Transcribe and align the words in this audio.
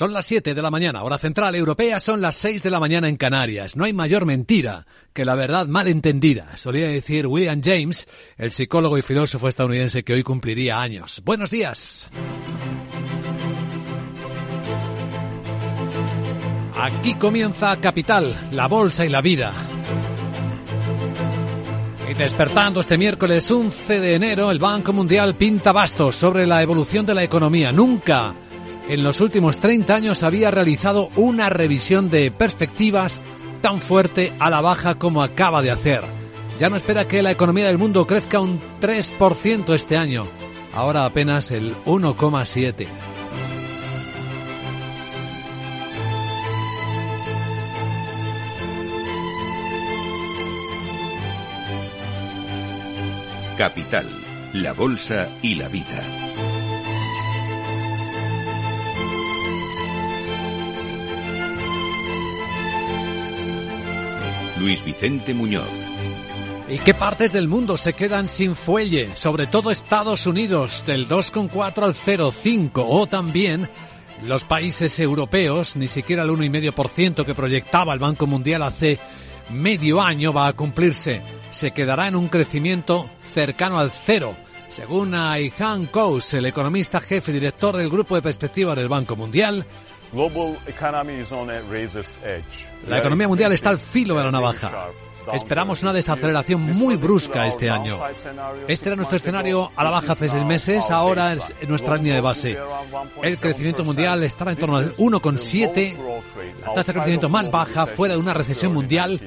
Son 0.00 0.14
las 0.14 0.24
7 0.24 0.54
de 0.54 0.62
la 0.62 0.70
mañana, 0.70 1.02
hora 1.02 1.18
central 1.18 1.54
europea, 1.54 2.00
son 2.00 2.22
las 2.22 2.34
6 2.36 2.62
de 2.62 2.70
la 2.70 2.80
mañana 2.80 3.06
en 3.06 3.18
Canarias. 3.18 3.76
No 3.76 3.84
hay 3.84 3.92
mayor 3.92 4.24
mentira 4.24 4.86
que 5.12 5.26
la 5.26 5.34
verdad 5.34 5.66
mal 5.66 5.88
entendida, 5.88 6.56
solía 6.56 6.88
decir 6.88 7.26
William 7.26 7.60
James, 7.62 8.08
el 8.38 8.50
psicólogo 8.50 8.96
y 8.96 9.02
filósofo 9.02 9.46
estadounidense 9.46 10.02
que 10.02 10.14
hoy 10.14 10.22
cumpliría 10.22 10.80
años. 10.80 11.20
Buenos 11.22 11.50
días. 11.50 12.08
Aquí 16.74 17.16
comienza 17.16 17.78
Capital, 17.78 18.48
la 18.52 18.68
bolsa 18.68 19.04
y 19.04 19.10
la 19.10 19.20
vida. 19.20 19.52
Y 22.10 22.14
despertando 22.14 22.80
este 22.80 22.96
miércoles 22.96 23.50
11 23.50 24.00
de 24.00 24.14
enero, 24.14 24.50
el 24.50 24.60
Banco 24.60 24.94
Mundial 24.94 25.34
pinta 25.34 25.72
bastos 25.72 26.16
sobre 26.16 26.46
la 26.46 26.62
evolución 26.62 27.04
de 27.04 27.12
la 27.12 27.22
economía. 27.22 27.70
Nunca 27.70 28.34
en 28.90 29.04
los 29.04 29.20
últimos 29.20 29.58
30 29.58 29.94
años 29.94 30.24
había 30.24 30.50
realizado 30.50 31.10
una 31.14 31.48
revisión 31.48 32.10
de 32.10 32.32
perspectivas 32.32 33.20
tan 33.60 33.80
fuerte 33.80 34.32
a 34.40 34.50
la 34.50 34.60
baja 34.60 34.96
como 34.96 35.22
acaba 35.22 35.62
de 35.62 35.70
hacer. 35.70 36.02
Ya 36.58 36.68
no 36.70 36.74
espera 36.74 37.06
que 37.06 37.22
la 37.22 37.30
economía 37.30 37.66
del 37.66 37.78
mundo 37.78 38.04
crezca 38.08 38.40
un 38.40 38.60
3% 38.80 39.74
este 39.74 39.96
año, 39.96 40.26
ahora 40.74 41.04
apenas 41.04 41.52
el 41.52 41.76
1,7%. 41.84 42.88
Capital, 53.56 54.06
la 54.54 54.72
Bolsa 54.72 55.28
y 55.42 55.54
la 55.54 55.68
Vida. 55.68 56.02
Luis 64.60 64.84
Vicente 64.84 65.32
Muñoz. 65.32 65.70
¿Y 66.68 66.78
qué 66.78 66.92
partes 66.92 67.32
del 67.32 67.48
mundo 67.48 67.78
se 67.78 67.94
quedan 67.94 68.28
sin 68.28 68.54
fuelle? 68.54 69.16
Sobre 69.16 69.46
todo 69.46 69.70
Estados 69.70 70.26
Unidos, 70.26 70.84
del 70.86 71.08
2,4 71.08 71.82
al 71.82 71.94
0,5. 71.94 72.84
O 72.86 73.06
también 73.06 73.68
los 74.22 74.44
países 74.44 75.00
europeos, 75.00 75.76
ni 75.76 75.88
siquiera 75.88 76.24
el 76.24 76.30
1,5% 76.30 77.24
que 77.24 77.34
proyectaba 77.34 77.94
el 77.94 77.98
Banco 77.98 78.26
Mundial 78.26 78.62
hace 78.62 78.98
medio 79.48 80.02
año 80.02 80.32
va 80.32 80.48
a 80.48 80.52
cumplirse. 80.52 81.22
Se 81.50 81.70
quedará 81.70 82.06
en 82.06 82.16
un 82.16 82.28
crecimiento 82.28 83.08
cercano 83.32 83.78
al 83.78 83.90
cero. 83.90 84.36
Según 84.68 85.14
Ayhan 85.14 85.86
Kous, 85.86 86.34
el 86.34 86.46
economista 86.46 87.00
jefe 87.00 87.32
director 87.32 87.76
del 87.76 87.88
Grupo 87.88 88.14
de 88.14 88.22
Perspectiva 88.22 88.74
del 88.74 88.88
Banco 88.88 89.16
Mundial, 89.16 89.66
la 92.86 92.98
economía 92.98 93.28
mundial 93.28 93.52
está 93.52 93.70
al 93.70 93.78
filo 93.78 94.16
de 94.16 94.24
la 94.24 94.30
navaja. 94.30 94.88
Esperamos 95.32 95.82
una 95.82 95.92
desaceleración 95.92 96.62
muy 96.62 96.96
brusca 96.96 97.46
este 97.46 97.70
año. 97.70 97.96
Este 98.66 98.88
era 98.88 98.96
nuestro 98.96 99.16
escenario 99.16 99.70
a 99.76 99.84
la 99.84 99.90
baja 99.90 100.12
hace 100.12 100.28
seis 100.28 100.44
meses, 100.44 100.90
ahora 100.90 101.32
es 101.34 101.52
nuestra 101.68 101.96
línea 101.96 102.14
de 102.14 102.20
base. 102.20 102.58
El 103.22 103.38
crecimiento 103.38 103.84
mundial 103.84 104.24
estará 104.24 104.52
en 104.52 104.56
torno 104.56 104.76
al 104.76 104.92
1,7, 104.92 105.96
la 106.60 106.74
tasa 106.74 106.92
de 106.92 106.98
crecimiento 106.98 107.28
más 107.28 107.50
baja 107.50 107.86
fuera 107.86 108.14
de 108.14 108.20
una 108.20 108.34
recesión 108.34 108.72
mundial 108.72 109.20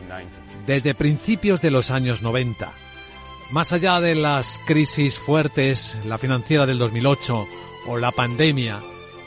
desde 0.66 0.96
principios 0.96 1.62
de 1.62 1.72
los 1.72 1.92
años 1.92 2.22
90. 2.22 2.72
Más 3.52 3.72
allá 3.72 4.02
de 4.02 4.16
las 4.16 4.60
crisis 4.66 5.18
fuertes, 5.18 5.96
la 6.06 6.18
financiera 6.18 6.66
del 6.66 6.80
2008 6.80 7.48
o 7.88 7.98
la 7.98 8.12
pandemia, 8.12 8.82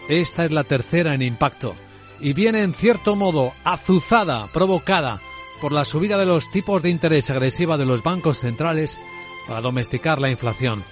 esta 0.09 0.45
es 0.45 0.53
la 0.53 0.65
tercera 0.65 1.15
en 1.15 1.23
impacto 1.23 1.75
y 2.21 2.33
viene 2.33 2.63
en 2.63 2.75
cierto 2.75 3.17
modo 3.17 3.53
azuzada, 3.65 4.47
provocada 4.53 5.21
por 5.61 5.73
la 5.73 5.85
subida 5.85 6.19
de 6.19 6.27
los 6.27 6.51
tipos 6.51 6.83
de 6.83 6.91
interés 6.91 7.31
agresiva 7.31 7.77
de 7.77 7.87
los 7.87 8.03
bancos 8.03 8.39
centrales 8.39 8.99
para 9.47 9.61
domesticar 9.61 10.21
la 10.21 10.31
inflación. 10.31 10.83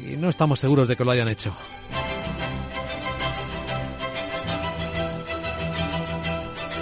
Y 0.00 0.16
no 0.16 0.28
estamos 0.28 0.60
seguros 0.60 0.88
de 0.88 0.96
que 0.96 1.04
lo 1.04 1.10
hayan 1.10 1.28
hecho. 1.28 1.54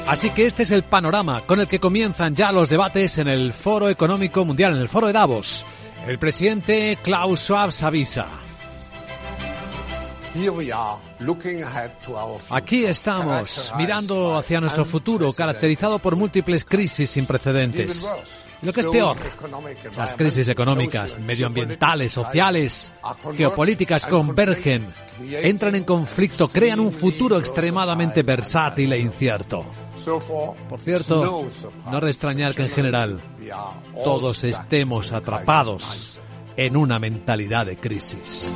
Así 0.06 0.31
que 0.31 0.47
este 0.47 0.62
es 0.62 0.70
el 0.70 0.84
panorama 0.84 1.42
con 1.42 1.60
el 1.60 1.69
que 1.69 1.81
comienzan 1.81 2.34
ya 2.34 2.50
los 2.50 2.70
debates 2.70 3.19
en 3.19 3.28
el 3.28 3.52
Foro 3.52 3.91
Económico 3.91 4.44
Mundial, 4.44 4.75
en 4.75 4.81
el 4.81 4.88
Foro 4.88 5.06
de 5.06 5.12
Davos. 5.12 5.66
El 6.06 6.19
presidente 6.19 6.97
Klaus 7.02 7.41
Schwab 7.41 7.70
avisa. 7.82 8.47
Aquí 12.50 12.84
estamos, 12.84 13.72
mirando 13.76 14.37
hacia 14.37 14.60
nuestro 14.60 14.84
futuro, 14.84 15.32
caracterizado 15.32 15.99
por 15.99 16.16
múltiples 16.16 16.65
crisis 16.65 17.10
sin 17.10 17.26
precedentes. 17.26 18.09
Lo 18.60 18.72
que 18.72 18.81
es 18.81 18.87
peor, 18.87 19.16
las 19.97 20.15
crisis 20.15 20.49
económicas, 20.49 21.19
medioambientales, 21.21 22.12
sociales, 22.12 22.93
geopolíticas 23.37 24.06
convergen, 24.06 24.93
entran 25.31 25.76
en 25.76 25.84
conflicto, 25.84 26.49
crean 26.49 26.81
un 26.81 26.93
futuro 26.93 27.38
extremadamente 27.38 28.22
versátil 28.25 28.93
e 28.93 28.99
incierto. 28.99 29.65
Por 30.69 30.81
cierto, 30.81 31.47
no 31.91 32.00
de 32.00 32.10
extrañar 32.10 32.55
que 32.55 32.62
en 32.62 32.70
general 32.70 33.22
todos 34.03 34.43
estemos 34.43 35.12
atrapados 35.12 36.20
en 36.56 36.76
una 36.76 36.99
mentalidad 36.99 37.66
de 37.66 37.76
crisis. 37.76 38.50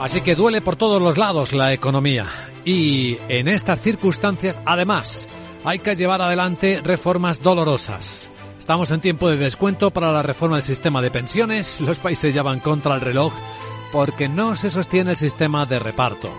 Así 0.00 0.22
que 0.22 0.34
duele 0.34 0.62
por 0.62 0.76
todos 0.76 1.00
los 1.00 1.18
lados 1.18 1.52
la 1.52 1.74
economía. 1.74 2.26
Y 2.64 3.18
en 3.28 3.48
estas 3.48 3.82
circunstancias, 3.82 4.58
además, 4.64 5.28
hay 5.62 5.80
que 5.80 5.94
llevar 5.94 6.22
adelante 6.22 6.80
reformas 6.82 7.42
dolorosas. 7.42 8.30
Estamos 8.58 8.90
en 8.92 9.02
tiempo 9.02 9.28
de 9.28 9.36
descuento 9.36 9.90
para 9.90 10.10
la 10.10 10.22
reforma 10.22 10.56
del 10.56 10.64
sistema 10.64 11.02
de 11.02 11.10
pensiones. 11.10 11.80
Los 11.82 11.98
países 11.98 12.32
ya 12.32 12.42
van 12.42 12.60
contra 12.60 12.94
el 12.94 13.02
reloj 13.02 13.34
porque 13.92 14.26
no 14.26 14.56
se 14.56 14.70
sostiene 14.70 15.10
el 15.10 15.16
sistema 15.18 15.66
de 15.66 15.78
reparto. 15.78 16.30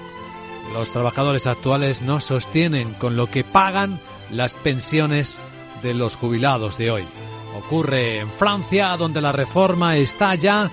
Los 0.73 0.91
trabajadores 0.91 1.45
actuales 1.45 2.01
no 2.01 2.19
sostienen 2.19 2.95
con 2.95 3.15
lo 3.15 3.27
que 3.27 3.43
pagan 3.43 3.99
las 4.31 4.55
pensiones 4.55 5.39
de 5.83 5.93
los 5.93 6.15
jubilados 6.15 6.79
de 6.79 6.89
hoy. 6.89 7.03
Ocurre 7.59 8.19
en 8.21 8.29
Francia, 8.31 8.97
donde 8.97 9.21
la 9.21 9.33
reforma 9.33 9.97
está 9.97 10.33
ya 10.33 10.71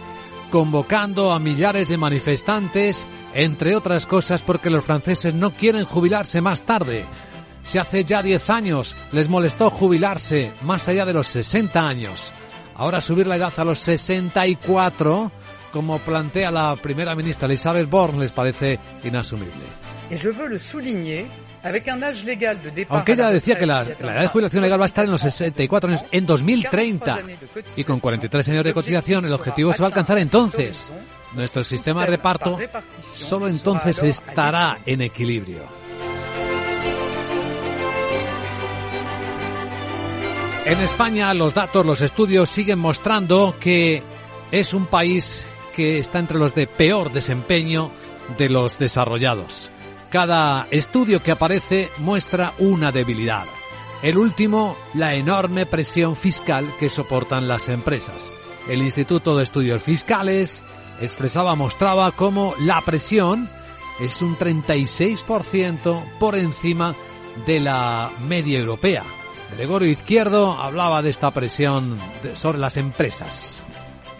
convocando 0.51 1.33
a 1.33 1.39
millares 1.39 1.89
de 1.89 1.97
manifestantes, 1.97 3.07
entre 3.35 3.77
otras 3.77 4.07
cosas 4.07 4.43
porque 4.43 4.71
los 4.71 4.85
franceses 4.85 5.35
no 5.35 5.53
quieren 5.53 5.85
jubilarse 5.85 6.41
más 6.41 6.63
tarde. 6.63 7.05
Si 7.63 7.79
hace 7.79 8.05
ya 8.05 8.23
10 8.23 8.51
años 8.51 8.97
les 9.13 9.29
molestó 9.29 9.71
jubilarse 9.71 10.53
más 10.63 10.89
allá 10.89 11.05
de 11.05 11.13
los 11.13 11.27
60 11.29 11.87
años, 11.87 12.33
ahora 12.75 13.01
subir 13.01 13.27
la 13.27 13.37
edad 13.37 13.53
a 13.57 13.65
los 13.65 13.79
64, 13.81 15.31
como 15.73 15.99
plantea 15.99 16.51
la 16.51 16.77
primera 16.77 17.15
ministra 17.15 17.47
Elizabeth 17.47 17.89
Borne, 17.89 18.21
les 18.21 18.33
parece 18.33 18.79
inasumible. 19.05 19.65
Aunque 22.89 23.13
ella 23.13 23.31
decía 23.31 23.59
que 23.59 23.67
la, 23.67 23.83
edad 23.83 24.21
de 24.21 24.29
jubilación 24.29 24.63
legal 24.63 24.81
va 24.81 24.85
a 24.85 24.87
estar 24.87 25.05
en 25.05 25.11
los 25.11 25.21
64 25.21 25.91
años 25.91 26.05
en 26.11 26.27
2030 26.27 27.19
y 27.77 27.85
con 27.85 28.01
43 28.01 28.49
años 28.51 28.65
de 28.65 28.73
cotización 28.73 29.25
el 29.25 29.33
objetivo 29.33 29.73
se 29.73 29.83
va 29.83 29.87
a 29.87 29.89
alcanzar 29.89 30.19
entonces. 30.19 30.91
Nuestro 31.35 31.63
sistema 31.63 32.03
de 32.03 32.07
reparto 32.07 32.59
solo 33.01 33.49
entonces 33.49 34.03
estará 34.03 34.79
en 34.87 35.03
equilibrio. 35.03 35.63
En 40.65 40.81
España 40.81 41.33
los 41.35 41.55
datos, 41.55 41.85
los 41.85 42.01
estudios 42.03 42.49
siguen 42.49 42.79
mostrando 42.79 43.57
que 43.59 44.03
es 44.51 44.75
un 44.75 44.87
país 44.87 45.45
que 45.79 46.01
está 46.01 46.19
entre 46.19 46.41
los 46.41 46.57
de 46.57 46.67
peor 46.67 47.13
desempeño 47.13 47.93
de 48.37 48.49
los 48.49 48.81
desarrollados. 48.81 49.71
Cada 50.11 50.67
estudio 50.73 51.23
que 51.23 51.31
aparece 51.31 51.89
muestra 51.99 52.53
una 52.59 52.91
debilidad. 52.91 53.45
El 54.03 54.19
último, 54.19 54.77
la 54.95 55.15
enorme 55.15 55.67
presión 55.67 56.17
fiscal 56.17 56.69
que 56.81 56.89
soportan 56.89 57.47
las 57.47 57.69
empresas. 57.69 58.33
El 58.69 58.83
Instituto 58.83 59.37
de 59.37 59.45
Estudios 59.45 59.81
Fiscales 59.81 60.65
expresaba, 61.01 61.55
mostraba 61.55 62.11
cómo 62.11 62.57
la 62.59 62.81
presión 62.81 63.49
es 64.01 64.21
un 64.21 64.37
36% 64.37 66.19
por 66.19 66.35
encima 66.35 66.97
de 67.47 67.61
la 67.61 68.11
media 68.27 68.59
europea. 68.59 69.05
Gregorio 69.57 69.91
Izquierdo 69.91 70.55
hablaba 70.55 71.03
de 71.03 71.11
esta 71.11 71.31
presión 71.31 72.01
sobre 72.35 72.59
las 72.59 72.77
empresas. 72.77 73.63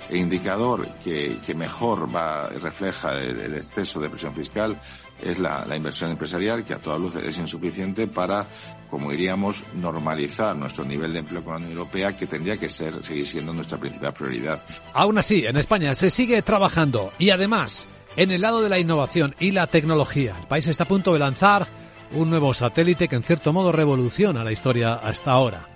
El 0.09 0.17
indicador 0.17 0.89
que, 1.05 1.55
mejor 1.55 2.15
va, 2.15 2.49
refleja 2.49 3.19
el, 3.19 3.55
exceso 3.55 4.01
de 4.01 4.09
presión 4.09 4.35
fiscal 4.35 4.81
es 5.23 5.39
la, 5.39 5.67
inversión 5.77 6.11
empresarial, 6.11 6.65
que 6.65 6.75
a 6.75 6.79
toda 6.79 6.99
luz 6.99 7.17
es 7.17 7.37
insuficiente 7.39 8.07
para, 8.07 8.47
como 8.91 9.11
diríamos, 9.11 9.65
normalizar 9.75 10.57
nuestro 10.57 10.85
nivel 10.85 11.13
de 11.13 11.19
empleo 11.19 11.45
con 11.45 11.55
la 11.55 11.59
Unión 11.59 11.73
Europea, 11.73 12.17
que 12.17 12.27
tendría 12.27 12.57
que 12.57 12.69
ser, 12.69 13.05
seguir 13.05 13.27
siendo 13.27 13.53
nuestra 13.53 13.79
principal 13.79 14.15
prioridad. 14.15 14.63
Aún 14.95 15.19
así, 15.19 15.45
en 15.45 15.57
España 15.57 15.95
se 15.95 16.11
sigue 16.11 16.41
trabajando 16.43 17.13
y 17.19 17.31
además, 17.31 17.87
en 18.17 18.31
el 18.31 18.41
lado 18.41 18.63
de 18.63 18.71
la 18.71 18.79
innovación 18.79 19.35
y 19.39 19.51
la 19.51 19.67
tecnología, 19.67 20.37
el 20.41 20.47
país 20.47 20.67
está 20.67 20.85
a 20.85 20.89
punto 20.89 21.13
de 21.13 21.19
lanzar 21.19 21.67
un 22.13 22.31
nuevo 22.31 22.55
satélite 22.55 23.09
que 23.09 23.17
en 23.17 23.23
cierto 23.23 23.53
modo 23.53 23.73
revoluciona 23.73 24.43
la 24.43 24.53
historia 24.53 24.95
hasta 24.95 25.33
ahora. 25.33 25.69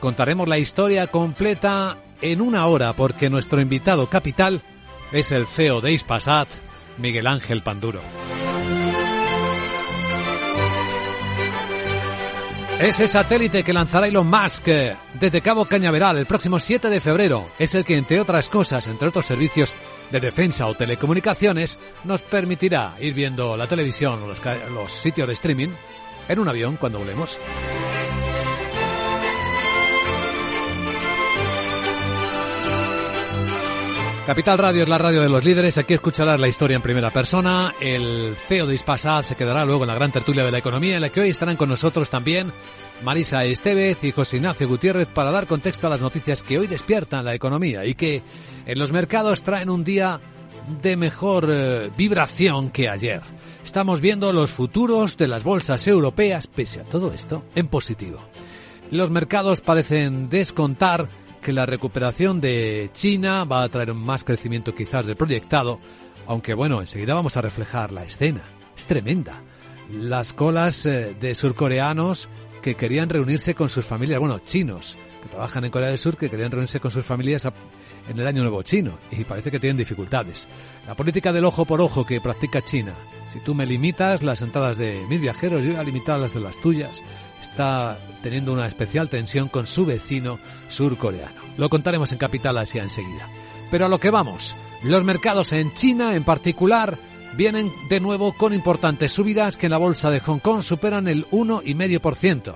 Contaremos 0.00 0.48
la 0.48 0.58
historia 0.58 1.06
completa 1.08 1.96
en 2.22 2.40
una 2.40 2.66
hora 2.66 2.94
porque 2.94 3.28
nuestro 3.28 3.60
invitado 3.60 4.08
capital 4.08 4.62
es 5.10 5.30
el 5.32 5.46
CEO 5.46 5.80
de 5.80 5.92
Ispasat, 5.92 6.48
Miguel 6.98 7.26
Ángel 7.26 7.62
Panduro. 7.62 8.00
Ese 12.80 13.06
satélite 13.06 13.62
que 13.62 13.72
lanzará 13.72 14.08
Elon 14.08 14.28
Musk 14.28 14.66
desde 15.14 15.40
Cabo 15.40 15.66
Cañaveral 15.66 16.18
el 16.18 16.26
próximo 16.26 16.58
7 16.58 16.88
de 16.88 17.00
febrero 17.00 17.48
es 17.56 17.76
el 17.76 17.84
que, 17.84 17.96
entre 17.96 18.20
otras 18.20 18.48
cosas, 18.48 18.88
entre 18.88 19.08
otros 19.08 19.24
servicios 19.24 19.72
de 20.10 20.18
defensa 20.18 20.66
o 20.66 20.74
telecomunicaciones, 20.74 21.78
nos 22.02 22.22
permitirá 22.22 22.94
ir 22.98 23.14
viendo 23.14 23.56
la 23.56 23.68
televisión 23.68 24.22
o 24.24 24.26
los, 24.26 24.40
los 24.74 24.90
sitios 24.90 25.28
de 25.28 25.34
streaming 25.34 25.68
en 26.28 26.38
un 26.40 26.48
avión 26.48 26.76
cuando 26.76 26.98
volemos. 26.98 27.38
Capital 34.26 34.56
Radio 34.56 34.82
es 34.82 34.88
la 34.88 34.98
radio 34.98 35.20
de 35.20 35.28
los 35.28 35.44
líderes. 35.44 35.78
Aquí 35.78 35.94
escucharás 35.94 36.38
la 36.38 36.46
historia 36.46 36.76
en 36.76 36.82
primera 36.82 37.10
persona. 37.10 37.74
El 37.80 38.36
CEO 38.36 38.66
de 38.66 38.74
Ispasat 38.76 39.24
se 39.24 39.34
quedará 39.34 39.64
luego 39.64 39.82
en 39.82 39.88
la 39.88 39.96
gran 39.96 40.12
tertulia 40.12 40.44
de 40.44 40.52
la 40.52 40.58
economía, 40.58 40.94
en 40.94 41.00
la 41.00 41.08
que 41.08 41.20
hoy 41.20 41.30
estarán 41.30 41.56
con 41.56 41.68
nosotros 41.68 42.08
también 42.08 42.52
Marisa 43.02 43.44
Estevez 43.44 44.04
y 44.04 44.12
José 44.12 44.36
Ignacio 44.36 44.68
Gutiérrez 44.68 45.08
para 45.08 45.32
dar 45.32 45.48
contexto 45.48 45.88
a 45.88 45.90
las 45.90 46.00
noticias 46.00 46.42
que 46.44 46.56
hoy 46.56 46.68
despiertan 46.68 47.24
la 47.24 47.34
economía 47.34 47.84
y 47.84 47.96
que 47.96 48.22
en 48.64 48.78
los 48.78 48.92
mercados 48.92 49.42
traen 49.42 49.68
un 49.68 49.82
día 49.82 50.20
de 50.80 50.96
mejor 50.96 51.48
eh, 51.50 51.90
vibración 51.96 52.70
que 52.70 52.88
ayer. 52.88 53.22
Estamos 53.64 54.00
viendo 54.00 54.32
los 54.32 54.52
futuros 54.52 55.16
de 55.16 55.26
las 55.26 55.42
bolsas 55.42 55.84
europeas, 55.88 56.46
pese 56.46 56.80
a 56.80 56.84
todo 56.84 57.12
esto, 57.12 57.44
en 57.56 57.66
positivo. 57.66 58.20
Los 58.92 59.10
mercados 59.10 59.60
parecen 59.60 60.28
descontar 60.28 61.08
que 61.42 61.52
la 61.52 61.66
recuperación 61.66 62.40
de 62.40 62.88
China 62.94 63.44
va 63.44 63.62
a 63.62 63.68
traer 63.68 63.92
más 63.92 64.24
crecimiento 64.24 64.74
quizás 64.74 65.04
del 65.04 65.16
proyectado, 65.16 65.78
aunque 66.26 66.54
bueno, 66.54 66.80
enseguida 66.80 67.14
vamos 67.14 67.36
a 67.36 67.42
reflejar 67.42 67.92
la 67.92 68.04
escena. 68.04 68.42
Es 68.74 68.86
tremenda. 68.86 69.42
Las 69.90 70.32
colas 70.32 70.86
eh, 70.86 71.14
de 71.20 71.34
surcoreanos 71.34 72.28
que 72.62 72.76
querían 72.76 73.10
reunirse 73.10 73.54
con 73.54 73.68
sus 73.68 73.84
familias, 73.84 74.20
bueno, 74.20 74.38
chinos, 74.38 74.96
que 75.22 75.28
trabajan 75.28 75.64
en 75.64 75.70
Corea 75.70 75.88
del 75.88 75.98
Sur, 75.98 76.16
que 76.16 76.30
querían 76.30 76.52
reunirse 76.52 76.80
con 76.80 76.90
sus 76.90 77.04
familias 77.04 77.46
en 78.08 78.18
el 78.18 78.26
Año 78.26 78.42
Nuevo 78.42 78.62
Chino, 78.62 78.98
y 79.10 79.24
parece 79.24 79.50
que 79.50 79.60
tienen 79.60 79.76
dificultades. 79.76 80.48
La 80.86 80.94
política 80.94 81.32
del 81.32 81.44
ojo 81.44 81.64
por 81.64 81.80
ojo 81.80 82.06
que 82.06 82.20
practica 82.20 82.62
China. 82.62 82.94
Si 83.32 83.40
tú 83.40 83.54
me 83.54 83.66
limitas 83.66 84.22
las 84.22 84.42
entradas 84.42 84.78
de 84.78 85.04
mis 85.08 85.20
viajeros, 85.20 85.62
yo 85.62 85.72
voy 85.72 85.80
a 85.80 85.84
limitar 85.84 86.18
las 86.20 86.34
de 86.34 86.40
las 86.40 86.58
tuyas 86.60 87.02
está 87.42 87.98
teniendo 88.22 88.52
una 88.52 88.66
especial 88.66 89.08
tensión 89.08 89.48
con 89.48 89.66
su 89.66 89.84
vecino 89.84 90.38
surcoreano. 90.68 91.40
Lo 91.56 91.68
contaremos 91.68 92.12
en 92.12 92.18
Capital 92.18 92.58
Asia 92.58 92.82
enseguida. 92.82 93.28
Pero 93.70 93.86
a 93.86 93.88
lo 93.88 93.98
que 93.98 94.10
vamos, 94.10 94.54
los 94.82 95.04
mercados 95.04 95.52
en 95.52 95.74
China 95.74 96.14
en 96.14 96.24
particular 96.24 96.98
vienen 97.36 97.72
de 97.88 98.00
nuevo 98.00 98.32
con 98.32 98.52
importantes 98.52 99.12
subidas 99.12 99.56
que 99.56 99.66
en 99.66 99.70
la 99.72 99.78
bolsa 99.78 100.10
de 100.10 100.20
Hong 100.20 100.38
Kong 100.38 100.62
superan 100.62 101.08
el 101.08 101.26
1,5%. 101.30 102.54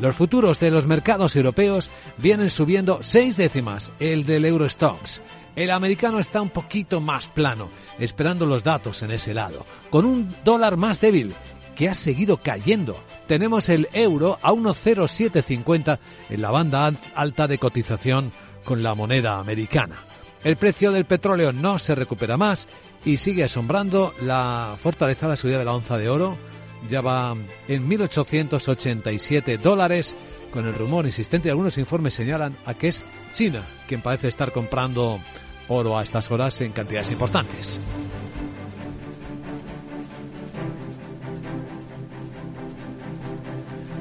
Los 0.00 0.14
futuros 0.14 0.60
de 0.60 0.70
los 0.70 0.86
mercados 0.86 1.34
europeos 1.34 1.90
vienen 2.18 2.50
subiendo 2.50 3.00
seis 3.02 3.36
décimas, 3.36 3.90
el 3.98 4.24
del 4.24 4.44
Eurostox. 4.44 5.22
El 5.56 5.72
americano 5.72 6.20
está 6.20 6.40
un 6.40 6.50
poquito 6.50 7.00
más 7.00 7.28
plano, 7.28 7.68
esperando 7.98 8.46
los 8.46 8.62
datos 8.62 9.02
en 9.02 9.10
ese 9.10 9.34
lado, 9.34 9.66
con 9.90 10.04
un 10.04 10.36
dólar 10.44 10.76
más 10.76 11.00
débil 11.00 11.34
que 11.78 11.88
ha 11.88 11.94
seguido 11.94 12.38
cayendo. 12.38 13.00
Tenemos 13.28 13.68
el 13.68 13.88
euro 13.92 14.36
a 14.42 14.50
1,0750 14.50 16.00
en 16.28 16.42
la 16.42 16.50
banda 16.50 16.92
alta 17.14 17.46
de 17.46 17.58
cotización 17.58 18.32
con 18.64 18.82
la 18.82 18.96
moneda 18.96 19.38
americana. 19.38 19.94
El 20.42 20.56
precio 20.56 20.90
del 20.90 21.04
petróleo 21.04 21.52
no 21.52 21.78
se 21.78 21.94
recupera 21.94 22.36
más 22.36 22.66
y 23.04 23.18
sigue 23.18 23.44
asombrando 23.44 24.12
la 24.20 24.76
fortaleza 24.82 25.26
de 25.26 25.30
la 25.30 25.36
subida 25.36 25.58
de 25.60 25.64
la 25.64 25.74
onza 25.74 25.96
de 25.96 26.08
oro. 26.08 26.36
Ya 26.90 27.00
va 27.00 27.36
en 27.68 27.88
1.887 27.88 29.58
dólares 29.58 30.16
con 30.52 30.66
el 30.66 30.74
rumor 30.74 31.06
insistente. 31.06 31.48
Algunos 31.48 31.78
informes 31.78 32.14
señalan 32.14 32.56
a 32.66 32.74
que 32.74 32.88
es 32.88 33.04
China 33.32 33.62
quien 33.86 34.02
parece 34.02 34.26
estar 34.26 34.50
comprando 34.50 35.20
oro 35.68 35.96
a 35.96 36.02
estas 36.02 36.28
horas 36.32 36.60
en 36.60 36.72
cantidades 36.72 37.12
importantes. 37.12 37.78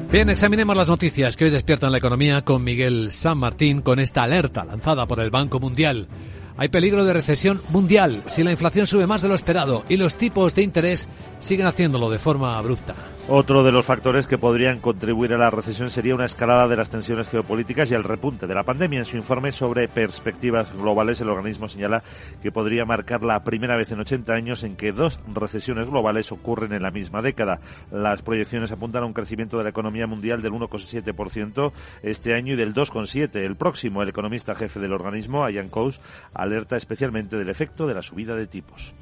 Bien, 0.10 0.30
examinemos 0.30 0.78
las 0.78 0.88
noticias 0.88 1.36
que 1.36 1.46
hoy 1.46 1.52
despiertan 1.52 1.92
la 1.92 1.98
economía 1.98 2.42
con 2.44 2.64
Miguel 2.64 3.12
San 3.12 3.38
Martín 3.38 3.82
con 3.82 4.00
esta 4.00 4.24
alerta 4.24 4.64
lanzada 4.64 5.06
por 5.06 5.20
el 5.20 5.30
Banco 5.30 5.60
Mundial. 5.60 6.08
Hay 6.56 6.70
peligro 6.70 7.04
de 7.04 7.12
recesión 7.12 7.62
mundial 7.70 8.24
si 8.26 8.42
la 8.42 8.52
inflación 8.52 8.88
sube 8.88 9.06
más 9.06 9.22
de 9.22 9.28
lo 9.28 9.36
esperado 9.36 9.84
y 9.90 9.98
los 9.98 10.16
tipos 10.16 10.56
de 10.56 10.62
interés 10.62 11.10
siguen 11.40 11.68
haciéndolo 11.68 12.10
de 12.10 12.20
forma 12.20 12.58
abrupta. 12.58 12.96
Otro 13.30 13.62
de 13.62 13.74
los 13.74 13.86
factores 13.86 14.26
que 14.26 14.38
podrían 14.38 14.80
contribuir 14.80 15.34
a 15.34 15.38
la 15.38 15.50
recesión 15.50 15.90
sería 15.90 16.16
una 16.16 16.24
escalada 16.24 16.70
de 16.70 16.78
las 16.78 16.90
tensiones 16.90 17.28
geopolíticas 17.28 17.92
y 17.92 17.94
el 17.94 18.06
repunte 18.06 18.48
de 18.48 18.56
la 18.56 18.64
pandemia. 18.64 19.00
En 19.00 19.06
su 19.06 19.18
informe 19.18 19.52
sobre 19.52 19.90
perspectivas 19.90 20.74
globales, 20.74 21.20
el 21.20 21.28
organismo 21.28 21.68
señala 21.68 22.04
que 22.42 22.54
podría 22.54 22.86
marcar 22.86 23.26
la 23.26 23.44
primera 23.44 23.76
vez 23.76 23.92
en 23.92 24.00
80 24.00 24.32
años 24.32 24.64
en 24.64 24.78
que 24.78 24.94
dos 24.94 25.20
recesiones 25.28 25.90
globales 25.90 26.32
ocurren 26.32 26.72
en 26.72 26.84
la 26.84 26.90
misma 26.90 27.22
década. 27.22 27.60
Las 27.92 28.22
proyecciones 28.22 28.72
apuntan 28.72 29.04
a 29.04 29.08
un 29.08 29.14
crecimiento 29.14 29.58
de 29.58 29.66
la 29.66 29.72
economía 29.72 30.08
mundial 30.08 30.42
del 30.42 30.54
1,7% 30.54 31.74
este 32.04 32.34
año 32.34 32.54
y 32.54 32.56
del 32.56 32.74
2,7% 32.74 33.36
el 33.44 33.58
próximo. 33.58 34.04
El 34.04 34.10
economista 34.10 34.56
jefe 34.56 34.80
del 34.80 34.94
organismo, 34.94 35.50
Ian 35.50 35.68
Coase, 35.68 36.00
alerta 36.34 36.78
especialmente 36.78 37.36
del 37.36 37.50
efecto 37.50 37.88
de 37.88 37.94
la 37.94 38.02
subida 38.02 38.36
de 38.36 38.48
tipos. 38.48 38.96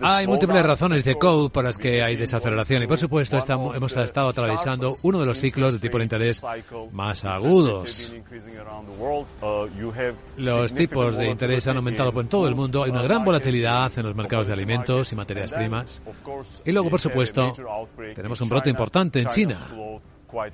Hay 0.00 0.26
múltiples 0.26 0.62
razones 0.62 1.04
de 1.04 1.18
code 1.18 1.50
por 1.50 1.64
las 1.64 1.76
que 1.76 2.02
hay 2.02 2.16
desaceleración 2.16 2.82
y 2.82 2.86
por 2.86 2.98
supuesto 2.98 3.36
estamos, 3.36 3.76
hemos 3.76 3.94
estado 3.96 4.30
atravesando 4.30 4.94
uno 5.02 5.20
de 5.20 5.26
los 5.26 5.38
ciclos 5.38 5.74
de 5.74 5.78
tipo 5.78 5.98
de 5.98 6.04
interés 6.04 6.40
más 6.92 7.24
agudos. 7.24 8.14
Uh, 9.42 9.68
los 10.36 10.74
tipos 10.74 11.16
de 11.18 11.28
interés 11.28 11.66
han 11.68 11.76
aumentado 11.76 12.18
en 12.18 12.28
todo 12.28 12.48
el 12.48 12.54
mundo, 12.54 12.84
hay 12.84 12.90
una 12.90 13.02
gran 13.02 13.24
volatilidad 13.24 13.92
en 13.96 14.06
los 14.06 14.14
mercados 14.14 14.46
de 14.46 14.54
alimentos 14.54 15.12
y 15.12 15.16
materias 15.16 15.52
primas. 15.52 16.00
Y 16.64 16.72
luego, 16.72 16.88
por 16.88 17.00
supuesto, 17.00 17.52
tenemos 18.14 18.40
un 18.40 18.48
brote 18.48 18.70
importante 18.70 19.20
en 19.20 19.28
China. 19.28 19.56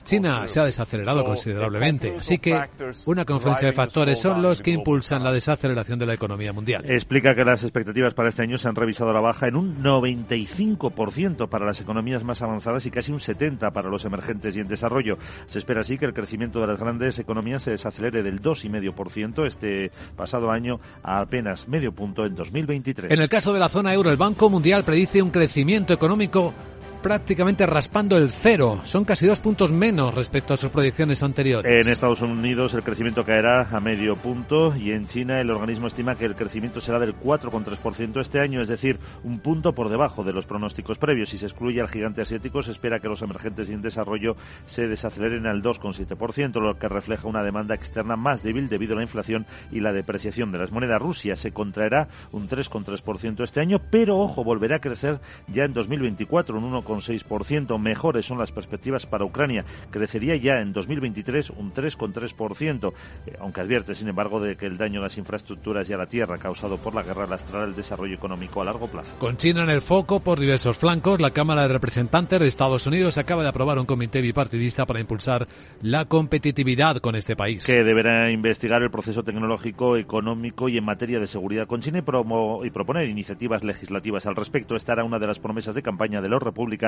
China 0.05 0.47
se 0.47 0.61
ha 0.61 0.65
desacelerado 0.65 1.25
considerablemente, 1.25 2.17
así 2.17 2.39
que 2.39 2.59
una 3.07 3.25
confluencia 3.25 3.67
de 3.67 3.73
factores 3.73 4.19
son 4.19 4.43
los 4.43 4.61
que 4.61 4.71
impulsan 4.71 5.23
la 5.25 5.33
desaceleración 5.33 5.99
de 5.99 6.07
la 6.07 6.15
economía 6.15 6.53
mundial. 6.53 6.85
Explica 6.89 7.35
que 7.35 7.45
las 7.45 7.63
expectativas 7.63 8.15
para 8.15 8.29
este 8.29 8.43
año 8.43 8.59
se 8.59 8.69
han 8.69 8.75
revisado 8.75 9.11
a 9.11 9.15
la 9.15 9.21
baja 9.21 9.49
en 9.49 9.57
un 9.57 9.83
95% 9.83 11.49
para 11.49 11.67
las 11.67 11.81
economías 11.81 12.25
más 12.25 12.43
avanzadas 12.43 12.87
y 12.87 12.91
casi 12.91 13.13
un 13.13 13.19
70% 13.19 13.73
para 13.73 13.89
los 13.89 14.05
emergentes 14.05 14.57
y 14.57 14.61
en 14.61 14.69
desarrollo. 14.69 15.19
Se 15.47 15.59
espera 15.59 15.81
así 15.81 15.99
que 15.99 16.05
el 16.05 16.15
crecimiento 16.15 16.61
de 16.61 16.67
las 16.67 16.79
grandes 16.79 17.19
economías 17.19 17.63
se 17.63 17.73
desacelere 17.73 18.23
del 18.23 18.41
2,5% 18.43 19.47
este 19.47 19.91
pasado 20.17 20.51
año 20.51 20.81
a 21.03 21.21
apenas 21.21 21.69
medio 21.69 21.93
punto 21.93 22.25
en 22.25 22.35
2023. 22.35 23.11
En 23.11 23.21
el 23.21 23.29
caso 23.29 23.53
de 23.53 23.61
la 23.61 23.69
zona 23.69 23.95
euro, 23.95 24.11
el 24.11 24.17
Banco 24.17 24.51
Mundial 24.51 24.85
predice 24.85 25.23
un 25.23 25.31
crecimiento 25.31 25.93
económico 25.93 26.55
prácticamente 27.01 27.67
raspando 27.67 28.17
el 28.17 28.31
cero. 28.31 28.81
Son 28.85 29.05
casi 29.05 29.27
dos 29.27 29.41
puntos 29.41 29.73
menos 29.73 30.15
respecto 30.15 30.55
a 30.55 30.57
sus 30.57 30.71
proyecciones 30.71 31.23
anteriores. 31.23 31.87
En 31.87 31.93
Estados 31.93 32.23
Unidos 32.23 32.75
el 32.75 32.83
crecimiento 32.83 33.25
caerá 33.25 33.69
a 33.71 33.81
medio 33.81 34.17
punto 34.17 34.75
y 34.77 34.93
en 34.93 35.07
China 35.07 35.41
el 35.41 35.51
organismo 35.51 35.87
estima 35.87 36.15
que 36.15 36.25
el 36.25 36.35
crecimiento 36.35 36.81
será 36.81 36.99
del 36.99 37.17
4,3% 37.17 38.21
este 38.21 38.41
año, 38.41 38.61
es 38.61 38.69
decir, 38.69 38.99
un 39.25 39.41
punto 39.41 39.75
por 39.75 39.89
debajo 39.89 40.23
de 40.23 40.33
los 40.33 40.47
pronósticos 40.47 40.99
previos. 40.99 41.31
Si 41.31 41.39
se 41.39 41.47
excluye 41.47 41.81
al 41.81 41.89
gigante 41.89 42.23
asiático, 42.23 42.63
se 42.63 42.73
espera 42.73 43.01
que 43.01 43.09
los 43.09 43.23
emergentes 43.23 43.69
y 43.69 43.73
en 43.73 43.83
desarrollo 43.83 44.37
se 44.65 44.89
desaceleren 44.89 45.47
al 45.47 45.63
2,7%, 45.63 46.61
lo 46.61 46.79
que 46.79 46.89
refleja 46.89 47.29
una 47.29 47.43
demanda 47.43 47.75
externa 47.75 48.17
más 48.17 48.43
débil 48.43 48.69
debido 48.69 48.95
a 48.95 48.97
la 48.97 49.03
inflación 49.03 49.47
y 49.71 49.81
la 49.81 49.93
depreciación 49.93 50.53
de 50.53 50.59
las 50.59 50.73
monedas. 50.73 51.01
Rusia 51.01 51.37
se 51.37 51.53
contraerá 51.53 52.09
un 52.33 52.49
3,3% 52.49 53.43
este 53.43 53.61
año, 53.61 53.81
pero 53.91 54.19
ojo, 54.19 54.45
volverá 54.45 54.77
a 54.77 54.81
crecer 54.81 55.21
ya 55.49 55.65
en 55.65 55.73
2024, 55.73 56.59
un 56.59 56.65
1, 56.65 56.85
1,6%. 56.91 57.79
Mejores 57.79 58.27
son 58.27 58.39
las 58.39 58.53
perspectivas 58.53 59.07
para 59.07 59.25
Ucrania. 59.25 59.65
Crecería 59.91 60.37
ya 60.37 60.61
en 60.61 60.73
2023 60.73 61.51
un 61.51 61.73
3,3%, 61.73 62.93
eh, 63.27 63.37
aunque 63.41 63.61
advierte, 63.61 63.95
sin 63.95 64.09
embargo, 64.09 64.41
de 64.41 64.57
que 64.57 64.67
el 64.67 64.77
daño 64.77 65.01
a 65.01 65.05
las 65.05 65.19
infraestructuras 65.19 65.89
y 65.89 65.93
a 65.93 65.97
la 65.97 66.07
tierra 66.07 66.39
causado 66.39 66.79
por 66.79 66.95
la 66.95 67.03
guerra 67.03 67.27
lastrará 67.27 67.65
el 67.65 67.75
desarrollo 67.75 68.15
económico 68.15 68.61
a 68.61 68.65
largo 68.65 68.89
plazo. 68.89 69.17
Con 69.19 69.37
China 69.37 69.63
en 69.63 69.71
el 69.71 69.83
foco 69.83 70.21
por 70.21 70.39
diversos 70.39 70.79
flancos, 70.79 71.21
la 71.21 71.31
Cámara 71.31 71.63
de 71.63 71.69
Representantes 71.69 72.41
de 72.41 72.47
Estados 72.47 72.87
Unidos 72.87 73.19
acaba 73.19 73.43
de 73.43 73.49
aprobar 73.49 73.79
un 73.79 73.87
comité 73.87 74.21
bipartidista 74.21 74.87
para 74.87 75.01
impulsar 75.01 75.47
la 75.83 76.05
competitividad 76.07 76.99
con 76.99 77.15
este 77.15 77.37
país. 77.37 77.65
Que 77.67 77.85
deberá 77.85 78.31
investigar 78.31 78.83
el 78.83 78.91
proceso 78.91 79.23
tecnológico, 79.23 79.97
económico 79.97 80.69
y 80.69 80.77
en 80.79 80.85
materia 80.85 81.19
de 81.19 81.27
seguridad 81.27 81.67
con 81.67 81.81
China 81.81 81.99
y, 81.99 82.03
promo 82.03 82.65
y 82.65 82.71
proponer 82.71 83.09
iniciativas 83.09 83.65
legislativas 83.65 84.27
al 84.27 84.37
respecto. 84.37 84.77
Esta 84.77 84.93
era 84.95 85.05
una 85.05 85.19
de 85.19 85.27
las 85.27 85.39
promesas 85.39 85.75
de 85.75 85.83
campaña 85.83 86.21
de 86.21 86.29
los 86.29 86.43
republicanos 86.43 86.80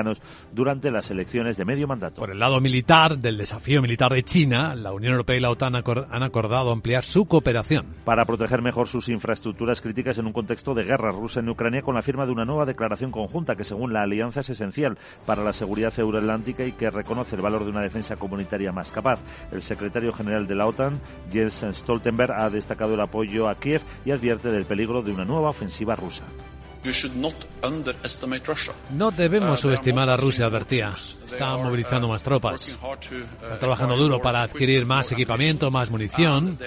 durante 0.51 0.91
las 0.91 1.11
elecciones 1.11 1.57
de 1.57 1.65
medio 1.65 1.87
mandato. 1.87 2.21
Por 2.21 2.31
el 2.31 2.39
lado 2.39 2.59
militar 2.59 3.17
del 3.17 3.37
desafío 3.37 3.81
militar 3.81 4.11
de 4.13 4.23
China, 4.23 4.75
la 4.75 4.93
Unión 4.93 5.13
Europea 5.13 5.37
y 5.37 5.39
la 5.39 5.49
OTAN 5.49 5.75
han 5.75 6.23
acordado 6.23 6.71
ampliar 6.71 7.03
su 7.03 7.25
cooperación. 7.25 7.95
Para 8.05 8.25
proteger 8.25 8.61
mejor 8.61 8.87
sus 8.87 9.09
infraestructuras 9.09 9.81
críticas 9.81 10.17
en 10.17 10.25
un 10.25 10.33
contexto 10.33 10.73
de 10.73 10.83
guerra 10.83 11.11
rusa 11.11 11.39
en 11.39 11.49
Ucrania 11.49 11.81
con 11.81 11.95
la 11.95 12.01
firma 12.01 12.25
de 12.25 12.31
una 12.31 12.45
nueva 12.45 12.65
declaración 12.65 13.11
conjunta 13.11 13.55
que 13.55 13.63
según 13.63 13.93
la 13.93 14.03
alianza 14.03 14.41
es 14.41 14.49
esencial 14.49 14.97
para 15.25 15.43
la 15.43 15.53
seguridad 15.53 15.93
euroatlántica 15.97 16.65
y 16.65 16.73
que 16.73 16.89
reconoce 16.89 17.35
el 17.35 17.41
valor 17.41 17.63
de 17.63 17.71
una 17.71 17.81
defensa 17.81 18.15
comunitaria 18.15 18.71
más 18.71 18.91
capaz. 18.91 19.19
El 19.51 19.61
secretario 19.61 20.11
general 20.11 20.47
de 20.47 20.55
la 20.55 20.67
OTAN, 20.67 20.99
Jens 21.31 21.65
Stoltenberg, 21.71 22.33
ha 22.33 22.49
destacado 22.49 22.93
el 22.93 23.01
apoyo 23.01 23.47
a 23.47 23.55
Kiev 23.55 23.81
y 24.05 24.11
advierte 24.11 24.51
del 24.51 24.65
peligro 24.65 25.01
de 25.01 25.11
una 25.11 25.25
nueva 25.25 25.49
ofensiva 25.49 25.95
rusa. 25.95 26.25
No 28.91 29.11
debemos 29.11 29.59
subestimar 29.59 30.09
a 30.09 30.17
Rusia, 30.17 30.45
advertía. 30.45 30.93
Está 31.25 31.57
movilizando 31.57 32.07
más 32.07 32.21
tropas. 32.21 32.77
Está 33.41 33.59
trabajando 33.59 33.95
duro 33.95 34.21
para 34.21 34.41
adquirir 34.41 34.85
más 34.85 35.11
equipamiento, 35.11 35.71
más 35.71 35.89
munición. 35.89 36.57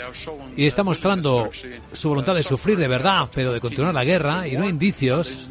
Y 0.57 0.67
está 0.67 0.83
mostrando 0.83 1.51
su 1.93 2.09
voluntad 2.09 2.35
de 2.35 2.43
sufrir 2.43 2.79
de 2.79 2.89
verdad, 2.89 3.29
pero 3.35 3.53
de 3.53 3.61
continuar 3.61 3.95
la 3.95 4.05
guerra. 4.05 4.49
Y 4.49 4.57
no 4.57 4.65
hay 4.65 4.71
indicios 4.71 5.49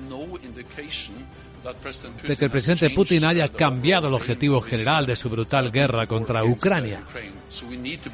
de 2.28 2.38
que 2.38 2.46
el 2.46 2.52
presidente 2.52 2.90
Putin 2.92 3.26
haya 3.26 3.50
cambiado 3.50 4.08
el 4.08 4.14
objetivo 4.14 4.62
general 4.62 5.06
de 5.06 5.16
su 5.16 5.30
brutal 5.30 5.72
guerra 5.72 6.06
contra 6.06 6.44
Ucrania. 6.44 7.02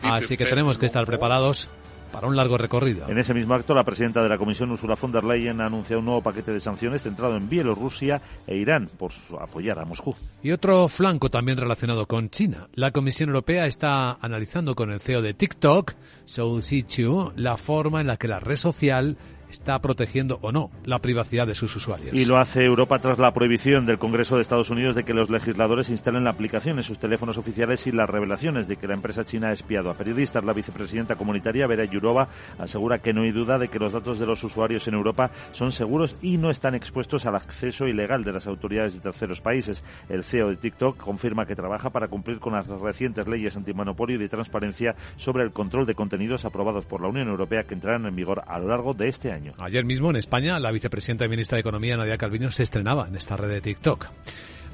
Así 0.04 0.38
que 0.38 0.46
tenemos 0.46 0.78
que 0.78 0.86
estar 0.86 1.06
preparados 1.06 1.70
para 2.12 2.28
un 2.28 2.36
largo 2.36 2.58
recorrido. 2.58 3.08
En 3.10 3.18
ese 3.18 3.34
mismo 3.34 3.54
acto, 3.54 3.74
la 3.74 3.84
presidenta 3.84 4.22
de 4.22 4.30
la 4.30 4.38
Comisión, 4.38 4.72
Ursula 4.72 4.96
von 5.00 5.12
der 5.12 5.24
Leyen, 5.24 5.62
ha 5.62 5.68
anunciado 5.68 6.00
un 6.00 6.06
nuevo 6.06 6.22
paquete 6.22 6.52
de 6.52 6.60
sanciones 6.60 7.02
centrado 7.02 7.38
en 7.38 7.50
Bielorrusia 7.50 8.22
e 8.46 8.58
Irán 8.58 8.90
por 8.98 9.12
apoyar 9.40 9.80
a 9.80 9.86
Moscú. 9.86 10.16
Y 10.44 10.52
otro 10.52 10.88
flanco 10.88 11.30
también 11.30 11.58
relacionado 11.58 12.06
con 12.06 12.30
China. 12.30 12.68
La 12.74 12.92
Comisión 12.92 13.30
Europea 13.30 13.66
está 13.66 14.18
analizando 14.22 14.76
con 14.76 14.92
el 14.92 15.00
CEO 15.00 15.22
de 15.22 15.34
TikTok, 15.34 15.94
Shou 16.28 16.62
Zichu, 16.62 17.32
la 17.36 17.58
forma 17.58 18.02
en 18.02 18.08
la 18.08 18.18
que 18.18 18.28
la 18.28 18.40
red 18.40 18.56
social 18.56 19.18
está 19.52 19.80
protegiendo 19.80 20.40
o 20.42 20.52
no 20.52 20.72
la 20.86 21.00
privacidad 21.00 21.46
de 21.46 21.56
sus 21.56 21.76
usuarios. 21.76 22.14
Y 22.14 22.26
lo 22.26 22.38
hace 22.38 22.64
Europa 22.64 23.00
tras 23.00 23.20
la 23.20 23.34
prohibición 23.34 23.86
del 23.86 24.00
Congreso 24.00 24.36
de 24.36 24.42
Estados 24.42 24.70
Unidos 24.70 24.96
de 24.96 25.04
que 25.04 25.14
los 25.14 25.30
legisladores 25.30 25.90
instalen 25.90 26.24
la 26.24 26.32
aplicación 26.32 26.78
en 26.78 26.84
sus 26.84 26.98
teléfonos 26.98 27.38
oficiales 27.38 27.86
y 27.86 27.92
las 27.92 28.10
revelaciones 28.10 28.68
de 28.68 28.78
que 28.78 28.88
la 28.88 28.94
empresa 28.94 29.26
china 29.26 29.50
ha 29.50 29.54
espiado 29.54 29.90
a 29.90 29.94
periodistas. 29.94 30.44
La 30.44 30.54
vicepresidenta 30.54 31.16
comunitaria 31.16 31.68
Vera 31.68 31.86
Yurova 31.86 32.30
asegura 32.58 33.00
que 33.00 33.14
no 33.14 33.24
hay 33.24 33.32
duda 33.32 33.58
de 33.58 33.68
que 33.68 33.80
los 33.80 33.94
datos 33.94 34.20
de 34.20 34.26
los 34.26 34.44
usuarios 34.44 34.88
en 34.88 34.94
Europa 34.94 35.32
son 35.52 35.72
seguros 35.72 36.16
y 36.22 36.38
no 36.38 36.50
están 36.50 36.74
expuestos 36.74 37.26
al 37.26 37.36
acceso 37.36 37.88
ilegal 37.88 38.24
de 38.24 38.32
las 38.32 38.48
autoridades 38.48 38.94
de 38.94 39.02
terceros 39.02 39.42
países. 39.42 39.84
El 40.10 40.24
CEO 40.24 40.50
de 40.50 40.56
TikTok 40.56 40.98
confirma 40.98 41.46
que 41.46 41.56
trabaja 41.56 41.90
para 41.90 42.08
cumplir 42.08 42.40
con 42.40 42.54
las 42.54 42.68
recientes 42.68 43.28
leyes 43.28 43.58
antimonopolio 43.58 44.16
y 44.16 44.20
de 44.20 44.30
transparencia 44.30 44.96
sobre 45.18 45.44
el 45.44 45.52
control 45.52 45.86
de 45.86 45.96
contenidos 45.96 46.46
aprobados 46.46 46.86
por 46.86 47.02
la 47.02 47.10
Unión 47.10 47.28
Europea 47.28 47.64
que 47.64 47.74
entrarán 47.74 48.06
en 48.06 48.16
vigor 48.16 48.44
a 48.48 48.60
lo 48.60 48.68
largo 48.68 48.94
de 48.94 49.10
este 49.10 49.32
año. 49.32 49.41
Ayer 49.58 49.86
mismo 49.86 50.10
en 50.10 50.16
España, 50.16 50.60
la 50.60 50.72
vicepresidenta 50.72 51.26
y 51.26 51.30
ministra 51.30 51.56
de 51.56 51.62
Economía, 51.62 51.98
Nadia 51.98 52.18
Calviño, 52.18 52.52
se 52.52 52.64
estrenaba 52.64 53.08
en 53.08 53.16
esta 53.16 53.38
red 53.38 53.50
de 53.50 53.62
TikTok. 53.62 54.08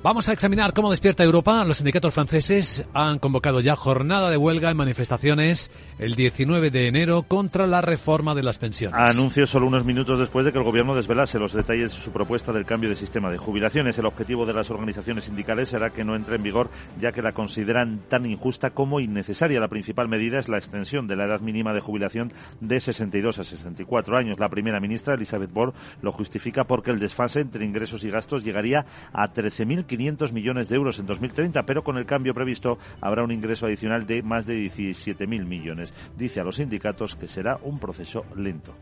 Vamos 0.04 0.30
a 0.30 0.34
examinar 0.34 0.74
cómo 0.74 0.92
despierta 0.92 1.24
Europa. 1.24 1.66
Los 1.66 1.78
sindicatos 1.78 2.14
franceses 2.14 2.86
han 2.94 3.18
convocado 3.18 3.62
ya 3.62 3.76
jornada 3.76 4.30
de 4.30 4.38
huelga 4.38 4.70
y 4.70 4.76
manifestaciones 4.76 5.72
el 5.98 6.14
19 6.14 6.70
de 6.70 6.88
enero 6.88 7.24
contra 7.24 7.66
la 7.66 7.82
reforma 7.82 8.36
de 8.36 8.44
las 8.44 8.60
pensiones. 8.60 8.96
Anuncio 8.96 9.48
solo 9.48 9.66
unos 9.66 9.86
minutos 9.86 10.20
después 10.20 10.46
de 10.46 10.52
que 10.52 10.60
el 10.60 10.64
gobierno 10.64 10.94
desvelase 10.94 11.40
los 11.40 11.52
detalles 11.52 11.90
de 11.90 11.98
su 11.98 12.12
propuesta 12.12 12.54
del 12.54 12.64
cambio 12.66 12.92
de 12.92 12.96
sistema 12.96 13.32
de 13.32 13.40
jubilaciones. 13.40 13.98
El 13.98 14.06
objetivo 14.06 14.46
de 14.46 14.54
las 14.54 14.70
organizaciones 14.70 15.24
sindicales 15.24 15.70
será 15.70 15.90
que 15.90 16.06
no 16.06 16.16
entre 16.16 16.36
en 16.36 16.44
vigor 16.44 16.70
ya 17.00 17.12
que 17.12 17.24
la 17.24 17.34
consideran 17.34 18.02
tan 18.08 18.28
injusta 18.28 18.70
como 18.70 19.00
innecesaria. 19.00 19.60
La 19.60 19.68
principal 19.68 20.08
medida 20.08 20.38
es 20.38 20.48
la 20.48 20.58
extensión 20.58 21.08
de 21.08 21.16
la 21.16 21.26
edad 21.26 21.42
mínima 21.42 21.74
de 21.74 21.82
jubilación 21.82 22.32
de 22.62 22.80
62 22.80 23.40
a 23.40 23.44
64 23.44 24.16
años. 24.16 24.40
La 24.40 24.50
primera 24.50 24.80
ministra, 24.80 25.16
Elizabeth 25.16 25.52
Borg, 25.52 25.74
lo 26.04 26.12
justifica 26.12 26.66
porque 26.66 26.92
el 26.92 27.00
desfase 27.00 27.40
entre 27.40 27.66
ingresos 27.66 28.04
y 28.04 28.12
gastos 28.12 28.44
llegaría 28.44 28.86
a 29.12 29.34
13.000 29.34 29.87
500 29.88 30.34
millones 30.34 30.70
de 30.70 30.76
euros 30.76 31.00
en 31.00 31.06
2030, 31.06 31.66
pero 31.66 31.84
con 31.84 31.98
el 31.98 32.06
cambio 32.06 32.34
previsto 32.34 32.78
habrá 33.02 33.24
un 33.24 33.32
ingreso 33.32 33.66
adicional 33.66 34.06
de 34.06 34.22
más 34.22 34.46
de 34.46 34.56
17.000 34.56 35.28
millones. 35.46 35.94
Dice 36.16 36.40
a 36.40 36.44
los 36.44 36.58
sindicatos 36.58 37.16
que 37.16 37.28
será 37.28 37.58
un 37.64 37.80
proceso 37.80 38.26
lento. 38.36 38.76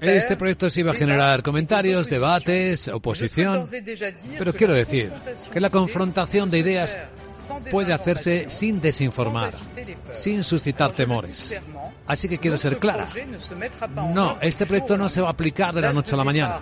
Este 0.00 0.36
proyecto 0.36 0.70
sí 0.70 0.82
va 0.82 0.92
a 0.92 0.94
generar 0.94 1.42
comentarios, 1.42 2.08
debates, 2.08 2.88
oposición, 2.88 3.64
pero 4.38 4.54
quiero 4.54 4.72
decir 4.72 5.12
que 5.52 5.60
la 5.60 5.68
confrontación 5.68 6.50
de 6.50 6.58
ideas 6.58 6.98
puede 7.70 7.92
hacerse 7.92 8.46
sin 8.48 8.80
desinformar, 8.80 9.52
sin 10.14 10.42
suscitar 10.42 10.92
temores. 10.92 11.60
Así 12.08 12.26
que 12.26 12.38
quiero 12.38 12.56
ser 12.56 12.78
clara. 12.78 13.06
No, 14.14 14.38
este 14.40 14.64
proyecto 14.64 14.96
no 14.96 15.10
se 15.10 15.20
va 15.20 15.28
a 15.28 15.32
aplicar 15.32 15.74
de 15.74 15.82
la 15.82 15.92
noche 15.92 16.14
a 16.14 16.16
la 16.16 16.24
mañana. 16.24 16.58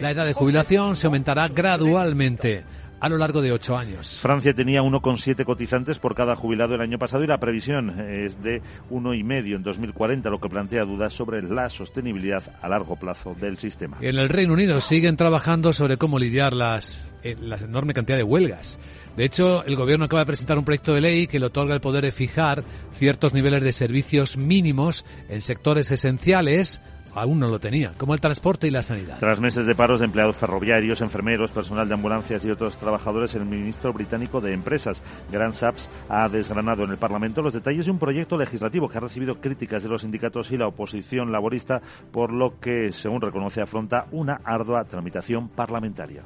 La 0.00 0.12
edad 0.12 0.24
de 0.24 0.32
jubilación 0.32 0.94
se 0.94 1.08
aumentará 1.08 1.48
gradualmente 1.48 2.64
a 3.00 3.08
lo 3.08 3.18
largo 3.18 3.42
de 3.42 3.52
ocho 3.52 3.76
años. 3.76 4.20
Francia 4.20 4.54
tenía 4.54 4.80
1,7 4.80 5.44
cotizantes 5.44 5.98
por 5.98 6.14
cada 6.14 6.34
jubilado 6.34 6.74
el 6.74 6.80
año 6.80 6.98
pasado 6.98 7.24
y 7.24 7.26
la 7.26 7.38
previsión 7.38 8.00
es 8.00 8.42
de 8.42 8.62
uno 8.90 9.12
y 9.12 9.22
medio 9.22 9.56
en 9.56 9.62
2040, 9.62 10.30
lo 10.30 10.40
que 10.40 10.48
plantea 10.48 10.84
dudas 10.84 11.12
sobre 11.12 11.42
la 11.42 11.68
sostenibilidad 11.68 12.42
a 12.62 12.68
largo 12.68 12.96
plazo 12.96 13.34
del 13.34 13.58
sistema. 13.58 13.98
En 14.00 14.18
el 14.18 14.28
Reino 14.28 14.54
Unido 14.54 14.80
siguen 14.80 15.16
trabajando 15.16 15.72
sobre 15.72 15.96
cómo 15.96 16.18
lidiar 16.18 16.54
las, 16.54 17.08
la 17.34 17.56
enorme 17.56 17.94
cantidad 17.94 18.18
de 18.18 18.22
huelgas. 18.22 18.78
De 19.16 19.24
hecho, 19.24 19.64
el 19.64 19.76
gobierno 19.76 20.04
acaba 20.04 20.22
de 20.22 20.26
presentar 20.26 20.58
un 20.58 20.64
proyecto 20.64 20.94
de 20.94 21.00
ley 21.00 21.26
que 21.26 21.40
le 21.40 21.46
otorga 21.46 21.74
el 21.74 21.80
poder 21.80 22.04
de 22.04 22.12
fijar 22.12 22.62
ciertos 22.92 23.34
niveles 23.34 23.62
de 23.62 23.72
servicios 23.72 24.36
mínimos 24.36 25.04
en 25.28 25.40
sectores 25.40 25.90
esenciales 25.90 26.80
aún 27.16 27.40
no 27.40 27.48
lo 27.48 27.58
tenía, 27.58 27.94
como 27.96 28.14
el 28.14 28.20
transporte 28.20 28.66
y 28.66 28.70
la 28.70 28.82
sanidad. 28.82 29.18
Tras 29.18 29.40
meses 29.40 29.66
de 29.66 29.74
paros 29.74 30.00
de 30.00 30.06
empleados 30.06 30.36
ferroviarios, 30.36 31.00
enfermeros, 31.00 31.50
personal 31.50 31.88
de 31.88 31.94
ambulancias 31.94 32.44
y 32.44 32.50
otros 32.50 32.76
trabajadores, 32.76 33.34
el 33.34 33.46
ministro 33.46 33.92
británico 33.92 34.40
de 34.40 34.52
Empresas, 34.52 35.02
Grant 35.32 35.54
Shapps, 35.54 35.88
ha 36.08 36.28
desgranado 36.28 36.84
en 36.84 36.90
el 36.90 36.98
Parlamento 36.98 37.42
los 37.42 37.54
detalles 37.54 37.86
de 37.86 37.90
un 37.90 37.98
proyecto 37.98 38.36
legislativo 38.36 38.88
que 38.88 38.98
ha 38.98 39.00
recibido 39.00 39.40
críticas 39.40 39.82
de 39.82 39.88
los 39.88 40.02
sindicatos 40.02 40.50
y 40.52 40.58
la 40.58 40.68
oposición 40.68 41.32
laborista, 41.32 41.80
por 42.12 42.32
lo 42.32 42.60
que, 42.60 42.92
según 42.92 43.22
reconoce, 43.22 43.62
afronta 43.62 44.06
una 44.12 44.40
ardua 44.44 44.84
tramitación 44.84 45.48
parlamentaria. 45.48 46.22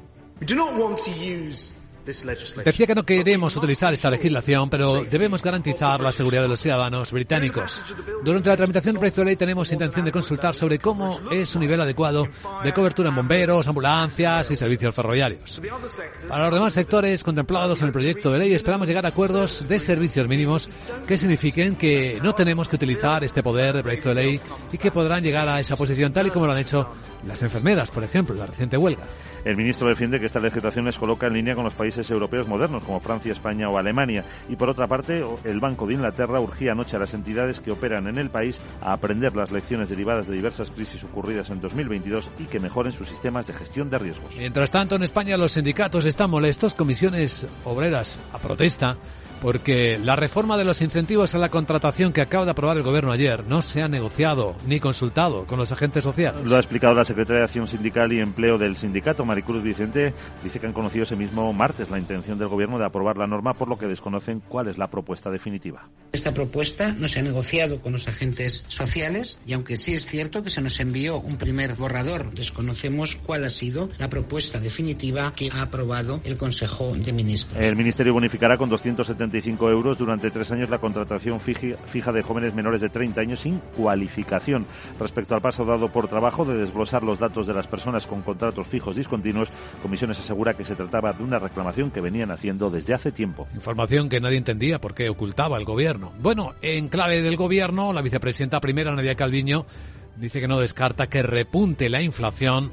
Decía 2.65 2.87
que 2.87 2.95
no 2.95 3.03
queremos 3.03 3.55
utilizar 3.55 3.93
esta 3.93 4.09
legislación, 4.09 4.69
pero 4.69 5.03
debemos 5.03 5.43
garantizar 5.43 5.99
la 6.01 6.11
seguridad 6.11 6.41
de 6.41 6.47
los 6.47 6.59
ciudadanos 6.59 7.11
británicos. 7.11 7.85
Durante 8.23 8.49
la 8.49 8.57
tramitación 8.57 8.93
del 8.93 8.99
proyecto 8.99 9.21
de 9.21 9.25
ley 9.25 9.35
tenemos 9.35 9.71
intención 9.71 10.05
de 10.05 10.11
consultar 10.11 10.55
sobre 10.55 10.79
cómo 10.79 11.19
es 11.31 11.49
su 11.49 11.59
nivel 11.59 11.79
adecuado 11.79 12.27
de 12.63 12.73
cobertura 12.73 13.09
en 13.09 13.15
bomberos, 13.15 13.67
ambulancias 13.67 14.49
y 14.49 14.55
servicios 14.55 14.95
ferroviarios. 14.95 15.61
Para 16.27 16.45
los 16.45 16.53
demás 16.55 16.73
sectores 16.73 17.23
contemplados 17.23 17.81
en 17.81 17.87
el 17.87 17.93
proyecto 17.93 18.31
de 18.31 18.39
ley 18.39 18.53
esperamos 18.53 18.87
llegar 18.87 19.05
a 19.05 19.09
acuerdos 19.09 19.67
de 19.67 19.79
servicios 19.79 20.27
mínimos 20.27 20.69
que 21.07 21.17
signifiquen 21.17 21.75
que 21.75 22.19
no 22.23 22.33
tenemos 22.33 22.67
que 22.67 22.77
utilizar 22.77 23.23
este 23.23 23.43
poder 23.43 23.73
del 23.73 23.83
proyecto 23.83 24.09
de 24.09 24.15
ley 24.15 24.41
y 24.71 24.77
que 24.77 24.91
podrán 24.91 25.23
llegar 25.23 25.47
a 25.47 25.59
esa 25.59 25.75
posición 25.75 26.11
tal 26.11 26.27
y 26.27 26.31
como 26.31 26.47
lo 26.47 26.53
han 26.53 26.59
hecho 26.59 26.89
las 27.25 27.41
enfermeras, 27.41 27.91
por 27.91 28.03
ejemplo, 28.03 28.35
la 28.35 28.45
reciente 28.45 28.77
huelga. 28.77 29.03
El 29.43 29.57
ministro 29.57 29.89
defiende 29.89 30.19
que 30.19 30.27
esta 30.27 30.39
legislación 30.39 30.85
les 30.85 30.99
coloca 30.99 31.27
en 31.27 31.33
línea 31.33 31.55
con 31.55 31.63
los 31.63 31.73
países 31.73 32.09
europeos 32.11 32.47
modernos 32.47 32.83
como 32.83 32.99
Francia, 32.99 33.31
España 33.31 33.69
o 33.69 33.77
Alemania. 33.77 34.23
Y 34.49 34.55
por 34.55 34.69
otra 34.69 34.87
parte, 34.87 35.23
el 35.43 35.59
Banco 35.59 35.87
de 35.87 35.95
Inglaterra 35.95 36.39
urgía 36.39 36.73
anoche 36.73 36.95
a 36.95 36.99
las 36.99 37.13
entidades 37.13 37.59
que 37.59 37.71
operan 37.71 38.07
en 38.07 38.17
el 38.17 38.29
país 38.29 38.61
a 38.81 38.93
aprender 38.93 39.35
las 39.35 39.51
lecciones 39.51 39.89
derivadas 39.89 40.27
de 40.27 40.35
diversas 40.35 40.69
crisis 40.69 41.03
ocurridas 41.03 41.49
en 41.49 41.59
2022 41.59 42.29
y 42.39 42.43
que 42.43 42.59
mejoren 42.59 42.91
sus 42.91 43.09
sistemas 43.09 43.47
de 43.47 43.53
gestión 43.53 43.89
de 43.89 43.97
riesgos. 43.97 44.35
Mientras 44.37 44.69
tanto, 44.69 44.95
en 44.95 45.03
España 45.03 45.37
los 45.37 45.53
sindicatos 45.53 46.05
están 46.05 46.29
molestos, 46.29 46.75
comisiones 46.75 47.47
obreras 47.65 48.19
a 48.33 48.37
protesta 48.37 48.97
porque 49.41 49.97
la 49.97 50.15
reforma 50.15 50.55
de 50.55 50.63
los 50.63 50.81
incentivos 50.81 51.33
a 51.33 51.39
la 51.39 51.49
contratación 51.49 52.13
que 52.13 52.21
acaba 52.21 52.45
de 52.45 52.51
aprobar 52.51 52.77
el 52.77 52.83
gobierno 52.83 53.11
ayer 53.11 53.43
no 53.47 53.63
se 53.63 53.81
ha 53.81 53.87
negociado 53.87 54.55
ni 54.67 54.79
consultado 54.79 55.45
con 55.45 55.57
los 55.57 55.71
agentes 55.71 56.03
sociales. 56.03 56.43
Lo 56.45 56.55
ha 56.55 56.59
explicado 56.59 56.93
la 56.93 57.03
secretaria 57.03 57.39
de 57.39 57.45
Acción 57.45 57.67
Sindical 57.67 58.13
y 58.13 58.19
Empleo 58.19 58.59
del 58.59 58.77
sindicato, 58.77 59.25
Maricruz 59.25 59.63
Vicente. 59.63 60.13
Dice 60.43 60.59
que 60.59 60.67
han 60.67 60.73
conocido 60.73 61.03
ese 61.03 61.15
mismo 61.15 61.51
martes 61.53 61.89
la 61.89 61.97
intención 61.97 62.37
del 62.37 62.49
gobierno 62.49 62.77
de 62.77 62.85
aprobar 62.85 63.17
la 63.17 63.25
norma, 63.25 63.55
por 63.55 63.67
lo 63.67 63.79
que 63.79 63.87
desconocen 63.87 64.41
cuál 64.47 64.67
es 64.67 64.77
la 64.77 64.87
propuesta 64.87 65.31
definitiva. 65.31 65.89
Esta 66.11 66.33
propuesta 66.33 66.93
no 66.93 67.07
se 67.07 67.19
ha 67.19 67.23
negociado 67.23 67.81
con 67.81 67.93
los 67.93 68.07
agentes 68.07 68.63
sociales 68.67 69.39
y 69.47 69.53
aunque 69.53 69.75
sí 69.75 69.93
es 69.93 70.05
cierto 70.05 70.43
que 70.43 70.51
se 70.51 70.61
nos 70.61 70.79
envió 70.79 71.19
un 71.19 71.37
primer 71.37 71.75
borrador, 71.75 72.31
desconocemos 72.31 73.15
cuál 73.15 73.45
ha 73.45 73.49
sido 73.49 73.89
la 73.97 74.09
propuesta 74.09 74.59
definitiva 74.59 75.33
que 75.35 75.49
ha 75.51 75.63
aprobado 75.63 76.21
el 76.25 76.37
Consejo 76.37 76.93
de 76.95 77.11
Ministros. 77.11 77.59
El 77.59 77.75
Ministerio 77.75 78.13
bonificará 78.13 78.57
con 78.57 78.69
270 78.69 79.30
euros 79.33 79.97
durante 79.97 80.31
tres 80.31 80.51
años 80.51 80.69
la 80.69 80.79
contratación 80.79 81.39
fija 81.39 82.11
de 82.11 82.21
jóvenes 82.21 82.53
menores 82.53 82.81
de 82.81 82.89
30 82.89 83.21
años 83.21 83.39
sin 83.41 83.59
cualificación. 83.75 84.65
Respecto 84.99 85.35
al 85.35 85.41
paso 85.41 85.65
dado 85.65 85.89
por 85.89 86.07
trabajo 86.07 86.45
de 86.45 86.57
desglosar 86.57 87.03
los 87.03 87.19
datos 87.19 87.47
de 87.47 87.53
las 87.53 87.67
personas 87.67 88.07
con 88.07 88.21
contratos 88.21 88.67
fijos 88.67 88.95
discontinuos, 88.95 89.49
Comisiones 89.81 90.19
asegura 90.19 90.53
que 90.53 90.63
se 90.63 90.75
trataba 90.75 91.13
de 91.13 91.23
una 91.23 91.39
reclamación 91.39 91.91
que 91.91 92.01
venían 92.01 92.31
haciendo 92.31 92.69
desde 92.69 92.93
hace 92.93 93.11
tiempo. 93.11 93.47
Información 93.53 94.09
que 94.09 94.19
nadie 94.19 94.37
entendía 94.37 94.79
porque 94.79 95.09
ocultaba 95.09 95.57
el 95.57 95.65
gobierno. 95.65 96.13
Bueno, 96.19 96.53
en 96.61 96.87
clave 96.87 97.21
del 97.21 97.35
gobierno, 97.35 97.93
la 97.93 98.01
vicepresidenta 98.01 98.59
primera, 98.59 98.93
Nadia 98.93 99.15
Calviño, 99.15 99.65
dice 100.17 100.39
que 100.39 100.47
no 100.47 100.59
descarta 100.59 101.07
que 101.07 101.23
repunte 101.23 101.89
la 101.89 102.01
inflación 102.01 102.71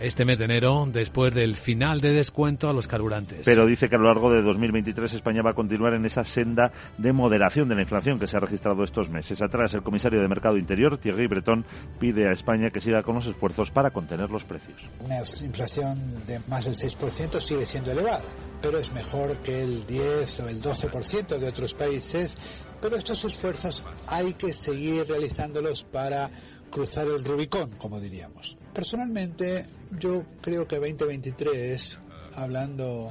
este 0.00 0.24
mes 0.24 0.38
de 0.38 0.44
enero 0.44 0.86
después 0.90 1.34
del 1.34 1.56
final 1.56 2.00
de 2.00 2.12
descuento 2.12 2.68
a 2.68 2.72
los 2.72 2.86
carburantes. 2.86 3.42
Pero 3.44 3.66
dice 3.66 3.88
que 3.88 3.96
a 3.96 3.98
lo 3.98 4.06
largo 4.06 4.32
de 4.32 4.42
2023 4.42 5.14
España 5.14 5.42
va 5.42 5.50
a 5.50 5.54
continuar 5.54 5.94
en 5.94 6.04
esa 6.04 6.24
senda 6.24 6.72
de 6.98 7.12
moderación 7.12 7.68
de 7.68 7.74
la 7.74 7.82
inflación 7.82 8.18
que 8.18 8.26
se 8.26 8.36
ha 8.36 8.40
registrado 8.40 8.84
estos 8.84 9.08
meses. 9.08 9.40
Atrás, 9.42 9.74
el 9.74 9.82
comisario 9.82 10.20
de 10.20 10.28
Mercado 10.28 10.56
Interior, 10.56 10.98
Thierry 10.98 11.26
Breton, 11.26 11.64
pide 11.98 12.28
a 12.28 12.32
España 12.32 12.70
que 12.70 12.80
siga 12.80 13.02
con 13.02 13.14
los 13.14 13.26
esfuerzos 13.26 13.70
para 13.70 13.90
contener 13.90 14.30
los 14.30 14.44
precios. 14.44 14.88
Una 15.00 15.18
inflación 15.18 16.26
de 16.26 16.40
más 16.48 16.64
del 16.64 16.74
6% 16.74 17.40
sigue 17.40 17.66
siendo 17.66 17.92
elevada, 17.92 18.24
pero 18.60 18.78
es 18.78 18.92
mejor 18.92 19.36
que 19.38 19.62
el 19.62 19.86
10 19.86 20.40
o 20.40 20.48
el 20.48 20.60
12% 20.60 21.38
de 21.38 21.48
otros 21.48 21.74
países. 21.74 22.36
Pero 22.80 22.96
estos 22.96 23.24
esfuerzos 23.24 23.82
hay 24.06 24.34
que 24.34 24.52
seguir 24.52 25.06
realizándolos 25.08 25.82
para 25.82 26.30
cruzar 26.70 27.06
el 27.06 27.24
Rubicón, 27.24 27.70
como 27.78 28.00
diríamos. 28.00 28.56
Personalmente, 28.76 29.64
yo 29.98 30.22
creo 30.42 30.68
que 30.68 30.76
2023, 30.76 31.98
hablando 32.36 33.08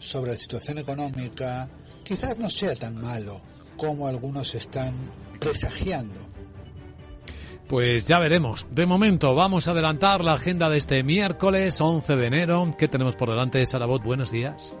sobre 0.00 0.32
la 0.32 0.36
situación 0.36 0.78
económica, 0.78 1.68
quizás 2.02 2.36
no 2.36 2.50
sea 2.50 2.74
tan 2.74 3.00
malo 3.00 3.40
como 3.76 4.08
algunos 4.08 4.52
están 4.56 4.92
presagiando. 5.38 6.18
Pues 7.68 8.08
ya 8.08 8.18
veremos. 8.18 8.66
De 8.72 8.86
momento 8.86 9.36
vamos 9.36 9.68
a 9.68 9.70
adelantar 9.70 10.24
la 10.24 10.32
agenda 10.32 10.68
de 10.68 10.78
este 10.78 11.04
miércoles 11.04 11.80
11 11.80 12.16
de 12.16 12.26
enero. 12.26 12.74
¿Qué 12.76 12.88
tenemos 12.88 13.14
por 13.14 13.30
delante, 13.30 13.64
Sarabot? 13.66 14.02
Buenos 14.02 14.32
días. 14.32 14.74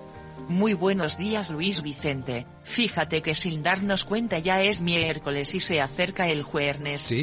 Muy 0.48 0.74
buenos 0.74 1.16
días 1.16 1.50
Luis 1.50 1.80
Vicente. 1.80 2.44
Fíjate 2.64 3.22
que 3.22 3.34
sin 3.34 3.62
darnos 3.62 4.04
cuenta 4.04 4.38
ya 4.38 4.62
es 4.62 4.80
miércoles 4.80 5.54
y 5.54 5.60
se 5.60 5.80
acerca 5.80 6.28
el 6.28 6.42
jueves. 6.42 6.64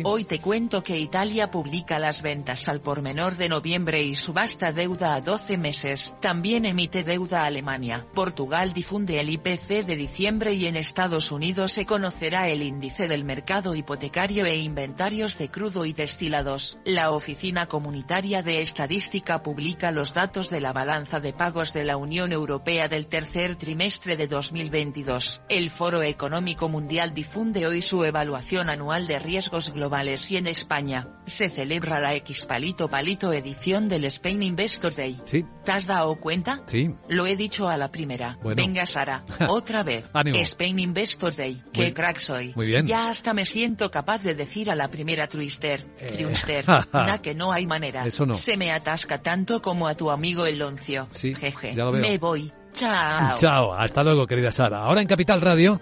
Hoy 0.03 0.23
te 0.23 0.39
cuento 0.39 0.83
que 0.83 0.99
Italia 0.99 1.49
publica 1.49 1.97
las 1.97 2.21
ventas 2.21 2.69
al 2.69 2.79
por 2.79 3.01
menor 3.01 3.37
de 3.37 3.49
noviembre 3.49 4.03
y 4.03 4.13
subasta 4.13 4.71
deuda 4.71 5.15
a 5.15 5.21
12 5.21 5.57
meses. 5.57 6.13
También 6.21 6.65
emite 6.65 7.03
deuda 7.03 7.45
Alemania. 7.45 8.05
Portugal 8.13 8.71
difunde 8.71 9.19
el 9.19 9.29
IPC 9.29 9.85
de 9.85 9.95
diciembre 9.95 10.53
y 10.53 10.67
en 10.67 10.75
Estados 10.75 11.31
Unidos 11.31 11.71
se 11.71 11.85
conocerá 11.85 12.47
el 12.49 12.61
índice 12.61 13.07
del 13.07 13.23
mercado 13.23 13.73
hipotecario 13.73 14.45
e 14.45 14.57
inventarios 14.57 15.37
de 15.37 15.49
crudo 15.49 15.85
y 15.85 15.93
destilados. 15.93 16.77
La 16.85 17.11
Oficina 17.11 17.65
Comunitaria 17.65 18.43
de 18.43 18.61
Estadística 18.61 19.41
publica 19.41 19.91
los 19.91 20.13
datos 20.13 20.49
de 20.49 20.61
la 20.61 20.71
balanza 20.71 21.19
de 21.19 21.33
pagos 21.33 21.73
de 21.73 21.83
la 21.83 21.97
Unión 21.97 22.31
Europea 22.31 22.87
del 22.87 23.07
tercer 23.07 23.55
trimestre 23.55 24.17
de 24.17 24.27
2022. 24.27 25.30
El 25.49 25.69
Foro 25.69 26.03
Económico 26.03 26.69
Mundial 26.69 27.13
difunde 27.13 27.67
hoy 27.67 27.81
su 27.81 28.03
evaluación 28.03 28.69
anual 28.69 29.07
de 29.07 29.19
riesgos 29.19 29.73
globales 29.73 30.29
y 30.31 30.37
en 30.37 30.47
España, 30.47 31.07
se 31.25 31.49
celebra 31.49 31.99
la 31.99 32.15
X 32.15 32.45
Palito 32.45 32.89
Palito 32.89 33.31
edición 33.31 33.87
del 33.87 34.05
Spain 34.05 34.43
Investors 34.43 34.95
Day. 34.97 35.21
Sí. 35.25 35.45
¿Te 35.63 35.71
has 35.71 35.85
dado 35.85 36.19
cuenta? 36.19 36.63
Sí. 36.67 36.89
Lo 37.07 37.25
he 37.25 37.35
dicho 37.35 37.69
a 37.69 37.77
la 37.77 37.91
primera. 37.91 38.37
Venga 38.43 38.85
Sara, 38.85 39.23
otra 39.49 39.83
vez. 39.83 40.05
Spain 40.33 40.79
Investors 40.79 41.37
Day. 41.37 41.61
Qué 41.71 41.93
crack 41.93 42.17
soy. 42.17 42.53
Muy 42.55 42.65
bien. 42.65 42.85
Ya 42.85 43.09
hasta 43.09 43.33
me 43.33 43.45
siento 43.45 43.91
capaz 43.91 44.23
de 44.23 44.35
decir 44.35 44.71
a 44.71 44.75
la 44.75 44.89
primera 44.89 45.27
Twister, 45.27 45.85
eh. 45.99 46.31
na 46.93 47.21
que 47.21 47.35
no 47.35 47.51
hay 47.51 47.67
manera. 47.67 48.05
Eso 48.05 48.25
no. 48.25 48.35
Se 48.35 48.57
me 48.57 48.71
atasca 48.71 49.21
tanto 49.21 49.61
como 49.61 49.87
a 49.87 49.95
tu 49.95 50.09
amigo 50.09 50.45
el 50.45 50.59
Loncio. 50.59 51.07
Sí, 51.11 51.35
Jeje. 51.35 51.73
Ya 51.75 51.85
lo 51.85 51.91
veo. 51.91 52.01
Me 52.01 52.17
voy. 52.17 52.51
Chao. 52.73 53.37
Chao. 53.37 53.73
Hasta 53.73 54.03
luego, 54.03 54.25
querida 54.25 54.51
Sara. 54.51 54.83
Ahora 54.83 55.01
en 55.01 55.07
Capital 55.07 55.41
Radio 55.41 55.79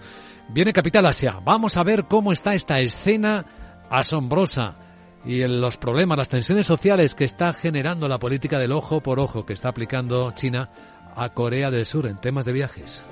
viene 0.48 0.72
Capital 0.72 1.06
Asia. 1.06 1.40
Vamos 1.44 1.76
a 1.76 1.82
ver 1.82 2.04
cómo 2.04 2.32
está 2.32 2.54
esta 2.54 2.80
escena 2.80 3.44
asombrosa 3.90 4.76
y 5.24 5.46
los 5.46 5.76
problemas, 5.76 6.18
las 6.18 6.28
tensiones 6.28 6.66
sociales 6.66 7.14
que 7.14 7.24
está 7.24 7.52
generando 7.52 8.08
la 8.08 8.18
política 8.18 8.58
del 8.58 8.72
ojo 8.72 9.02
por 9.02 9.20
ojo 9.20 9.44
que 9.44 9.52
está 9.52 9.68
aplicando 9.68 10.30
China 10.32 10.70
a 11.14 11.30
Corea 11.34 11.70
del 11.70 11.84
Sur 11.84 12.06
en 12.06 12.20
temas 12.20 12.44
de 12.44 12.52
viajes. 12.52 13.04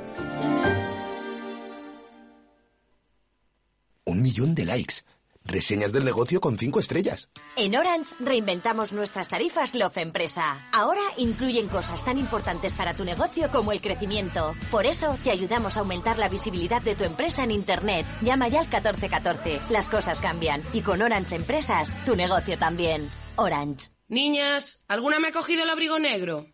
Un 4.05 4.23
millón 4.23 4.55
de 4.55 4.65
likes. 4.65 5.03
Reseñas 5.49 5.95
del 5.95 6.05
negocio 6.05 6.43
con 6.43 6.59
cinco 6.59 6.79
estrellas. 6.79 7.31
En 7.57 7.75
Orange 7.75 8.15
reinventamos 8.21 8.93
nuestras 8.93 9.29
tarifas 9.29 9.75
Love 9.75 9.97
Empresa. 9.97 10.69
Ahora 10.73 11.01
incluyen 11.17 11.69
cosas 11.69 12.05
tan 12.05 12.19
importantes 12.19 12.75
para 12.75 12.93
tu 12.93 13.03
negocio 13.03 13.51
como 13.51 13.73
el 13.73 13.81
crecimiento. 13.81 14.55
Por 14.71 14.85
eso 14.85 15.17
te 15.25 15.31
ayudamos 15.31 15.77
a 15.77 15.81
aumentar 15.81 16.19
la 16.19 16.29
visibilidad 16.29 16.83
de 16.83 16.95
tu 16.95 17.05
empresa 17.05 17.45
en 17.45 17.51
Internet. 17.51 18.07
Llama 18.21 18.49
ya 18.49 18.61
al 18.61 18.67
1414. 18.67 19.63
Las 19.71 19.89
cosas 19.89 20.21
cambian. 20.21 20.63
Y 20.75 20.83
con 20.83 21.01
Orange 21.01 21.37
Empresas, 21.37 21.99
tu 22.05 22.15
negocio 22.15 22.59
también. 22.59 23.11
Orange. 23.37 23.89
Niñas, 24.07 24.85
¿alguna 24.87 25.19
me 25.19 25.29
ha 25.29 25.33
cogido 25.33 25.63
el 25.63 25.71
abrigo 25.71 25.99
negro? 25.99 26.47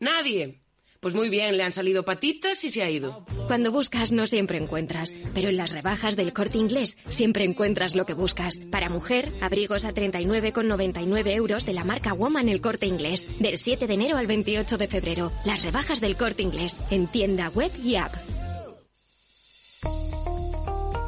Nadie. 0.00 0.67
Pues 1.00 1.14
muy 1.14 1.28
bien, 1.28 1.56
le 1.56 1.62
han 1.62 1.72
salido 1.72 2.04
patitas 2.04 2.64
y 2.64 2.70
se 2.70 2.82
ha 2.82 2.90
ido. 2.90 3.24
Cuando 3.46 3.70
buscas 3.70 4.10
no 4.10 4.26
siempre 4.26 4.58
encuentras, 4.58 5.14
pero 5.32 5.48
en 5.48 5.56
las 5.56 5.70
rebajas 5.72 6.16
del 6.16 6.32
corte 6.32 6.58
inglés 6.58 6.96
siempre 7.08 7.44
encuentras 7.44 7.94
lo 7.94 8.04
que 8.04 8.14
buscas. 8.14 8.58
Para 8.72 8.90
mujer, 8.90 9.32
abrigos 9.40 9.84
a 9.84 9.94
39,99 9.94 11.30
euros 11.36 11.64
de 11.64 11.72
la 11.72 11.84
marca 11.84 12.12
Woman 12.12 12.48
el 12.48 12.60
corte 12.60 12.86
inglés, 12.86 13.28
del 13.38 13.58
7 13.58 13.86
de 13.86 13.94
enero 13.94 14.16
al 14.16 14.26
28 14.26 14.76
de 14.76 14.88
febrero. 14.88 15.30
Las 15.44 15.62
rebajas 15.62 16.00
del 16.00 16.16
corte 16.16 16.42
inglés, 16.42 16.80
en 16.90 17.06
tienda 17.06 17.48
web 17.48 17.70
y 17.80 17.94
app. 17.94 18.16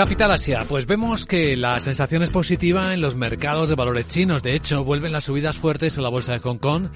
Capital 0.00 0.30
Asia, 0.30 0.64
pues 0.66 0.86
vemos 0.86 1.26
que 1.26 1.58
la 1.58 1.78
sensación 1.78 2.22
es 2.22 2.30
positiva 2.30 2.94
en 2.94 3.02
los 3.02 3.16
mercados 3.16 3.68
de 3.68 3.74
valores 3.74 4.08
chinos. 4.08 4.42
De 4.42 4.54
hecho, 4.54 4.82
vuelven 4.82 5.12
las 5.12 5.24
subidas 5.24 5.58
fuertes 5.58 5.98
en 5.98 6.02
la 6.02 6.08
bolsa 6.08 6.32
de 6.32 6.38
Hong 6.38 6.56
Kong. 6.56 6.88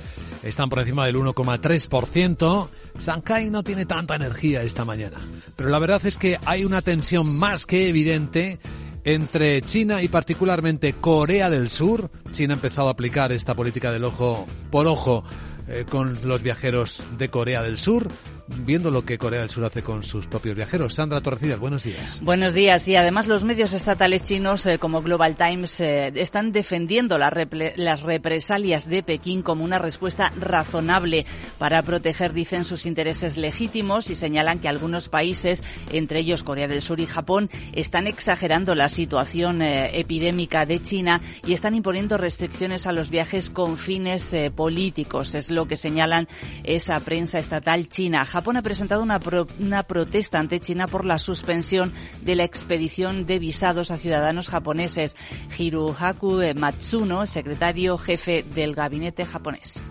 Están 0.43 0.71
por 0.71 0.79
encima 0.79 1.05
del 1.05 1.17
1,3%. 1.17 2.69
Shanghai 2.99 3.51
no 3.51 3.63
tiene 3.63 3.85
tanta 3.85 4.17
energía 4.17 4.63
esta 4.63 4.87
mañana. 4.87 5.19
Pero 5.55 5.69
la 5.69 5.79
verdad 5.79 6.01
es 6.07 6.17
que 6.17 6.39
hay 6.47 6.65
una 6.65 6.81
tensión 6.81 7.27
más 7.27 7.67
que 7.67 7.91
evidente 7.91 8.59
entre 9.05 9.61
China 9.61 10.01
y 10.01 10.09
particularmente 10.09 10.95
Corea 10.95 11.51
del 11.51 11.69
Sur. 11.69 12.11
China 12.31 12.55
ha 12.55 12.57
empezado 12.57 12.89
a 12.89 12.93
aplicar 12.93 13.33
esta 13.33 13.55
política 13.55 13.93
del 13.93 14.05
ojo 14.05 14.47
por 14.71 14.87
ojo 14.87 15.25
eh, 15.69 15.85
con 15.87 16.27
los 16.27 16.41
viajeros 16.41 17.05
de 17.19 17.29
Corea 17.29 17.61
del 17.61 17.77
Sur 17.77 18.09
viendo 18.47 18.91
lo 18.91 19.05
que 19.05 19.19
Corea 19.19 19.41
del 19.41 19.51
Sur 19.51 19.65
hace 19.65 19.83
con 19.83 20.03
sus 20.03 20.27
propios 20.27 20.55
viajeros. 20.55 20.95
Sandra 20.95 21.21
Torrecillas, 21.21 21.59
buenos 21.59 21.85
días. 21.85 22.21
Buenos 22.23 22.53
días. 22.53 22.87
Y 22.89 22.97
además 22.97 23.27
los 23.27 23.45
medios 23.45 23.73
estatales 23.73 24.23
chinos 24.23 24.67
eh, 24.67 24.79
como 24.79 25.03
Global 25.03 25.37
Times 25.37 25.81
eh, 25.81 26.13
están 26.15 26.53
defendiendo 26.53 27.19
las 27.19 28.03
represalias 28.03 28.89
de 28.89 29.03
Pekín 29.03 29.43
como 29.43 29.65
una 29.65 29.79
respuesta 29.79 30.33
razonable 30.39 31.25
para 31.59 31.83
proteger, 31.83 32.33
dicen, 32.33 32.65
sus 32.65 32.87
intereses 32.87 33.37
legítimos 33.37 34.11
y 34.11 34.15
señalan 34.15 34.59
que 34.59 34.69
algunos 34.69 35.09
países, 35.09 35.63
entre 35.93 36.21
ellos 36.21 36.43
Corea 36.43 36.69
del 36.69 36.83
Sur 36.83 37.01
y 37.01 37.07
Japón, 37.07 37.49
están 37.73 38.07
exagerando 38.07 38.75
la 38.75 38.89
situación 38.89 39.63
eh, 39.63 39.99
epidémica 39.99 40.67
de 40.67 40.83
China 40.83 41.21
y 41.47 41.55
están 41.55 41.75
imponiendo 41.75 42.19
restricciones 42.19 42.87
a 42.87 42.93
los 42.93 43.09
viajes 43.09 43.51
con 43.51 43.79
fines 43.79 44.35
políticos. 44.55 45.35
Es 45.35 45.51
lo 45.51 45.67
que 45.67 45.77
señalan 45.77 46.29
esa 46.65 47.01
prensa 47.01 47.39
estatal 47.39 47.89
china. 47.89 48.25
Japón 48.35 48.57
ha 48.57 48.63
presentado 48.63 49.01
una, 49.01 49.21
una 49.61 49.85
protesta 49.85 50.41
ante 50.41 50.59
China 50.59 50.89
por 50.89 51.05
la 51.05 51.21
suspensión 51.21 51.93
de 52.23 52.35
la 52.35 52.43
expedición 52.43 53.27
de 53.27 53.39
visados 53.39 53.93
a 53.93 53.97
ciudadanos 53.97 54.49
japoneses. 54.49 55.15
Hirohaku 55.57 56.41
Matsuno, 56.57 57.27
secretario 57.27 57.97
jefe 57.97 58.45
del 58.53 58.75
gabinete 58.75 59.25
japonés. 59.25 59.89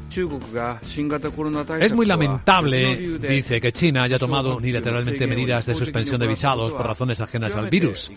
Es 1.80 1.94
muy 1.94 2.06
lamentable, 2.06 3.18
dice, 3.18 3.62
que 3.62 3.72
China 3.72 4.04
haya 4.04 4.20
tomado 4.20 4.58
unilateralmente 4.58 5.26
medidas 5.26 5.66
de 5.66 5.74
suspensión 5.74 6.20
de 6.20 6.28
visados 6.28 6.74
por 6.74 6.86
razones 6.86 7.22
ajenas 7.22 7.56
al 7.56 7.70
virus. 7.70 8.12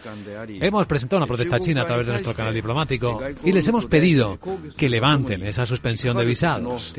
Hemos 0.48 0.88
presentado 0.88 1.18
una 1.18 1.28
protesta 1.28 1.54
a 1.54 1.60
China 1.60 1.82
a 1.82 1.86
través 1.86 2.04
de 2.04 2.14
nuestro 2.14 2.34
canal 2.34 2.52
diplomático 2.52 3.22
y 3.44 3.52
les 3.52 3.68
hemos 3.68 3.86
pedido 3.86 4.40
que 4.76 4.90
levanten 4.90 5.44
esa 5.44 5.64
suspensión 5.66 6.16
de 6.16 6.24
visados. 6.24 6.96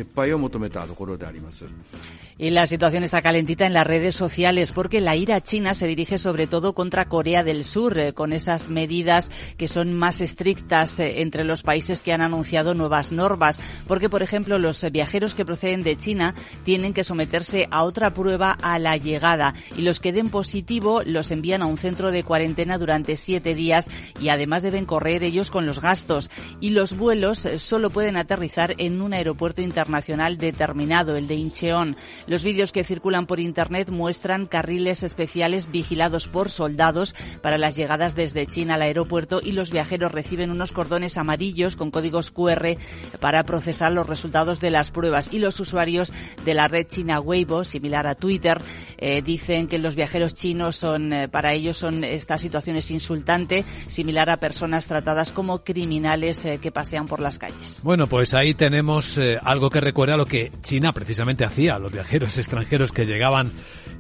Y 2.40 2.52
la 2.52 2.68
situación 2.68 3.04
está 3.04 3.24
calentita 3.24 3.66
en 3.66 3.74
las 3.74 3.88
redes 3.88 4.14
sociales 4.14 4.72
porque 4.72 5.02
la 5.02 5.16
ira 5.16 5.42
china 5.42 5.74
se 5.74 5.88
dirige 5.88 6.20
sobre 6.20 6.46
todo 6.46 6.74
contra 6.74 7.06
Corea 7.06 7.44
del 7.44 7.64
Sur, 7.64 7.98
eh, 7.98 8.14
con 8.14 8.32
esas 8.32 8.70
medidas 8.70 9.32
que 9.58 9.68
son 9.68 9.96
más 9.96 10.22
estrictas 10.22 11.00
eh, 11.00 11.22
entre 11.22 11.44
los 11.44 11.64
países 11.64 12.02
que 12.02 12.14
han 12.14 12.22
anunciado 12.22 12.76
nuevas 12.76 13.12
normas. 13.12 13.60
Porque, 13.88 14.08
por 14.08 14.22
ejemplo, 14.22 14.60
los 14.60 14.86
viajeros 14.92 15.34
que 15.34 15.46
proceden 15.46 15.82
de 15.82 15.98
China 15.98 16.36
tienen 16.64 16.94
que 16.94 17.04
someterse 17.04 17.68
a 17.72 17.84
otra 17.84 18.14
prueba 18.14 18.52
a 18.52 18.78
la 18.78 18.98
llegada 18.98 19.56
y 19.76 19.82
los 19.82 20.00
que 20.00 20.14
den 20.14 20.30
positivo 20.30 21.02
los 21.04 21.32
envían 21.32 21.64
a 21.64 21.66
un 21.66 21.80
centro 21.80 22.12
de 22.12 22.24
cuarentena 22.24 22.78
durante 22.78 23.18
siete 23.18 23.56
días 23.56 23.90
y 24.22 24.30
además 24.30 24.62
deben 24.62 24.86
correr 24.86 25.24
ellos 25.24 25.50
con 25.50 25.66
los 25.66 25.82
gastos. 25.82 26.30
Y 26.60 26.70
los 26.70 26.96
vuelos 26.96 27.48
eh, 27.48 27.58
solo 27.58 27.90
pueden 27.90 28.16
aterrizar 28.16 28.76
en 28.78 29.02
un 29.02 29.14
aeropuerto 29.14 29.64
internacional 29.64 30.38
determinado, 30.38 31.16
el 31.16 31.28
de 31.28 31.34
Incheon. 31.34 31.96
Los 32.28 32.44
vídeos 32.44 32.74
que 32.74 32.84
circulan 32.84 33.26
por 33.26 33.40
Internet 33.40 33.90
muestran 33.90 34.48
carriles 34.48 35.04
especiales 35.04 35.72
vigilados 35.72 36.28
por 36.28 36.50
soldados 36.50 37.16
para 37.42 37.58
las 37.58 37.78
llegadas 37.78 38.16
desde 38.16 38.46
China 38.46 38.74
al 38.74 38.82
aeropuerto 38.82 39.40
y 39.42 39.54
los 39.54 39.72
viajeros 39.72 40.12
reciben 40.12 40.52
unos 40.52 40.74
cordones 40.74 41.18
amarillos 41.18 41.78
con 41.78 41.90
códigos 41.90 42.32
QR 42.32 42.76
para 43.22 43.44
procesar 43.44 43.94
los 43.94 44.08
resultados 44.08 44.60
de 44.60 44.72
las 44.72 44.92
pruebas. 44.92 45.30
Y 45.32 45.40
los 45.40 45.62
usuarios 45.62 46.12
de 46.44 46.54
la 46.54 46.68
red 46.68 46.88
china 46.88 47.22
Weibo, 47.22 47.64
similar 47.64 48.08
a 48.08 48.16
Twitter, 48.16 48.60
eh, 48.98 49.22
dicen 49.22 49.70
que 49.70 49.80
los 49.80 49.96
viajeros 49.96 50.36
chinos 50.36 50.76
son, 50.76 51.14
eh, 51.14 51.30
para 51.30 51.54
ellos 51.54 51.78
son 51.78 52.04
esta 52.04 52.38
situación 52.38 52.76
es 52.76 52.92
insultante, 52.92 53.64
similar 53.88 54.30
a 54.30 54.38
personas 54.38 54.86
tratadas 54.86 55.32
como 55.32 55.64
criminales 55.64 56.44
eh, 56.44 56.60
que 56.62 56.74
pasean 56.74 57.08
por 57.08 57.22
las 57.22 57.40
calles. 57.40 57.82
Bueno, 57.84 58.08
pues 58.08 58.34
ahí 58.34 58.54
tenemos 58.54 59.18
algo 59.44 59.70
que 59.70 59.80
recuerda 59.80 60.18
lo 60.18 60.26
que 60.26 60.52
China 60.62 60.92
precisamente 60.92 61.46
hacía 61.46 61.80
los 61.80 61.92
viajeros 61.94 62.17
extranjeros 62.24 62.92
que 62.92 63.06
llegaban 63.06 63.52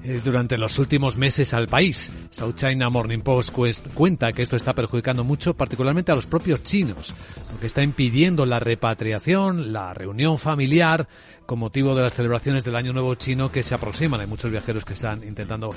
eh, 0.03 0.21
durante 0.23 0.57
los 0.57 0.79
últimos 0.79 1.17
meses 1.17 1.53
al 1.53 1.67
país. 1.67 2.11
South 2.31 2.55
China 2.55 2.89
Morning 2.89 3.19
Post 3.19 3.55
cuenta 3.93 4.31
que 4.33 4.41
esto 4.41 4.55
está 4.55 4.73
perjudicando 4.73 5.23
mucho, 5.23 5.53
particularmente 5.55 6.11
a 6.11 6.15
los 6.15 6.27
propios 6.27 6.63
chinos, 6.63 7.13
porque 7.51 7.67
está 7.67 7.83
impidiendo 7.83 8.45
la 8.45 8.59
repatriación, 8.59 9.73
la 9.73 9.93
reunión 9.93 10.37
familiar, 10.37 11.07
con 11.45 11.59
motivo 11.59 11.95
de 11.95 12.03
las 12.03 12.13
celebraciones 12.13 12.63
del 12.65 12.75
Año 12.75 12.93
Nuevo 12.93 13.15
chino 13.15 13.49
que 13.49 13.63
se 13.63 13.73
aproximan. 13.73 14.19
Hay 14.19 14.27
muchos 14.27 14.51
viajeros 14.51 14.83
que 14.83 14.93
están 14.93 15.23
intentando 15.23 15.73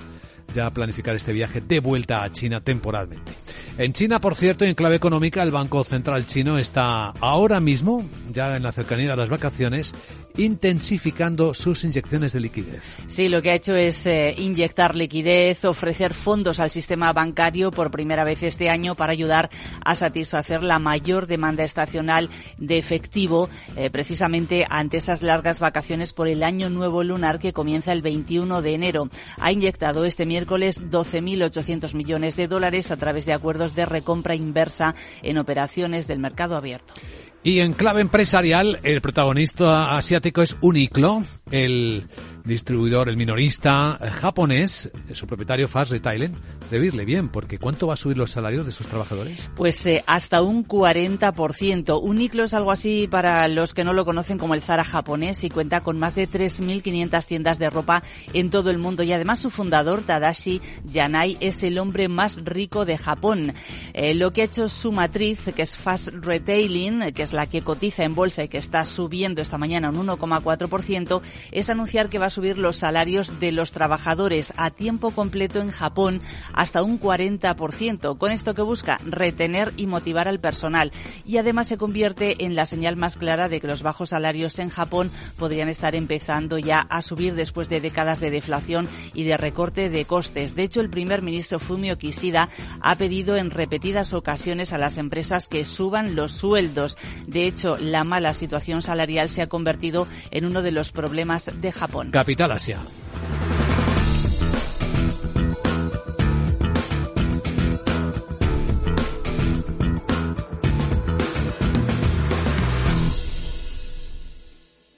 ya 0.52 0.68
planificar 0.70 1.14
este 1.14 1.32
viaje 1.32 1.60
de 1.60 1.78
vuelta 1.80 2.24
a 2.24 2.32
China 2.32 2.60
temporalmente. 2.60 3.32
En 3.78 3.92
China, 3.92 4.20
por 4.20 4.34
cierto, 4.34 4.64
en 4.64 4.74
clave 4.74 4.96
económica, 4.96 5.42
el 5.42 5.52
Banco 5.52 5.84
Central 5.84 6.26
chino 6.26 6.58
está 6.58 7.10
ahora 7.20 7.60
mismo, 7.60 8.04
ya 8.30 8.56
en 8.56 8.64
la 8.64 8.72
cercanía 8.72 9.10
de 9.10 9.16
las 9.16 9.30
vacaciones, 9.30 9.94
intensificando 10.36 11.54
sus 11.54 11.84
inyecciones 11.84 12.32
de 12.32 12.40
liquidez. 12.40 12.98
Sí, 13.06 13.28
lo 13.28 13.42
que 13.42 13.50
ha 13.50 13.54
hecho 13.54 13.74
es 13.74 14.06
eh, 14.06 14.34
inyectar 14.38 14.94
liquidez, 14.94 15.64
ofrecer 15.64 16.14
fondos 16.14 16.60
al 16.60 16.70
sistema 16.70 17.12
bancario 17.12 17.70
por 17.70 17.90
primera 17.90 18.24
vez 18.24 18.42
este 18.42 18.70
año 18.70 18.94
para 18.94 19.12
ayudar 19.12 19.50
a 19.84 19.94
satisfacer 19.94 20.62
la 20.62 20.78
mayor 20.78 21.26
demanda 21.26 21.64
estacional 21.64 22.28
de 22.58 22.78
efectivo, 22.78 23.48
eh, 23.76 23.90
precisamente 23.90 24.66
ante 24.68 24.98
esas 24.98 25.22
largas 25.22 25.60
vacaciones 25.60 26.12
por 26.12 26.28
el 26.28 26.42
año 26.42 26.70
nuevo 26.70 27.02
lunar 27.02 27.38
que 27.38 27.52
comienza 27.52 27.92
el 27.92 28.02
21 28.02 28.62
de 28.62 28.74
enero. 28.74 29.08
Ha 29.38 29.52
inyectado 29.52 30.04
este 30.04 30.26
miércoles 30.26 30.80
12.800 30.80 31.94
millones 31.94 32.36
de 32.36 32.48
dólares 32.48 32.90
a 32.90 32.96
través 32.96 33.26
de 33.26 33.32
acuerdos 33.32 33.74
de 33.74 33.86
recompra 33.86 34.34
inversa 34.34 34.94
en 35.22 35.38
operaciones 35.38 36.06
del 36.06 36.18
mercado 36.18 36.56
abierto. 36.56 36.94
Y 37.42 37.60
en 37.60 37.72
clave 37.72 38.02
empresarial, 38.02 38.80
el 38.82 39.00
protagonista 39.00 39.96
asiático 39.96 40.42
es 40.42 40.56
Uniqlo, 40.60 41.24
el 41.50 42.06
distribuidor, 42.44 43.08
el 43.08 43.16
minorista 43.16 43.98
eh, 44.00 44.10
japonés, 44.10 44.90
eh, 45.08 45.14
su 45.14 45.26
propietario 45.26 45.68
Fast 45.68 45.92
Retailing, 45.92 46.34
debe 46.70 46.86
irle 46.86 47.04
bien, 47.04 47.28
porque 47.28 47.58
¿cuánto 47.58 47.86
va 47.86 47.94
a 47.94 47.96
subir 47.96 48.18
los 48.18 48.30
salarios 48.30 48.66
de 48.66 48.72
sus 48.72 48.86
trabajadores? 48.86 49.50
Pues 49.56 49.84
eh, 49.86 50.02
hasta 50.06 50.42
un 50.42 50.66
40%. 50.66 52.00
Uniqlo 52.02 52.44
es 52.44 52.54
algo 52.54 52.70
así 52.70 53.08
para 53.10 53.46
los 53.48 53.74
que 53.74 53.84
no 53.84 53.92
lo 53.92 54.04
conocen 54.04 54.38
como 54.38 54.54
el 54.54 54.62
Zara 54.62 54.84
japonés 54.84 55.44
y 55.44 55.50
cuenta 55.50 55.82
con 55.82 55.98
más 55.98 56.14
de 56.14 56.28
3.500 56.28 57.26
tiendas 57.26 57.58
de 57.58 57.70
ropa 57.70 58.02
en 58.32 58.50
todo 58.50 58.70
el 58.70 58.78
mundo. 58.78 59.02
Y 59.02 59.12
además 59.12 59.40
su 59.40 59.50
fundador, 59.50 60.02
Tadashi 60.02 60.60
Yanai, 60.84 61.36
es 61.40 61.62
el 61.62 61.78
hombre 61.78 62.08
más 62.08 62.44
rico 62.44 62.84
de 62.84 62.96
Japón. 62.96 63.54
lo 63.94 64.32
que 64.32 64.42
ha 64.42 64.44
hecho 64.44 64.68
su 64.68 64.92
matriz, 64.92 65.40
que 65.54 65.62
es 65.62 65.76
Fast 65.76 66.08
Retailing, 66.12 67.12
que 67.12 67.22
es 67.22 67.32
la 67.32 67.46
que 67.46 67.62
cotiza 67.62 68.04
en 68.04 68.14
bolsa 68.14 68.44
y 68.44 68.48
que 68.48 68.58
está 68.58 68.84
subiendo 68.84 69.42
esta 69.42 69.58
mañana 69.58 69.90
un 69.90 70.06
1,4%, 70.06 71.20
es 71.52 71.70
anunciar 71.70 72.08
que 72.08 72.18
va 72.18 72.26
a 72.26 72.30
subir 72.30 72.58
los 72.58 72.76
salarios 72.76 73.40
de 73.40 73.52
los 73.52 73.72
trabajadores 73.72 74.52
a 74.56 74.70
tiempo 74.70 75.10
completo 75.10 75.60
en 75.60 75.70
Japón 75.70 76.20
hasta 76.52 76.82
un 76.82 77.00
40%. 77.00 78.18
Con 78.18 78.32
esto 78.32 78.54
que 78.54 78.62
busca 78.62 79.00
retener 79.04 79.72
y 79.76 79.86
motivar 79.86 80.28
al 80.28 80.40
personal. 80.40 80.92
Y 81.24 81.38
además 81.38 81.68
se 81.68 81.78
convierte 81.78 82.44
en 82.44 82.54
la 82.54 82.66
señal 82.66 82.96
más 82.96 83.16
clara 83.16 83.48
de 83.48 83.60
que 83.60 83.66
los 83.66 83.82
bajos 83.82 84.10
salarios 84.10 84.58
en 84.58 84.68
Japón 84.68 85.10
podrían 85.36 85.68
estar 85.68 85.94
empezando 85.94 86.58
ya 86.58 86.80
a 86.80 87.02
subir 87.02 87.34
después 87.34 87.68
de 87.68 87.80
décadas 87.80 88.20
de 88.20 88.30
deflación 88.30 88.88
y 89.14 89.24
de 89.24 89.36
recorte 89.36 89.90
de 89.90 90.04
costes. 90.04 90.54
De 90.54 90.62
hecho, 90.62 90.80
el 90.80 90.90
primer 90.90 91.22
ministro 91.22 91.58
Fumio 91.58 91.98
Kishida 91.98 92.48
ha 92.80 92.96
pedido 92.96 93.36
en 93.36 93.50
repetidas 93.50 94.12
ocasiones 94.12 94.72
a 94.72 94.78
las 94.78 94.98
empresas 94.98 95.48
que 95.48 95.64
suban 95.64 96.14
los 96.14 96.32
sueldos. 96.32 96.96
De 97.26 97.46
hecho, 97.46 97.76
la 97.76 98.04
mala 98.04 98.32
situación 98.32 98.82
salarial 98.82 99.28
se 99.28 99.42
ha 99.42 99.48
convertido 99.48 100.06
en 100.30 100.44
uno 100.44 100.62
de 100.62 100.72
los 100.72 100.92
problemas 100.92 101.29
de 101.38 101.70
Japón. 101.70 102.10
Capital 102.10 102.50
Asia. 102.50 102.80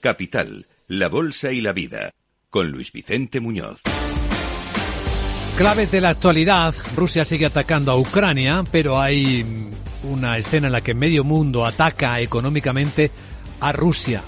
Capital, 0.01 0.67
la 0.89 1.09
Bolsa 1.09 1.53
y 1.53 1.61
la 1.61 1.75
Vida, 1.75 2.13
con 2.49 2.71
Luis 2.71 2.93
Vicente 2.93 3.39
Muñoz. 3.39 3.83
Claves 5.59 5.91
de 5.91 6.01
la 6.01 6.09
actualidad. 6.09 6.75
Rusia 6.97 7.27
sigue 7.27 7.47
atacando 7.47 7.93
a 7.93 7.99
Ucrania, 7.99 8.65
pero 8.73 8.99
hay 8.99 9.45
una 10.03 10.39
escena 10.39 10.69
en 10.69 10.73
la 10.73 10.81
que 10.81 10.95
medio 10.95 11.25
mundo 11.25 11.67
ataca 11.67 12.19
económicamente 12.21 13.11
a 13.61 13.71
Rusia 13.71 14.23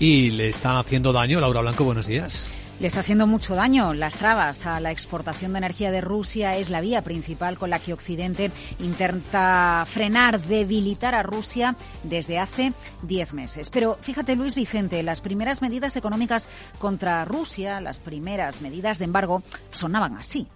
y 0.00 0.30
le 0.30 0.48
están 0.48 0.76
haciendo 0.76 1.12
daño. 1.12 1.40
Laura 1.40 1.60
Blanco, 1.60 1.84
buenos 1.84 2.08
días. 2.08 2.50
Le 2.80 2.86
está 2.86 3.00
haciendo 3.00 3.26
mucho 3.26 3.54
daño. 3.54 3.92
Las 3.92 4.16
trabas 4.16 4.64
a 4.64 4.80
la 4.80 4.90
exportación 4.90 5.52
de 5.52 5.58
energía 5.58 5.90
de 5.90 6.00
Rusia 6.00 6.56
es 6.56 6.70
la 6.70 6.80
vía 6.80 7.02
principal 7.02 7.58
con 7.58 7.68
la 7.68 7.78
que 7.78 7.92
Occidente 7.92 8.50
intenta 8.78 9.84
frenar, 9.86 10.40
debilitar 10.40 11.14
a 11.14 11.22
Rusia 11.22 11.76
desde 12.02 12.38
hace 12.38 12.72
diez 13.02 13.34
meses. 13.34 13.68
Pero 13.68 13.98
fíjate, 14.00 14.34
Luis 14.34 14.54
Vicente, 14.54 15.02
las 15.02 15.20
primeras 15.20 15.60
medidas 15.60 15.94
económicas 15.96 16.48
contra 16.78 17.26
Rusia, 17.26 17.82
las 17.82 18.00
primeras 18.00 18.62
medidas 18.62 18.98
de 18.98 19.04
embargo, 19.04 19.42
sonaban 19.70 20.16
así. 20.16 20.46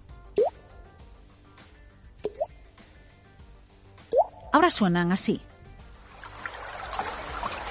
Ahora 4.51 4.71
suenan 4.71 5.11
así. 5.11 5.41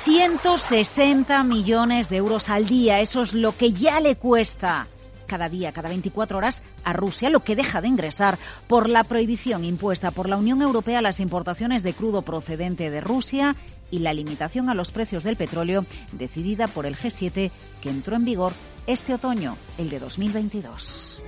160 0.04 1.44
millones 1.44 2.10
de 2.10 2.18
euros 2.18 2.50
al 2.50 2.66
día. 2.66 3.00
Eso 3.00 3.22
es 3.22 3.32
lo 3.32 3.56
que 3.56 3.72
ya 3.72 4.00
le 4.00 4.16
cuesta 4.16 4.86
cada 5.26 5.48
día, 5.48 5.72
cada 5.72 5.88
24 5.88 6.36
horas 6.36 6.62
a 6.84 6.92
Rusia, 6.92 7.30
lo 7.30 7.40
que 7.40 7.56
deja 7.56 7.80
de 7.80 7.88
ingresar 7.88 8.36
por 8.68 8.90
la 8.90 9.04
prohibición 9.04 9.64
impuesta 9.64 10.10
por 10.10 10.28
la 10.28 10.36
Unión 10.36 10.60
Europea 10.60 10.98
a 10.98 11.02
las 11.02 11.20
importaciones 11.20 11.82
de 11.82 11.94
crudo 11.94 12.20
procedente 12.20 12.90
de 12.90 13.00
Rusia 13.00 13.56
y 13.90 14.00
la 14.00 14.12
limitación 14.12 14.68
a 14.68 14.74
los 14.74 14.90
precios 14.90 15.24
del 15.24 15.36
petróleo 15.36 15.86
decidida 16.12 16.68
por 16.68 16.84
el 16.84 16.96
G7 16.96 17.50
que 17.80 17.88
entró 17.88 18.16
en 18.16 18.26
vigor 18.26 18.52
este 18.86 19.14
otoño, 19.14 19.56
el 19.78 19.88
de 19.88 20.00
2022. 20.00 21.22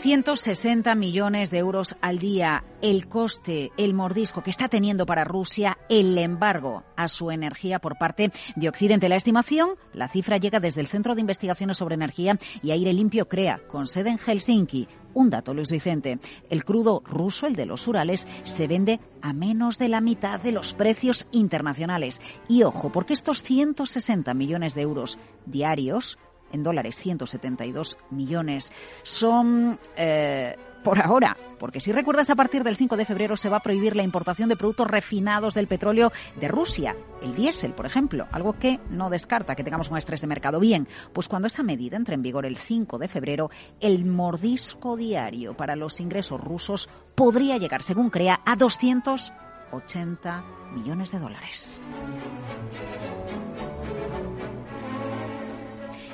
160 0.00 0.94
millones 0.94 1.50
de 1.50 1.58
euros 1.58 1.94
al 2.00 2.18
día 2.18 2.64
el 2.80 3.06
coste, 3.06 3.70
el 3.76 3.92
mordisco 3.92 4.42
que 4.42 4.48
está 4.48 4.68
teniendo 4.68 5.04
para 5.04 5.24
Rusia 5.24 5.76
el 5.90 6.16
embargo 6.16 6.84
a 6.96 7.06
su 7.06 7.30
energía 7.30 7.80
por 7.80 7.98
parte 7.98 8.32
de 8.56 8.68
Occidente. 8.70 9.10
La 9.10 9.16
estimación, 9.16 9.72
la 9.92 10.08
cifra 10.08 10.38
llega 10.38 10.58
desde 10.58 10.80
el 10.80 10.86
Centro 10.86 11.14
de 11.14 11.20
Investigaciones 11.20 11.76
sobre 11.76 11.96
Energía 11.96 12.38
y 12.62 12.70
Aire 12.70 12.94
Limpio 12.94 13.28
CREA, 13.28 13.60
con 13.68 13.86
sede 13.86 14.08
en 14.08 14.16
Helsinki. 14.16 14.88
Un 15.12 15.28
dato, 15.28 15.52
Luis 15.52 15.70
Vicente. 15.70 16.18
El 16.48 16.64
crudo 16.64 17.02
ruso, 17.04 17.46
el 17.46 17.54
de 17.54 17.66
los 17.66 17.86
Urales, 17.86 18.26
se 18.44 18.68
vende 18.68 19.00
a 19.20 19.34
menos 19.34 19.76
de 19.76 19.90
la 19.90 20.00
mitad 20.00 20.40
de 20.40 20.52
los 20.52 20.72
precios 20.72 21.26
internacionales. 21.30 22.22
Y 22.48 22.62
ojo, 22.62 22.90
porque 22.90 23.12
estos 23.12 23.42
160 23.42 24.32
millones 24.32 24.74
de 24.74 24.80
euros 24.80 25.18
diarios 25.44 26.18
en 26.52 26.62
dólares 26.62 26.96
172 26.96 27.98
millones. 28.10 28.72
Son 29.02 29.78
eh, 29.96 30.56
por 30.82 31.00
ahora, 31.00 31.36
porque 31.58 31.80
si 31.80 31.92
recuerdas, 31.92 32.30
a 32.30 32.36
partir 32.36 32.64
del 32.64 32.76
5 32.76 32.96
de 32.96 33.04
febrero 33.04 33.36
se 33.36 33.48
va 33.48 33.58
a 33.58 33.62
prohibir 33.62 33.96
la 33.96 34.02
importación 34.02 34.48
de 34.48 34.56
productos 34.56 34.90
refinados 34.90 35.54
del 35.54 35.66
petróleo 35.66 36.10
de 36.40 36.48
Rusia, 36.48 36.96
el 37.22 37.34
diésel, 37.34 37.72
por 37.72 37.86
ejemplo, 37.86 38.26
algo 38.32 38.54
que 38.54 38.80
no 38.88 39.10
descarta 39.10 39.54
que 39.54 39.64
tengamos 39.64 39.90
un 39.90 39.98
estrés 39.98 40.22
de 40.22 40.26
mercado. 40.26 40.58
Bien, 40.58 40.88
pues 41.12 41.28
cuando 41.28 41.48
esa 41.48 41.62
medida 41.62 41.96
entre 41.96 42.14
en 42.14 42.22
vigor 42.22 42.46
el 42.46 42.56
5 42.56 42.98
de 42.98 43.08
febrero, 43.08 43.50
el 43.80 44.06
mordisco 44.06 44.96
diario 44.96 45.54
para 45.54 45.76
los 45.76 46.00
ingresos 46.00 46.40
rusos 46.40 46.88
podría 47.14 47.58
llegar, 47.58 47.82
según 47.82 48.10
crea, 48.10 48.40
a 48.46 48.56
280 48.56 50.44
millones 50.72 51.10
de 51.12 51.18
dólares. 51.18 51.82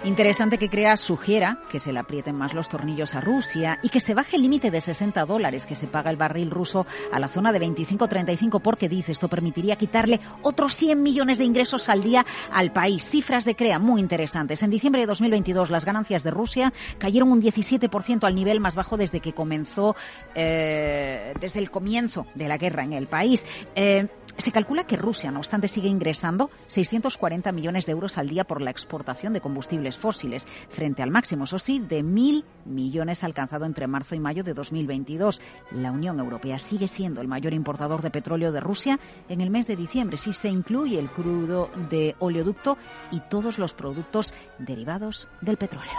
Interesante 0.07 0.57
que 0.57 0.69
CREA 0.69 0.97
sugiera 0.97 1.59
que 1.69 1.81
se 1.81 1.93
le 1.93 1.99
aprieten 1.99 2.37
más 2.37 2.55
los 2.55 2.69
tornillos 2.69 3.17
a 3.17 3.21
Rusia 3.21 3.81
y 3.83 3.89
que 3.89 3.99
se 3.99 4.15
baje 4.15 4.37
el 4.37 4.43
límite 4.43 4.71
de 4.71 4.81
60 4.81 5.25
dólares 5.25 5.67
que 5.67 5.75
se 5.75 5.89
paga 5.89 6.13
el 6.13 6.17
barril 6.17 6.49
ruso 6.53 6.87
a 7.11 7.19
la 7.19 7.27
zona 7.27 7.51
de 7.51 7.61
25-35 7.61 8.63
porque 8.63 8.89
dice 8.89 9.11
esto 9.11 9.27
permitiría 9.27 9.75
quitarle 9.75 10.21
otros 10.43 10.77
100 10.77 11.03
millones 11.03 11.39
de 11.39 11.45
ingresos 11.45 11.89
al 11.89 12.05
día 12.05 12.25
al 12.53 12.73
país. 12.73 13.11
Cifras 13.11 13.45
de 13.45 13.57
CREA 13.57 13.81
muy 13.81 14.01
interesantes. 14.01 14.63
En 14.63 14.71
diciembre 14.71 15.03
de 15.03 15.09
2022 15.09 15.71
las 15.71 15.85
ganancias 15.85 16.23
de 16.23 16.31
Rusia 16.31 16.73
cayeron 16.99 17.33
un 17.33 17.43
17% 17.43 18.29
al 18.29 18.35
nivel 18.37 18.61
más 18.61 18.77
bajo 18.77 18.97
desde 18.97 19.19
que 19.19 19.33
comenzó, 19.33 19.97
eh, 20.37 21.35
desde 21.41 21.59
el 21.59 21.73
comienzo 21.73 22.29
de 22.37 22.47
la 22.47 22.59
guerra 22.59 22.85
en 22.85 22.93
el 22.93 23.09
país. 23.09 23.45
Eh, 23.75 24.07
se 24.39 24.53
calcula 24.53 24.85
que 24.85 24.97
Rusia, 24.97 25.31
no 25.31 25.39
obstante, 25.39 25.69
sigue 25.69 25.89
ingresando 25.89 26.51
640 26.67 27.53
millones 27.53 27.87
de 27.87 27.93
euros 27.93 28.19
al 28.19 28.29
día 28.29 28.45
por 28.45 28.61
la 28.61 28.71
exportación 28.71 29.33
de 29.33 29.41
combustibles 29.41 29.97
fósiles, 29.97 30.47
frente 30.69 31.03
al 31.03 31.11
máximo, 31.11 31.45
eso 31.45 31.59
sí, 31.59 31.79
de 31.79 32.03
mil 32.03 32.45
millones 32.65 33.25
alcanzado 33.25 33.65
entre 33.65 33.87
marzo 33.87 34.15
y 34.15 34.21
mayo 34.21 34.45
de 34.45 34.55
2022. 34.55 35.41
La 35.73 35.91
Unión 35.91 36.19
Europea 36.19 36.59
sigue 36.59 36.89
siendo 36.89 37.21
el 37.21 37.29
mayor 37.29 37.53
importador 37.53 38.03
de 38.03 38.11
petróleo 38.11 38.53
de 38.53 38.61
Rusia 38.61 38.99
en 39.29 39.41
el 39.41 39.51
mes 39.51 39.67
de 39.67 39.77
diciembre, 39.77 40.17
si 40.17 40.33
se 40.33 40.49
incluye 40.49 40.99
el 40.99 41.11
crudo 41.11 41.71
de 41.89 42.15
oleoducto 42.19 42.77
y 43.11 43.21
todos 43.21 43.59
los 43.59 43.75
productos 43.75 44.35
derivados 44.59 45.29
del 45.41 45.57
petróleo. 45.57 45.93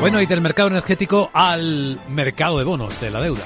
Bueno, 0.00 0.20
y 0.20 0.26
del 0.26 0.40
mercado 0.40 0.68
energético 0.68 1.30
al 1.32 2.00
mercado 2.08 2.58
de 2.58 2.64
bonos 2.64 3.00
de 3.00 3.10
la 3.10 3.20
deuda. 3.20 3.44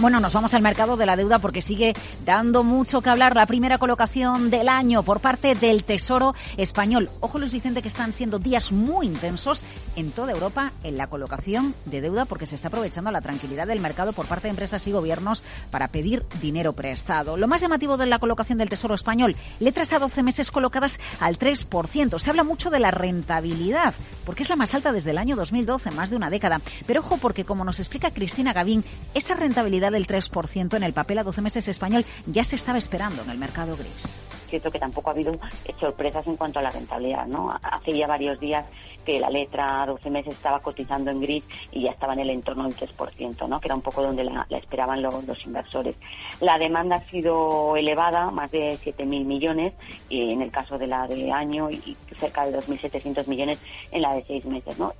Bueno, 0.00 0.20
nos 0.20 0.32
vamos 0.32 0.54
al 0.54 0.62
mercado 0.62 0.96
de 0.96 1.06
la 1.06 1.16
deuda 1.16 1.40
porque 1.40 1.60
sigue 1.60 1.92
dando 2.24 2.62
mucho 2.62 3.00
que 3.00 3.10
hablar 3.10 3.34
la 3.34 3.46
primera 3.46 3.78
colocación 3.78 4.48
del 4.48 4.68
año 4.68 5.02
por 5.02 5.18
parte 5.18 5.56
del 5.56 5.82
Tesoro 5.82 6.36
español. 6.56 7.10
Ojo 7.18 7.40
Luis 7.40 7.52
Vicente 7.52 7.82
que 7.82 7.88
están 7.88 8.12
siendo 8.12 8.38
días 8.38 8.70
muy 8.70 9.06
intensos 9.06 9.64
en 9.96 10.12
toda 10.12 10.30
Europa 10.30 10.70
en 10.84 10.98
la 10.98 11.08
colocación 11.08 11.74
de 11.86 12.00
deuda 12.00 12.26
porque 12.26 12.46
se 12.46 12.54
está 12.54 12.68
aprovechando 12.68 13.10
la 13.10 13.22
tranquilidad 13.22 13.66
del 13.66 13.80
mercado 13.80 14.12
por 14.12 14.26
parte 14.26 14.46
de 14.46 14.50
empresas 14.50 14.86
y 14.86 14.92
gobiernos 14.92 15.42
para 15.72 15.88
pedir 15.88 16.24
dinero 16.40 16.74
prestado. 16.74 17.36
Lo 17.36 17.48
más 17.48 17.60
llamativo 17.60 17.96
de 17.96 18.06
la 18.06 18.20
colocación 18.20 18.58
del 18.58 18.70
Tesoro 18.70 18.94
español, 18.94 19.34
letras 19.58 19.92
a 19.92 19.98
12 19.98 20.22
meses 20.22 20.52
colocadas 20.52 21.00
al 21.18 21.40
3%. 21.40 22.20
Se 22.20 22.30
habla 22.30 22.44
mucho 22.44 22.70
de 22.70 22.78
la 22.78 22.92
rentabilidad 22.92 23.94
porque 24.24 24.44
es 24.44 24.48
la 24.48 24.54
más 24.54 24.76
alta 24.76 24.92
desde 24.92 25.10
el 25.10 25.18
año 25.18 25.34
2012, 25.34 25.90
más 25.90 26.10
de 26.10 26.16
una 26.16 26.30
década. 26.30 26.60
Pero 26.86 27.00
ojo 27.00 27.16
porque 27.16 27.44
como 27.44 27.64
nos 27.64 27.80
explica 27.80 28.12
Cristina 28.12 28.52
Gavín, 28.52 28.84
esa 29.14 29.34
rentabilidad 29.34 29.87
del 29.90 30.06
3% 30.06 30.76
en 30.76 30.82
el 30.82 30.92
papel 30.92 31.18
a 31.18 31.24
12 31.24 31.42
meses 31.42 31.68
español 31.68 32.04
ya 32.26 32.44
se 32.44 32.56
estaba 32.56 32.78
esperando 32.78 33.22
en 33.22 33.30
el 33.30 33.38
mercado 33.38 33.76
gris. 33.76 34.22
Cierto 34.48 34.70
que 34.70 34.78
tampoco 34.78 35.10
ha 35.10 35.12
habido 35.12 35.38
sorpresas 35.78 36.26
en 36.26 36.36
cuanto 36.36 36.58
a 36.58 36.62
la 36.62 36.70
rentabilidad, 36.70 37.26
¿no? 37.26 37.54
Hace 37.62 37.96
ya 37.96 38.06
varios 38.06 38.40
días 38.40 38.64
que 39.04 39.20
la 39.20 39.30
letra 39.30 39.82
a 39.82 39.86
12 39.86 40.10
meses 40.10 40.34
estaba 40.34 40.60
cotizando 40.60 41.10
en 41.10 41.20
gris 41.20 41.44
y 41.72 41.82
ya 41.82 41.92
estaba 41.92 42.12
en 42.12 42.20
el 42.20 42.30
entorno 42.30 42.64
del 42.64 42.76
3%, 42.76 43.48
¿no? 43.48 43.60
Que 43.60 43.68
era 43.68 43.74
un 43.74 43.82
poco 43.82 44.02
donde 44.02 44.24
la, 44.24 44.46
esperaban 44.50 45.02
los, 45.02 45.46
inversores. 45.46 45.96
La 46.40 46.58
demanda 46.58 46.96
ha 46.96 47.10
sido 47.10 47.76
elevada, 47.76 48.30
más 48.30 48.50
de 48.50 48.78
7.000 48.78 49.24
millones, 49.24 49.72
y 50.08 50.32
en 50.32 50.42
el 50.42 50.50
caso 50.50 50.78
de 50.78 50.86
la 50.86 51.06
de 51.06 51.32
año 51.32 51.70
y 51.70 51.96
cerca 52.18 52.46
de 52.46 52.58
2.700 52.58 53.26
millones 53.26 53.58
en 53.90 54.02
la 54.02 54.14
de 54.14 54.24
seis 54.26 54.44
meses, 54.44 54.78
¿no? 54.78 54.92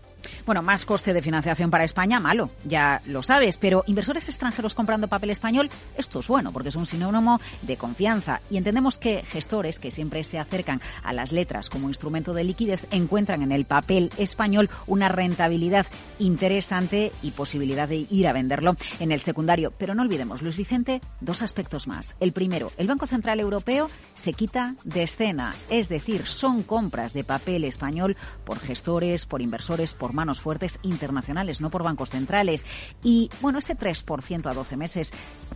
Bueno, 0.47 0.63
más 0.63 0.85
coste 0.85 1.13
de 1.13 1.23
financiación 1.23 1.71
para 1.71 1.85
España, 1.85 2.21
malo, 2.21 2.51
ya 2.65 3.01
lo 3.07 3.23
sabes, 3.23 3.59
pero 3.59 3.85
inversores 3.87 4.29
extranjeros 4.29 4.75
comprando 4.75 5.09
papel 5.09 5.31
español, 5.31 5.71
esto 5.97 6.21
es 6.21 6.29
bueno 6.29 6.53
porque 6.53 6.69
es 6.69 6.77
un 6.77 6.87
sinónimo 6.87 7.41
de 7.63 7.77
confianza 7.77 8.41
y 8.51 8.57
entendemos 8.57 8.99
que 8.99 9.23
gestores 9.25 9.79
que 9.79 9.91
siempre 9.91 10.25
se 10.25 10.39
acercan 10.39 10.81
a 11.03 11.13
las 11.13 11.33
letras 11.33 11.71
como 11.71 11.89
instrumento 11.89 12.35
de 12.35 12.45
liquidez 12.45 12.87
encuentran 12.91 13.43
en 13.43 13.53
el 13.53 13.65
papel 13.65 14.11
español 14.19 14.71
una 14.87 15.09
rentabilidad 15.09 15.87
interesante 16.19 17.13
y 17.23 17.31
posibilidad 17.33 17.89
de 17.89 18.07
ir 18.11 18.27
a 18.29 18.33
venderlo 18.33 18.77
en 19.01 19.13
el 19.13 19.21
secundario. 19.21 19.73
Pero 19.77 19.95
no 19.95 20.03
olvidemos, 20.03 20.43
Luis 20.43 20.57
Vicente, 20.57 21.01
dos 21.21 21.43
aspectos 21.43 21.87
más. 21.87 22.17
El 22.21 22.33
primero, 22.33 22.73
el 22.77 22.87
Banco 22.87 23.07
Central 23.07 23.41
Europeo 23.41 23.91
se 24.15 24.33
quita 24.33 24.75
de 24.85 25.05
escena, 25.05 25.55
es 25.71 25.89
decir, 25.89 26.27
son 26.27 26.63
compras 26.63 27.13
de 27.13 27.25
papel 27.25 27.65
español 27.65 28.17
por 28.45 28.59
gestores, 28.59 29.27
por 29.27 29.43
inversores, 29.43 29.95
por 29.95 30.13
manos 30.19 30.41
fuertes 30.41 30.81
internacionales, 30.83 31.61
no 31.61 31.71
por 31.71 31.85
bancos 31.85 32.11
centrales. 32.11 32.67
Y 33.05 33.31
bueno, 33.41 33.61
ese 33.61 33.79
3% 33.79 34.51
a 34.51 34.53
12 34.53 34.77
meses, 34.77 35.13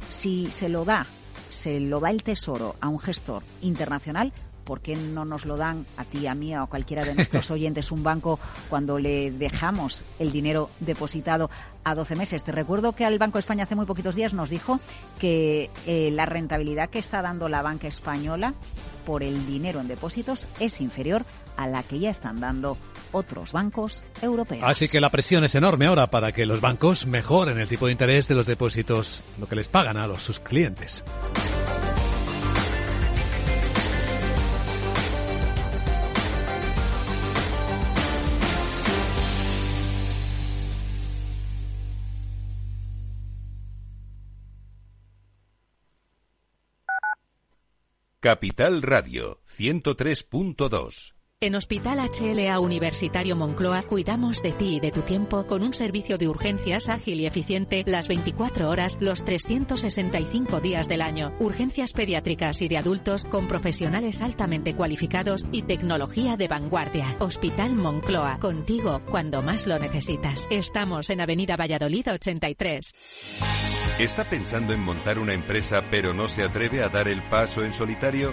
si 0.08 0.52
se 0.52 0.68
lo 0.68 0.84
da, 0.84 1.04
se 1.50 1.80
lo 1.80 1.98
da 1.98 2.10
el 2.10 2.22
Tesoro 2.22 2.76
a 2.80 2.88
un 2.88 3.00
gestor 3.00 3.42
internacional, 3.60 4.32
¿por 4.64 4.80
qué 4.80 4.96
no 4.96 5.24
nos 5.24 5.46
lo 5.46 5.56
dan 5.56 5.86
a 5.96 6.04
ti, 6.04 6.26
a 6.26 6.34
mí 6.34 6.54
o 6.56 6.62
a 6.62 6.66
cualquiera 6.66 7.04
de 7.04 7.14
nuestros 7.14 7.50
oyentes 7.50 7.90
un 7.90 8.02
banco 8.02 8.38
cuando 8.68 8.98
le 8.98 9.30
dejamos 9.30 10.04
el 10.18 10.32
dinero 10.32 10.70
depositado 10.80 11.50
a 11.84 11.94
12 11.94 12.16
meses? 12.16 12.44
Te 12.44 12.52
recuerdo 12.52 12.92
que 12.92 13.04
al 13.04 13.18
Banco 13.18 13.38
de 13.38 13.40
España 13.40 13.64
hace 13.64 13.74
muy 13.74 13.86
poquitos 13.86 14.14
días 14.14 14.32
nos 14.32 14.50
dijo 14.50 14.80
que 15.20 15.70
eh, 15.86 16.10
la 16.12 16.26
rentabilidad 16.26 16.90
que 16.90 16.98
está 16.98 17.22
dando 17.22 17.48
la 17.48 17.62
banca 17.62 17.88
española 17.88 18.54
por 19.06 19.22
el 19.22 19.46
dinero 19.46 19.80
en 19.80 19.88
depósitos 19.88 20.48
es 20.60 20.80
inferior 20.80 21.24
a 21.56 21.66
la 21.66 21.82
que 21.82 21.98
ya 21.98 22.10
están 22.10 22.40
dando 22.40 22.78
otros 23.12 23.52
bancos 23.52 24.04
europeos. 24.20 24.62
Así 24.64 24.88
que 24.88 25.00
la 25.00 25.10
presión 25.10 25.44
es 25.44 25.54
enorme 25.54 25.86
ahora 25.86 26.10
para 26.10 26.32
que 26.32 26.46
los 26.46 26.60
bancos 26.60 27.06
mejoren 27.06 27.58
el 27.58 27.68
tipo 27.68 27.86
de 27.86 27.92
interés 27.92 28.28
de 28.28 28.34
los 28.34 28.46
depósitos, 28.46 29.22
lo 29.38 29.46
que 29.46 29.56
les 29.56 29.68
pagan 29.68 29.96
a 29.96 30.06
los, 30.06 30.22
sus 30.22 30.38
clientes. 30.38 31.04
Capital 48.22 48.82
Radio 48.82 49.40
103.2 49.58 51.21
en 51.42 51.56
Hospital 51.56 51.98
HLA 51.98 52.60
Universitario 52.60 53.34
Moncloa 53.34 53.82
cuidamos 53.82 54.42
de 54.42 54.52
ti 54.52 54.76
y 54.76 54.80
de 54.80 54.92
tu 54.92 55.02
tiempo 55.02 55.44
con 55.46 55.62
un 55.62 55.74
servicio 55.74 56.16
de 56.16 56.28
urgencias 56.28 56.88
ágil 56.88 57.20
y 57.20 57.26
eficiente 57.26 57.82
las 57.84 58.06
24 58.06 58.70
horas, 58.70 58.98
los 59.00 59.24
365 59.24 60.60
días 60.60 60.88
del 60.88 61.02
año. 61.02 61.34
Urgencias 61.40 61.92
pediátricas 61.92 62.62
y 62.62 62.68
de 62.68 62.78
adultos 62.78 63.24
con 63.24 63.48
profesionales 63.48 64.22
altamente 64.22 64.74
cualificados 64.74 65.44
y 65.50 65.62
tecnología 65.62 66.36
de 66.36 66.46
vanguardia. 66.46 67.16
Hospital 67.18 67.74
Moncloa, 67.74 68.38
contigo 68.38 69.02
cuando 69.10 69.42
más 69.42 69.66
lo 69.66 69.78
necesitas. 69.78 70.46
Estamos 70.50 71.10
en 71.10 71.20
Avenida 71.20 71.56
Valladolid 71.56 72.06
83. 72.12 72.94
¿Está 73.98 74.24
pensando 74.24 74.72
en 74.72 74.80
montar 74.80 75.18
una 75.18 75.34
empresa 75.34 75.82
pero 75.90 76.14
no 76.14 76.28
se 76.28 76.42
atreve 76.42 76.82
a 76.82 76.88
dar 76.88 77.08
el 77.08 77.22
paso 77.28 77.64
en 77.64 77.72
solitario? 77.72 78.32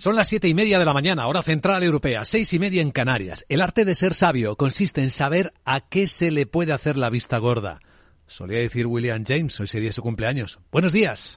Son 0.00 0.14
las 0.14 0.28
siete 0.28 0.46
y 0.46 0.54
media 0.54 0.78
de 0.78 0.84
la 0.84 0.92
mañana, 0.92 1.26
hora 1.26 1.42
central 1.42 1.82
europea, 1.82 2.24
seis 2.24 2.52
y 2.52 2.60
media 2.60 2.82
en 2.82 2.92
Canarias. 2.92 3.44
El 3.48 3.60
arte 3.60 3.84
de 3.84 3.96
ser 3.96 4.14
sabio 4.14 4.54
consiste 4.54 5.02
en 5.02 5.10
saber 5.10 5.52
a 5.64 5.80
qué 5.80 6.06
se 6.06 6.30
le 6.30 6.46
puede 6.46 6.72
hacer 6.72 6.96
la 6.96 7.10
vista 7.10 7.38
gorda. 7.38 7.80
Solía 8.28 8.60
decir 8.60 8.86
William 8.86 9.24
James, 9.26 9.58
hoy 9.58 9.66
sería 9.66 9.90
su 9.90 10.02
cumpleaños. 10.02 10.60
Buenos 10.70 10.92
días. 10.92 11.36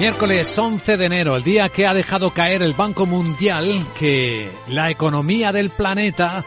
Miércoles 0.00 0.58
11 0.58 0.96
de 0.96 1.04
enero, 1.04 1.36
el 1.36 1.44
día 1.44 1.68
que 1.68 1.86
ha 1.86 1.92
dejado 1.92 2.30
caer 2.30 2.62
el 2.62 2.72
Banco 2.72 3.04
Mundial 3.04 3.86
que 3.98 4.50
la 4.66 4.90
economía 4.90 5.52
del 5.52 5.68
planeta 5.68 6.42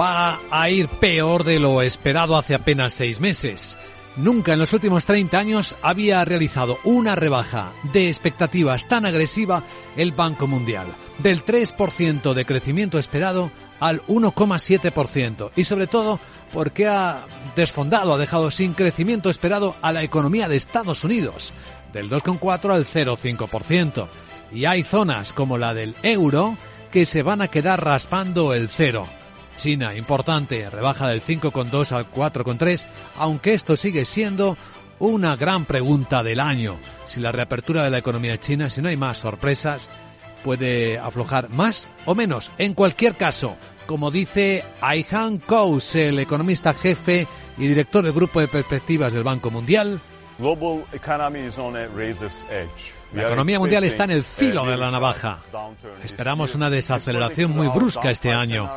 va 0.00 0.40
a 0.50 0.70
ir 0.70 0.88
peor 0.88 1.44
de 1.44 1.58
lo 1.58 1.82
esperado 1.82 2.38
hace 2.38 2.54
apenas 2.54 2.94
seis 2.94 3.20
meses. 3.20 3.76
Nunca 4.16 4.54
en 4.54 4.60
los 4.60 4.72
últimos 4.72 5.04
30 5.04 5.38
años 5.38 5.76
había 5.82 6.24
realizado 6.24 6.78
una 6.84 7.14
rebaja 7.14 7.74
de 7.92 8.08
expectativas 8.08 8.88
tan 8.88 9.04
agresiva 9.04 9.62
el 9.94 10.12
Banco 10.12 10.46
Mundial, 10.46 10.86
del 11.18 11.44
3% 11.44 12.32
de 12.32 12.46
crecimiento 12.46 12.98
esperado 12.98 13.50
al 13.78 14.00
1,7% 14.06 15.50
y 15.54 15.64
sobre 15.64 15.86
todo 15.86 16.18
porque 16.50 16.86
ha 16.86 17.26
desfondado, 17.54 18.14
ha 18.14 18.18
dejado 18.18 18.50
sin 18.50 18.72
crecimiento 18.72 19.28
esperado 19.28 19.76
a 19.82 19.92
la 19.92 20.02
economía 20.02 20.48
de 20.48 20.56
Estados 20.56 21.04
Unidos, 21.04 21.52
del 21.92 22.10
2,4 22.10 22.70
al 22.70 22.86
0,5%. 22.86 24.06
Y 24.52 24.64
hay 24.64 24.82
zonas 24.82 25.32
como 25.32 25.58
la 25.58 25.74
del 25.74 25.94
euro 26.02 26.56
que 26.90 27.04
se 27.04 27.22
van 27.22 27.42
a 27.42 27.48
quedar 27.48 27.84
raspando 27.84 28.52
el 28.52 28.68
cero. 28.68 29.06
China, 29.56 29.94
importante, 29.94 30.68
rebaja 30.70 31.08
del 31.08 31.22
5,2 31.22 31.92
al 31.92 32.10
4,3, 32.10 32.84
aunque 33.16 33.54
esto 33.54 33.76
sigue 33.76 34.04
siendo 34.04 34.56
una 34.98 35.36
gran 35.36 35.64
pregunta 35.64 36.22
del 36.22 36.40
año. 36.40 36.76
Si 37.06 37.20
la 37.20 37.32
reapertura 37.32 37.84
de 37.84 37.90
la 37.90 37.98
economía 37.98 38.38
china, 38.38 38.70
si 38.70 38.82
no 38.82 38.88
hay 38.88 38.96
más 38.96 39.18
sorpresas, 39.18 39.90
puede 40.44 40.98
aflojar 40.98 41.48
más 41.50 41.88
o 42.04 42.14
menos. 42.14 42.50
En 42.58 42.74
cualquier 42.74 43.16
caso, 43.16 43.56
como 43.86 44.10
dice 44.10 44.64
Aihan 44.80 45.38
Kous, 45.38 45.96
el 45.96 46.18
economista 46.18 46.72
jefe 46.72 47.26
y 47.58 47.66
director 47.66 48.04
del 48.04 48.12
Grupo 48.12 48.40
de 48.40 48.48
Perspectivas 48.48 49.12
del 49.12 49.24
Banco 49.24 49.50
Mundial, 49.50 50.00
la 53.14 53.28
economía 53.28 53.58
mundial 53.58 53.84
está 53.84 54.04
en 54.04 54.10
el 54.10 54.24
filo 54.24 54.66
de 54.66 54.76
la 54.76 54.90
navaja. 54.90 55.40
Esperamos 56.02 56.54
una 56.54 56.68
desaceleración 56.68 57.52
muy 57.52 57.68
brusca 57.68 58.10
este 58.10 58.32
año. 58.32 58.70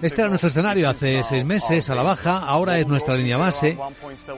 Este 0.00 0.20
era 0.20 0.28
nuestro 0.28 0.48
escenario 0.48 0.88
hace 0.88 1.22
seis 1.22 1.44
meses 1.44 1.90
a 1.90 1.94
la 1.94 2.02
baja, 2.02 2.38
ahora 2.38 2.78
es 2.78 2.86
nuestra 2.86 3.14
línea 3.16 3.36
base. 3.36 3.76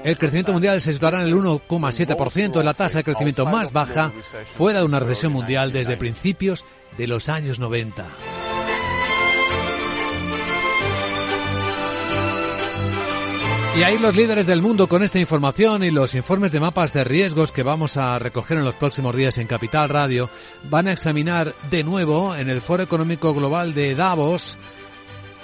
El 0.03 0.19
crecimiento 0.19 0.53
mundial 0.53 0.81
se 0.81 0.93
situará 0.93 1.21
en 1.23 1.29
el 1.29 1.37
1,7%, 1.37 2.63
la 2.63 2.75
tasa 2.75 2.99
de 2.99 3.05
crecimiento 3.05 3.47
más 3.47 3.73
baja 3.73 4.13
fuera 4.53 4.81
de 4.81 4.87
una 4.87 4.99
recesión 4.99 5.33
mundial 5.33 5.73
desde 5.73 5.97
principios 5.97 6.65
de 6.97 7.07
los 7.07 7.29
años 7.29 7.59
90. 7.59 8.07
Y 13.79 13.85
ahí 13.85 13.97
los 13.97 14.17
líderes 14.17 14.49
del 14.49 14.61
mundo 14.61 14.89
con 14.89 15.05
esta 15.05 15.21
información 15.21 15.85
y 15.85 15.93
los 15.93 16.17
informes 16.17 16.51
de 16.51 16.59
mapas 16.59 16.93
de 16.93 17.05
riesgos 17.05 17.53
que 17.53 17.63
vamos 17.63 17.97
a 17.97 18.19
recoger 18.19 18.59
en 18.59 18.65
los 18.65 18.75
próximos 18.75 19.15
días 19.15 19.39
en 19.39 19.47
Capital 19.47 19.89
Radio 19.89 20.29
van 20.69 20.89
a 20.89 20.93
examinar 20.93 21.55
de 21.71 21.85
nuevo 21.85 22.35
en 22.35 22.51
el 22.51 22.61
Foro 22.61 22.83
Económico 22.83 23.33
Global 23.35 23.75
de 23.75 23.95
Davos 23.95 24.59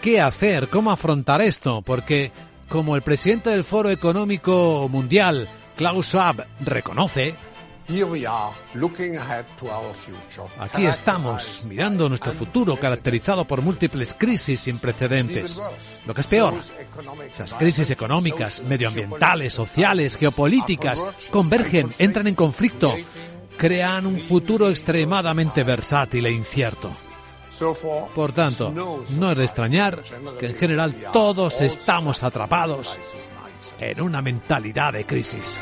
qué 0.03 0.21
hacer, 0.21 0.67
cómo 0.67 0.91
afrontar 0.91 1.43
esto, 1.43 1.83
porque 1.83 2.33
como 2.69 2.97
el 2.97 3.03
presidente 3.03 3.51
del 3.51 3.63
Foro 3.63 3.89
Económico 3.89 4.89
Mundial, 4.91 5.49
Klaus 5.77 6.07
Schwab, 6.07 6.45
reconoce, 6.59 7.37
Aquí 10.59 10.87
estamos 10.87 11.67
mirando 11.69 12.09
nuestro 12.09 12.33
futuro 12.33 12.77
caracterizado 12.77 13.45
por 13.45 13.61
múltiples 13.61 14.15
crisis 14.15 14.61
sin 14.61 14.79
precedentes. 14.79 15.61
Lo 16.07 16.15
que 16.15 16.23
es 16.23 16.27
peor, 16.27 16.55
esas 17.31 17.55
crisis 17.55 17.91
económicas, 17.91 18.63
medioambientales, 18.63 19.53
sociales, 19.53 20.17
geopolíticas, 20.17 21.05
convergen, 21.31 21.91
entran 21.99 22.27
en 22.27 22.35
conflicto, 22.35 22.95
crean 23.59 24.07
un 24.07 24.19
futuro 24.19 24.71
extremadamente 24.71 25.63
versátil 25.63 26.25
e 26.27 26.33
incierto. 26.33 26.91
Por 28.15 28.33
tanto, 28.33 28.73
no 28.73 29.31
es 29.31 29.39
de 29.39 29.45
extrañar 29.45 30.03
que 30.39 30.47
en 30.47 30.55
general 30.55 30.95
todos 31.13 31.61
estamos 31.61 32.23
atrapados 32.23 32.99
en 33.79 34.01
una 34.01 34.23
mentalidad 34.23 34.95
de 34.95 35.05
crisis. 35.05 35.61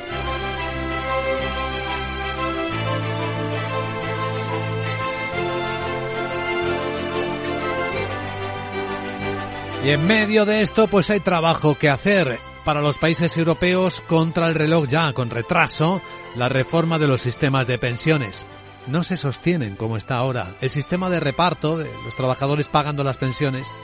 Y 9.85 9.91
en 9.91 10.07
medio 10.07 10.45
de 10.45 10.63
esto, 10.63 10.87
pues 10.87 11.11
hay 11.11 11.19
trabajo 11.19 11.75
que 11.75 11.91
hacer 11.91 12.39
para 12.65 12.81
los 12.81 12.99
países 12.99 13.37
europeos 13.37 14.01
contra 14.03 14.47
el 14.47 14.55
reloj 14.55 14.87
ya 14.87 15.13
con 15.13 15.29
retraso, 15.29 16.01
la 16.37 16.49
reforma 16.49 17.01
de 17.01 17.09
los 17.09 17.21
sistemas 17.21 17.67
de 17.67 17.79
pensiones. 17.79 18.47
No 18.87 19.03
se 19.03 19.17
sostienen 19.17 19.75
como 19.75 19.97
está 19.97 20.19
ahora. 20.19 20.55
El 20.61 20.71
sistema 20.71 21.11
de 21.11 21.19
reparto 21.19 21.79
de 21.79 21.91
los 22.05 22.15
trabajadores 22.15 22.69
pagando 22.69 23.03
las 23.03 23.17
pensiones 23.17 23.75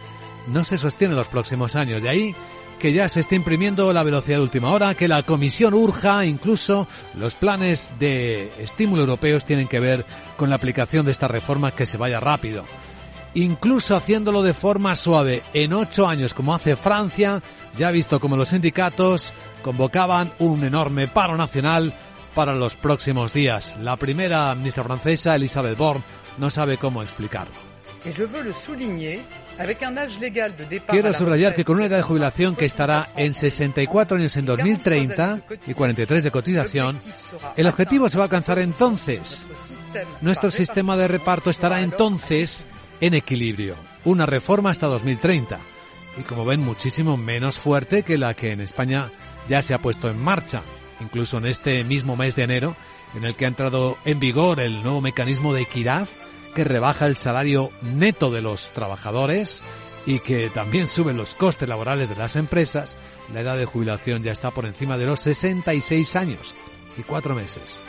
no 0.46 0.64
se 0.64 0.78
sostiene 0.78 1.14
en 1.14 1.18
los 1.18 1.26
próximos 1.26 1.74
años. 1.74 2.00
De 2.00 2.08
ahí 2.08 2.34
que 2.78 2.92
ya 2.92 3.08
se 3.08 3.18
está 3.18 3.34
imprimiendo 3.34 3.92
la 3.92 4.04
velocidad 4.04 4.37
de 4.37 4.44
última 4.44 4.70
hora, 4.70 4.94
que 4.94 5.08
la 5.08 5.24
Comisión 5.24 5.74
urja, 5.74 6.24
incluso 6.24 6.87
los 7.16 7.34
planes 7.34 7.90
de 7.98 8.52
estímulo 8.61 9.02
europeos 9.02 9.44
tienen 9.44 9.66
que 9.66 9.80
ver 9.80 10.06
con 10.37 10.48
la 10.48 10.54
aplicación 10.54 11.04
de 11.04 11.11
esta 11.11 11.26
reforma 11.26 11.72
que 11.72 11.87
se 11.87 11.98
vaya 11.98 12.20
rápido 12.20 12.64
incluso 13.35 13.97
haciéndolo 13.97 14.43
de 14.43 14.55
forma 14.55 14.95
suave. 14.95 15.43
En 15.53 15.73
ocho 15.73 16.07
años, 16.07 16.35
como 16.35 16.55
hace 16.55 16.77
Francia, 16.77 17.43
ya 17.77 17.88
ha 17.88 17.93
visto 17.93 18.21
como 18.21 18.37
los 18.37 18.49
sindicatos 18.49 19.33
convocaban 19.62 20.33
un 20.38 20.64
enorme 20.64 21.09
paro 21.09 21.37
nacional 21.37 21.93
para 22.35 22.55
los 22.55 22.75
próximos 22.75 23.33
días. 23.33 23.77
La 23.81 23.97
primera 23.97 24.55
ministra 24.55 24.85
francesa, 24.85 25.35
Elisabeth 25.35 25.77
Borne, 25.77 26.05
no 26.38 26.51
sabe 26.51 26.77
cómo 26.77 27.03
explicarlo. 27.03 27.55
Quiero 30.88 31.12
subrayar 31.12 31.55
que 31.55 31.64
con 31.64 31.77
una 31.77 31.87
edad 31.87 31.97
de 31.97 32.03
jubilación 32.03 32.55
que 32.55 32.64
estará 32.64 33.09
en 33.17 33.35
64 33.35 34.17
años 34.17 34.37
en 34.37 34.47
2030 34.47 35.41
y 35.67 35.75
43 35.75 36.25
de 36.25 36.31
cotización, 36.31 36.99
el 37.57 37.66
objetivo 37.66 38.09
se 38.09 38.16
va 38.16 38.24
a 38.24 38.26
alcanzar 38.26 38.61
entonces. 38.61 39.45
Nuestro 40.20 40.51
sistema 40.53 40.97
de 40.97 41.09
reparto 41.09 41.51
estará 41.51 41.81
entonces 41.81 42.66
en 43.01 43.14
equilibrio. 43.14 43.76
Una 44.05 44.26
reforma 44.26 44.70
hasta 44.70 44.86
2030. 44.86 45.59
y 46.18 46.22
como 46.22 46.44
ven 46.44 46.61
muchísimo 46.61 47.16
menos 47.16 47.59
fuerte 47.59 48.03
que 48.03 48.18
la 48.18 48.34
que 48.34 48.51
en 48.51 48.61
España 48.61 49.12
ya 49.49 49.62
se 49.62 49.72
ha 49.72 49.80
puesto 49.80 50.09
en 50.11 50.18
marcha, 50.18 50.62
incluso 51.01 51.38
en 51.38 51.46
este 51.46 51.84
mismo 51.84 52.16
mes 52.16 52.34
de 52.34 52.42
enero, 52.42 52.76
en 53.14 53.24
el 53.24 53.34
que 53.34 53.44
ha 53.44 53.49
entrado 53.49 53.96
en 54.05 54.18
vigor 54.18 54.59
el 54.61 54.82
nuevo 54.82 55.01
mecanismo 55.01 55.55
de 55.55 55.62
equidad 55.62 56.09
que 56.55 56.64
rebaja 56.64 57.07
el 57.07 57.16
salario 57.16 57.70
neto 57.82 58.30
de 58.30 58.42
los 58.42 58.70
trabajadores 58.70 59.62
y 60.07 60.20
que 60.20 60.49
también 60.49 60.88
suben 60.88 61.16
los 61.16 61.34
costes 61.34 61.68
laborales 61.68 62.09
de 62.09 62.16
las 62.16 62.34
empresas, 62.34 62.96
la 63.32 63.40
edad 63.40 63.57
de 63.57 63.66
jubilación 63.66 64.22
ya 64.22 64.32
está 64.32 64.51
por 64.51 64.66
encima 64.66 64.96
de 64.96 65.07
los 65.07 65.20
66 65.20 66.16
años 66.16 66.55
y 66.96 67.03
cuatro 67.03 67.34
meses. 67.34 67.82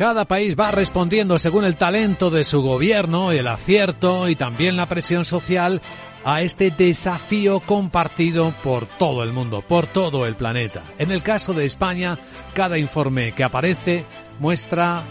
Cada 0.00 0.24
país 0.24 0.56
va 0.58 0.70
respondiendo 0.70 1.38
según 1.38 1.66
el 1.66 1.76
talento 1.76 2.30
de 2.30 2.42
su 2.44 2.62
gobierno, 2.62 3.32
el 3.32 3.46
acierto 3.46 4.30
y 4.30 4.34
también 4.34 4.74
la 4.74 4.86
presión 4.86 5.26
social 5.26 5.82
a 6.24 6.40
este 6.40 6.70
desafío 6.70 7.60
compartido 7.60 8.54
por 8.62 8.86
todo 8.86 9.22
el 9.22 9.34
mundo, 9.34 9.60
por 9.60 9.86
todo 9.86 10.24
el 10.24 10.36
planeta. 10.36 10.84
En 10.96 11.12
el 11.12 11.22
caso 11.22 11.52
de 11.52 11.66
España, 11.66 12.18
cada 12.54 12.78
informe 12.78 13.32
que 13.32 13.44
aparece 13.44 14.06
muestra 14.38 15.02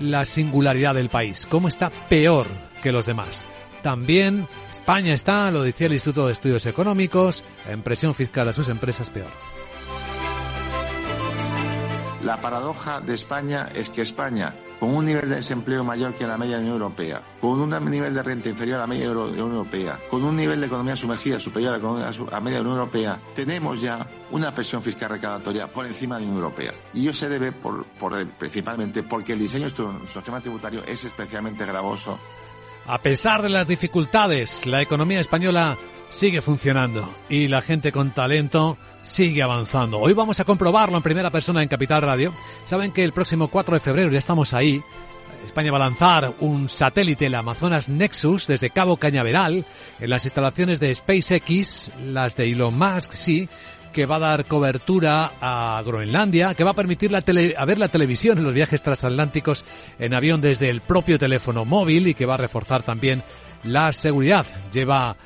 la 0.00 0.26
singularidad 0.26 0.94
del 0.94 1.08
país, 1.08 1.46
cómo 1.46 1.66
está 1.66 1.88
peor 1.88 2.46
que 2.82 2.92
los 2.92 3.06
demás. 3.06 3.46
También 3.82 4.46
España 4.70 5.14
está, 5.14 5.50
lo 5.50 5.62
decía 5.62 5.86
el 5.86 5.94
Instituto 5.94 6.26
de 6.26 6.34
Estudios 6.34 6.66
Económicos, 6.66 7.42
en 7.70 7.80
presión 7.80 8.14
fiscal 8.14 8.46
a 8.50 8.52
sus 8.52 8.68
empresas 8.68 9.08
peor. 9.08 9.55
La 12.26 12.40
paradoja 12.40 13.00
de 13.00 13.14
España 13.14 13.68
es 13.72 13.88
que 13.88 14.02
España, 14.02 14.52
con 14.80 14.92
un 14.92 15.04
nivel 15.04 15.28
de 15.28 15.36
desempleo 15.36 15.84
mayor 15.84 16.12
que 16.16 16.26
la 16.26 16.36
media 16.36 16.56
de 16.56 16.62
la 16.64 16.70
Unión 16.70 16.82
Europea, 16.82 17.22
con 17.40 17.60
un 17.60 17.70
nivel 17.88 18.12
de 18.12 18.20
renta 18.20 18.48
inferior 18.48 18.78
a 18.78 18.80
la 18.80 18.88
media 18.88 19.10
de 19.10 19.14
la 19.14 19.20
Unión 19.20 19.52
Europea, 19.52 20.00
con 20.10 20.24
un 20.24 20.34
nivel 20.34 20.58
de 20.58 20.66
economía 20.66 20.96
sumergida 20.96 21.38
superior 21.38 21.74
a 21.74 21.78
la 21.78 22.40
media 22.40 22.58
de 22.58 22.64
la 22.64 22.68
Unión 22.68 22.78
Europea, 22.78 23.20
tenemos 23.32 23.80
ya 23.80 24.04
una 24.32 24.52
presión 24.52 24.82
fiscal 24.82 25.10
recaudatoria 25.10 25.68
por 25.68 25.86
encima 25.86 26.16
de 26.16 26.22
la 26.22 26.26
Unión 26.26 26.42
Europea. 26.42 26.74
Y 26.94 27.02
ello 27.02 27.14
se 27.14 27.28
debe 27.28 27.52
por, 27.52 27.86
principalmente 28.36 29.04
porque 29.04 29.34
el 29.34 29.38
diseño 29.38 29.70
de 29.70 29.84
nuestro 29.84 30.20
sistema 30.20 30.40
tributario 30.40 30.82
es 30.84 31.04
especialmente 31.04 31.64
gravoso. 31.64 32.18
A 32.88 32.98
pesar 32.98 33.40
de 33.40 33.50
las 33.50 33.68
dificultades, 33.68 34.66
la 34.66 34.82
economía 34.82 35.20
española 35.20 35.78
sigue 36.08 36.40
funcionando 36.40 37.12
y 37.28 37.48
la 37.48 37.60
gente 37.60 37.92
con 37.92 38.12
talento 38.12 38.76
sigue 39.02 39.42
avanzando. 39.42 39.98
Hoy 39.98 40.12
vamos 40.12 40.40
a 40.40 40.44
comprobarlo 40.44 40.96
en 40.96 41.02
primera 41.02 41.30
persona 41.30 41.62
en 41.62 41.68
Capital 41.68 42.02
Radio. 42.02 42.32
Saben 42.64 42.92
que 42.92 43.04
el 43.04 43.12
próximo 43.12 43.48
4 43.48 43.74
de 43.74 43.80
febrero 43.80 44.10
ya 44.10 44.18
estamos 44.18 44.54
ahí. 44.54 44.82
España 45.44 45.70
va 45.70 45.78
a 45.78 45.88
lanzar 45.88 46.34
un 46.40 46.68
satélite, 46.68 47.26
el 47.26 47.34
Amazonas 47.34 47.88
Nexus, 47.88 48.46
desde 48.48 48.70
Cabo 48.70 48.96
Cañaveral, 48.96 49.64
en 50.00 50.10
las 50.10 50.24
instalaciones 50.24 50.80
de 50.80 50.92
SpaceX, 50.92 51.92
las 52.00 52.36
de 52.36 52.50
Elon 52.50 52.76
Musk, 52.76 53.12
sí, 53.12 53.48
que 53.92 54.06
va 54.06 54.16
a 54.16 54.20
dar 54.20 54.44
cobertura 54.44 55.32
a 55.40 55.80
Groenlandia, 55.86 56.54
que 56.54 56.64
va 56.64 56.72
a 56.72 56.74
permitir 56.74 57.12
la 57.12 57.18
a 57.18 57.64
ver 57.64 57.78
la 57.78 57.88
televisión 57.88 58.38
en 58.38 58.44
los 58.44 58.54
viajes 58.54 58.82
transatlánticos 58.82 59.64
en 59.98 60.14
avión 60.14 60.40
desde 60.40 60.68
el 60.68 60.80
propio 60.80 61.18
teléfono 61.18 61.64
móvil 61.64 62.08
y 62.08 62.14
que 62.14 62.26
va 62.26 62.34
a 62.34 62.38
reforzar 62.38 62.82
también 62.82 63.22
la 63.62 63.92
seguridad. 63.92 64.44
Lleva 64.72 65.16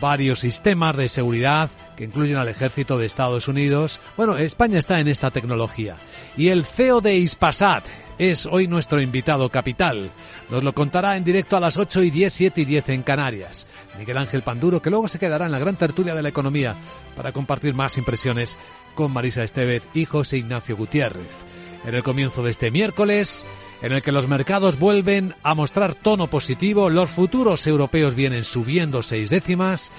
varios 0.00 0.40
sistemas 0.40 0.96
de 0.96 1.08
seguridad 1.08 1.70
que 1.96 2.04
incluyen 2.04 2.36
al 2.36 2.48
ejército 2.48 2.98
de 2.98 3.06
Estados 3.06 3.48
Unidos. 3.48 4.00
Bueno, 4.16 4.36
España 4.36 4.78
está 4.78 5.00
en 5.00 5.08
esta 5.08 5.30
tecnología. 5.30 5.96
Y 6.36 6.48
el 6.48 6.64
CEO 6.64 7.00
de 7.00 7.16
Ispasat 7.16 7.84
es 8.18 8.46
hoy 8.46 8.68
nuestro 8.68 9.00
invitado 9.00 9.48
capital. 9.48 10.10
Nos 10.50 10.62
lo 10.62 10.74
contará 10.74 11.16
en 11.16 11.24
directo 11.24 11.56
a 11.56 11.60
las 11.60 11.78
8 11.78 12.02
y 12.02 12.10
10, 12.10 12.32
7 12.32 12.60
y 12.60 12.64
10 12.66 12.88
en 12.90 13.02
Canarias. 13.02 13.66
Miguel 13.98 14.18
Ángel 14.18 14.42
Panduro, 14.42 14.82
que 14.82 14.90
luego 14.90 15.08
se 15.08 15.18
quedará 15.18 15.46
en 15.46 15.52
la 15.52 15.58
gran 15.58 15.76
tertulia 15.76 16.14
de 16.14 16.22
la 16.22 16.28
economía 16.28 16.76
para 17.16 17.32
compartir 17.32 17.74
más 17.74 17.96
impresiones 17.96 18.58
con 18.94 19.12
Marisa 19.12 19.42
Estevez 19.42 19.84
y 19.94 20.04
José 20.04 20.38
Ignacio 20.38 20.76
Gutiérrez. 20.76 21.44
En 21.84 21.94
el 21.94 22.02
comienzo 22.02 22.42
de 22.42 22.50
este 22.50 22.70
miércoles, 22.70 23.44
en 23.82 23.92
el 23.92 24.02
que 24.02 24.12
los 24.12 24.28
mercados 24.28 24.78
vuelven 24.78 25.34
a 25.42 25.54
mostrar 25.54 25.94
tono 25.94 26.28
positivo, 26.28 26.90
los 26.90 27.10
futuros 27.10 27.66
europeos 27.66 28.14
vienen 28.14 28.44
subiendo 28.44 29.02
seis 29.02 29.30
décimas, 29.30 29.90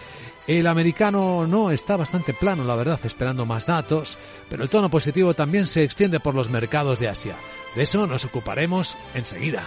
el 0.48 0.68
americano 0.68 1.46
no 1.48 1.72
está 1.72 1.98
bastante 1.98 2.34
plano, 2.34 2.64
la 2.64 2.76
verdad, 2.76 3.00
esperando 3.04 3.46
más 3.46 3.66
datos, 3.66 4.18
pero 4.50 4.64
el 4.64 4.70
tono 4.70 4.90
positivo 4.90 5.34
también 5.34 5.66
se 5.68 5.84
extiende 5.84 6.20
por 6.20 6.36
los 6.36 6.50
mercados 6.50 7.00
de 7.00 7.10
Asia. 7.10 7.36
De 7.76 7.84
eso 7.84 8.06
nos 8.08 8.26
ocuparemos 8.26 8.98
enseguida. 9.14 9.64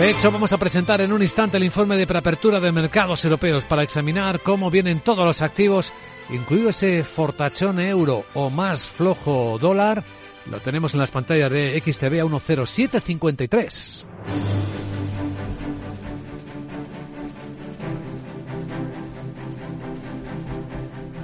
De 0.00 0.08
hecho, 0.08 0.30
vamos 0.30 0.50
a 0.54 0.56
presentar 0.56 1.02
en 1.02 1.12
un 1.12 1.20
instante 1.20 1.58
el 1.58 1.64
informe 1.64 1.94
de 1.94 2.06
preapertura 2.06 2.58
de 2.58 2.72
mercados 2.72 3.22
europeos 3.22 3.66
para 3.66 3.82
examinar 3.82 4.40
cómo 4.40 4.70
vienen 4.70 5.00
todos 5.00 5.26
los 5.26 5.42
activos, 5.42 5.92
incluido 6.30 6.70
ese 6.70 7.04
fortachón 7.04 7.78
euro 7.78 8.24
o 8.32 8.48
más 8.48 8.88
flojo 8.88 9.58
dólar. 9.60 10.02
Lo 10.46 10.58
tenemos 10.60 10.94
en 10.94 11.00
las 11.00 11.10
pantallas 11.10 11.50
de 11.50 11.78
XTV 11.84 12.18
a 12.18 12.24
10753. 12.24 14.06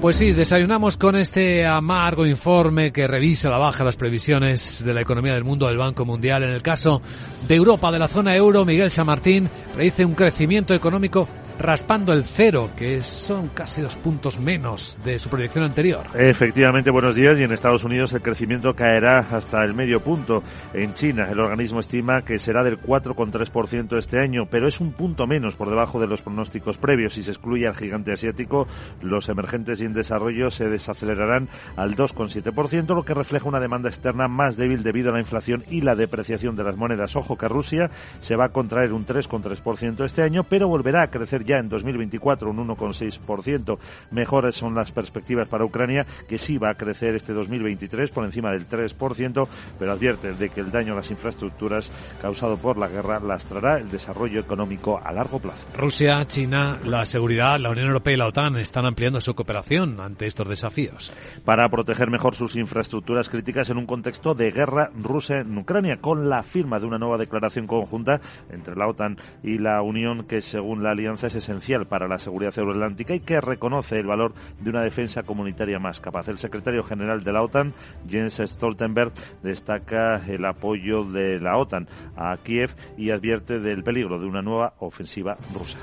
Pues 0.00 0.16
sí, 0.16 0.32
desayunamos 0.32 0.98
con 0.98 1.16
este 1.16 1.66
amargo 1.66 2.26
informe 2.26 2.92
que 2.92 3.06
revisa 3.06 3.48
la 3.48 3.58
baja 3.58 3.82
las 3.82 3.96
previsiones 3.96 4.84
de 4.84 4.92
la 4.92 5.00
economía 5.00 5.32
del 5.32 5.42
mundo 5.42 5.66
del 5.66 5.78
Banco 5.78 6.04
Mundial. 6.04 6.42
En 6.42 6.50
el 6.50 6.62
caso 6.62 7.00
de 7.48 7.54
Europa, 7.54 7.90
de 7.90 7.98
la 7.98 8.06
zona 8.06 8.36
euro, 8.36 8.64
Miguel 8.64 8.90
San 8.90 9.06
Martín 9.06 9.48
predice 9.74 10.04
un 10.04 10.14
crecimiento 10.14 10.74
económico 10.74 11.26
raspando 11.58 12.12
el 12.12 12.24
cero, 12.24 12.70
que 12.76 13.02
son 13.02 13.48
casi 13.48 13.80
dos 13.80 13.96
puntos 13.96 14.38
menos 14.38 14.98
de 15.04 15.18
su 15.18 15.28
proyección 15.28 15.64
anterior. 15.64 16.06
Efectivamente, 16.14 16.90
buenos 16.90 17.14
días. 17.14 17.38
Y 17.38 17.44
en 17.44 17.52
Estados 17.52 17.84
Unidos 17.84 18.12
el 18.12 18.22
crecimiento 18.22 18.74
caerá 18.74 19.20
hasta 19.30 19.64
el 19.64 19.74
medio 19.74 20.00
punto. 20.00 20.42
En 20.74 20.94
China 20.94 21.28
el 21.30 21.40
organismo 21.40 21.80
estima 21.80 22.22
que 22.22 22.38
será 22.38 22.62
del 22.62 22.80
4,3% 22.80 23.98
este 23.98 24.20
año, 24.20 24.46
pero 24.50 24.68
es 24.68 24.80
un 24.80 24.92
punto 24.92 25.26
menos 25.26 25.56
por 25.56 25.70
debajo 25.70 26.00
de 26.00 26.06
los 26.06 26.22
pronósticos 26.22 26.78
previos. 26.78 27.14
Si 27.14 27.22
se 27.22 27.30
excluye 27.30 27.66
al 27.66 27.74
gigante 27.74 28.12
asiático, 28.12 28.66
los 29.00 29.28
emergentes 29.28 29.80
y 29.80 29.84
en 29.84 29.92
desarrollo 29.92 30.50
se 30.50 30.68
desacelerarán 30.68 31.48
al 31.76 31.96
2,7%, 31.96 32.94
lo 32.94 33.04
que 33.04 33.14
refleja 33.14 33.48
una 33.48 33.60
demanda 33.60 33.88
externa 33.88 34.28
más 34.28 34.56
débil 34.56 34.82
debido 34.82 35.10
a 35.10 35.14
la 35.14 35.20
inflación 35.20 35.64
y 35.70 35.80
la 35.80 35.94
depreciación 35.94 36.56
de 36.56 36.64
las 36.64 36.76
monedas. 36.76 37.16
Ojo 37.16 37.36
que 37.36 37.48
Rusia 37.48 37.90
se 38.20 38.36
va 38.36 38.46
a 38.46 38.52
contraer 38.52 38.92
un 38.92 39.06
3,3% 39.06 40.04
este 40.04 40.22
año, 40.22 40.44
pero 40.44 40.68
volverá 40.68 41.02
a 41.02 41.10
crecer 41.10 41.44
ya 41.46 41.58
en 41.58 41.68
2024 41.68 42.50
un 42.50 42.68
1,6%. 42.68 43.78
Mejores 44.10 44.56
son 44.56 44.74
las 44.74 44.92
perspectivas 44.92 45.48
para 45.48 45.64
Ucrania, 45.64 46.06
que 46.28 46.38
sí 46.38 46.58
va 46.58 46.70
a 46.70 46.74
crecer 46.74 47.14
este 47.14 47.32
2023 47.32 48.10
por 48.10 48.24
encima 48.24 48.50
del 48.50 48.68
3%, 48.68 49.48
pero 49.78 49.92
advierte 49.92 50.34
de 50.34 50.48
que 50.50 50.60
el 50.60 50.70
daño 50.70 50.92
a 50.92 50.96
las 50.96 51.10
infraestructuras 51.10 51.90
causado 52.20 52.56
por 52.56 52.76
la 52.76 52.88
guerra 52.88 53.20
lastrará 53.20 53.78
el 53.78 53.90
desarrollo 53.90 54.40
económico 54.40 55.00
a 55.02 55.12
largo 55.12 55.38
plazo. 55.38 55.66
Rusia, 55.76 56.26
China, 56.26 56.78
la 56.84 57.04
seguridad, 57.06 57.58
la 57.58 57.70
Unión 57.70 57.86
Europea 57.86 58.14
y 58.14 58.16
la 58.16 58.26
OTAN 58.26 58.56
están 58.56 58.86
ampliando 58.86 59.20
su 59.20 59.34
cooperación 59.34 60.00
ante 60.00 60.26
estos 60.26 60.48
desafíos. 60.48 61.12
Para 61.44 61.68
proteger 61.68 62.10
mejor 62.10 62.34
sus 62.34 62.56
infraestructuras 62.56 63.28
críticas 63.28 63.70
en 63.70 63.78
un 63.78 63.86
contexto 63.86 64.34
de 64.34 64.50
guerra 64.50 64.90
rusa 64.94 65.38
en 65.38 65.56
Ucrania, 65.56 65.98
con 66.00 66.28
la 66.28 66.42
firma 66.42 66.78
de 66.78 66.86
una 66.86 66.98
nueva 66.98 67.18
declaración 67.18 67.66
conjunta 67.66 68.20
entre 68.50 68.76
la 68.76 68.88
OTAN 68.88 69.16
y 69.42 69.58
la 69.58 69.82
Unión, 69.82 70.24
que 70.24 70.40
según 70.40 70.82
la 70.82 70.90
alianza 70.90 71.28
es 71.28 71.35
esencial 71.36 71.86
para 71.86 72.08
la 72.08 72.18
seguridad 72.18 72.56
euroatlántica 72.56 73.14
y 73.14 73.20
que 73.20 73.40
reconoce 73.40 73.98
el 73.98 74.06
valor 74.06 74.34
de 74.60 74.70
una 74.70 74.82
defensa 74.82 75.22
comunitaria 75.22 75.78
más 75.78 76.00
capaz. 76.00 76.28
El 76.28 76.38
secretario 76.38 76.82
general 76.82 77.22
de 77.22 77.32
la 77.32 77.42
OTAN, 77.42 77.74
Jens 78.08 78.42
Stoltenberg, 78.44 79.12
destaca 79.42 80.16
el 80.26 80.44
apoyo 80.44 81.04
de 81.04 81.40
la 81.40 81.56
OTAN 81.56 81.88
a 82.16 82.36
Kiev 82.42 82.74
y 82.96 83.10
advierte 83.10 83.58
del 83.58 83.82
peligro 83.82 84.18
de 84.18 84.26
una 84.26 84.42
nueva 84.42 84.74
ofensiva 84.78 85.36
rusa. 85.54 85.78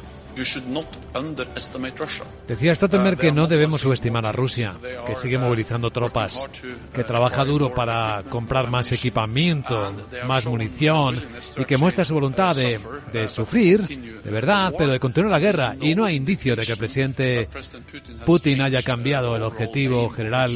Decía 2.47 2.75
Stoltenberg 2.75 3.17
que 3.17 3.31
no 3.31 3.47
debemos 3.47 3.81
subestimar 3.81 4.25
a 4.25 4.31
Rusia, 4.31 4.73
que 5.05 5.15
sigue 5.15 5.37
movilizando 5.37 5.91
tropas, 5.91 6.47
que 6.93 7.03
trabaja 7.03 7.45
duro 7.45 7.73
para 7.73 8.23
comprar 8.29 8.69
más 8.69 8.91
equipamiento, 8.91 9.93
más 10.27 10.45
munición 10.45 11.21
y 11.57 11.65
que 11.65 11.77
muestra 11.77 12.05
su 12.05 12.13
voluntad 12.13 12.55
de, 12.55 12.79
de 13.11 13.27
sufrir, 13.27 13.87
de 13.87 14.31
verdad, 14.31 14.73
pero 14.77 14.91
de 14.91 14.99
continuar 14.99 15.31
la 15.31 15.39
guerra. 15.39 15.75
Y 15.79 15.95
no 15.95 16.05
hay 16.05 16.15
indicio 16.15 16.55
de 16.55 16.65
que 16.65 16.71
el 16.73 16.77
presidente 16.77 17.49
Putin 18.25 18.61
haya 18.61 18.81
cambiado 18.81 19.35
el 19.35 19.43
objetivo 19.43 20.09
general 20.09 20.49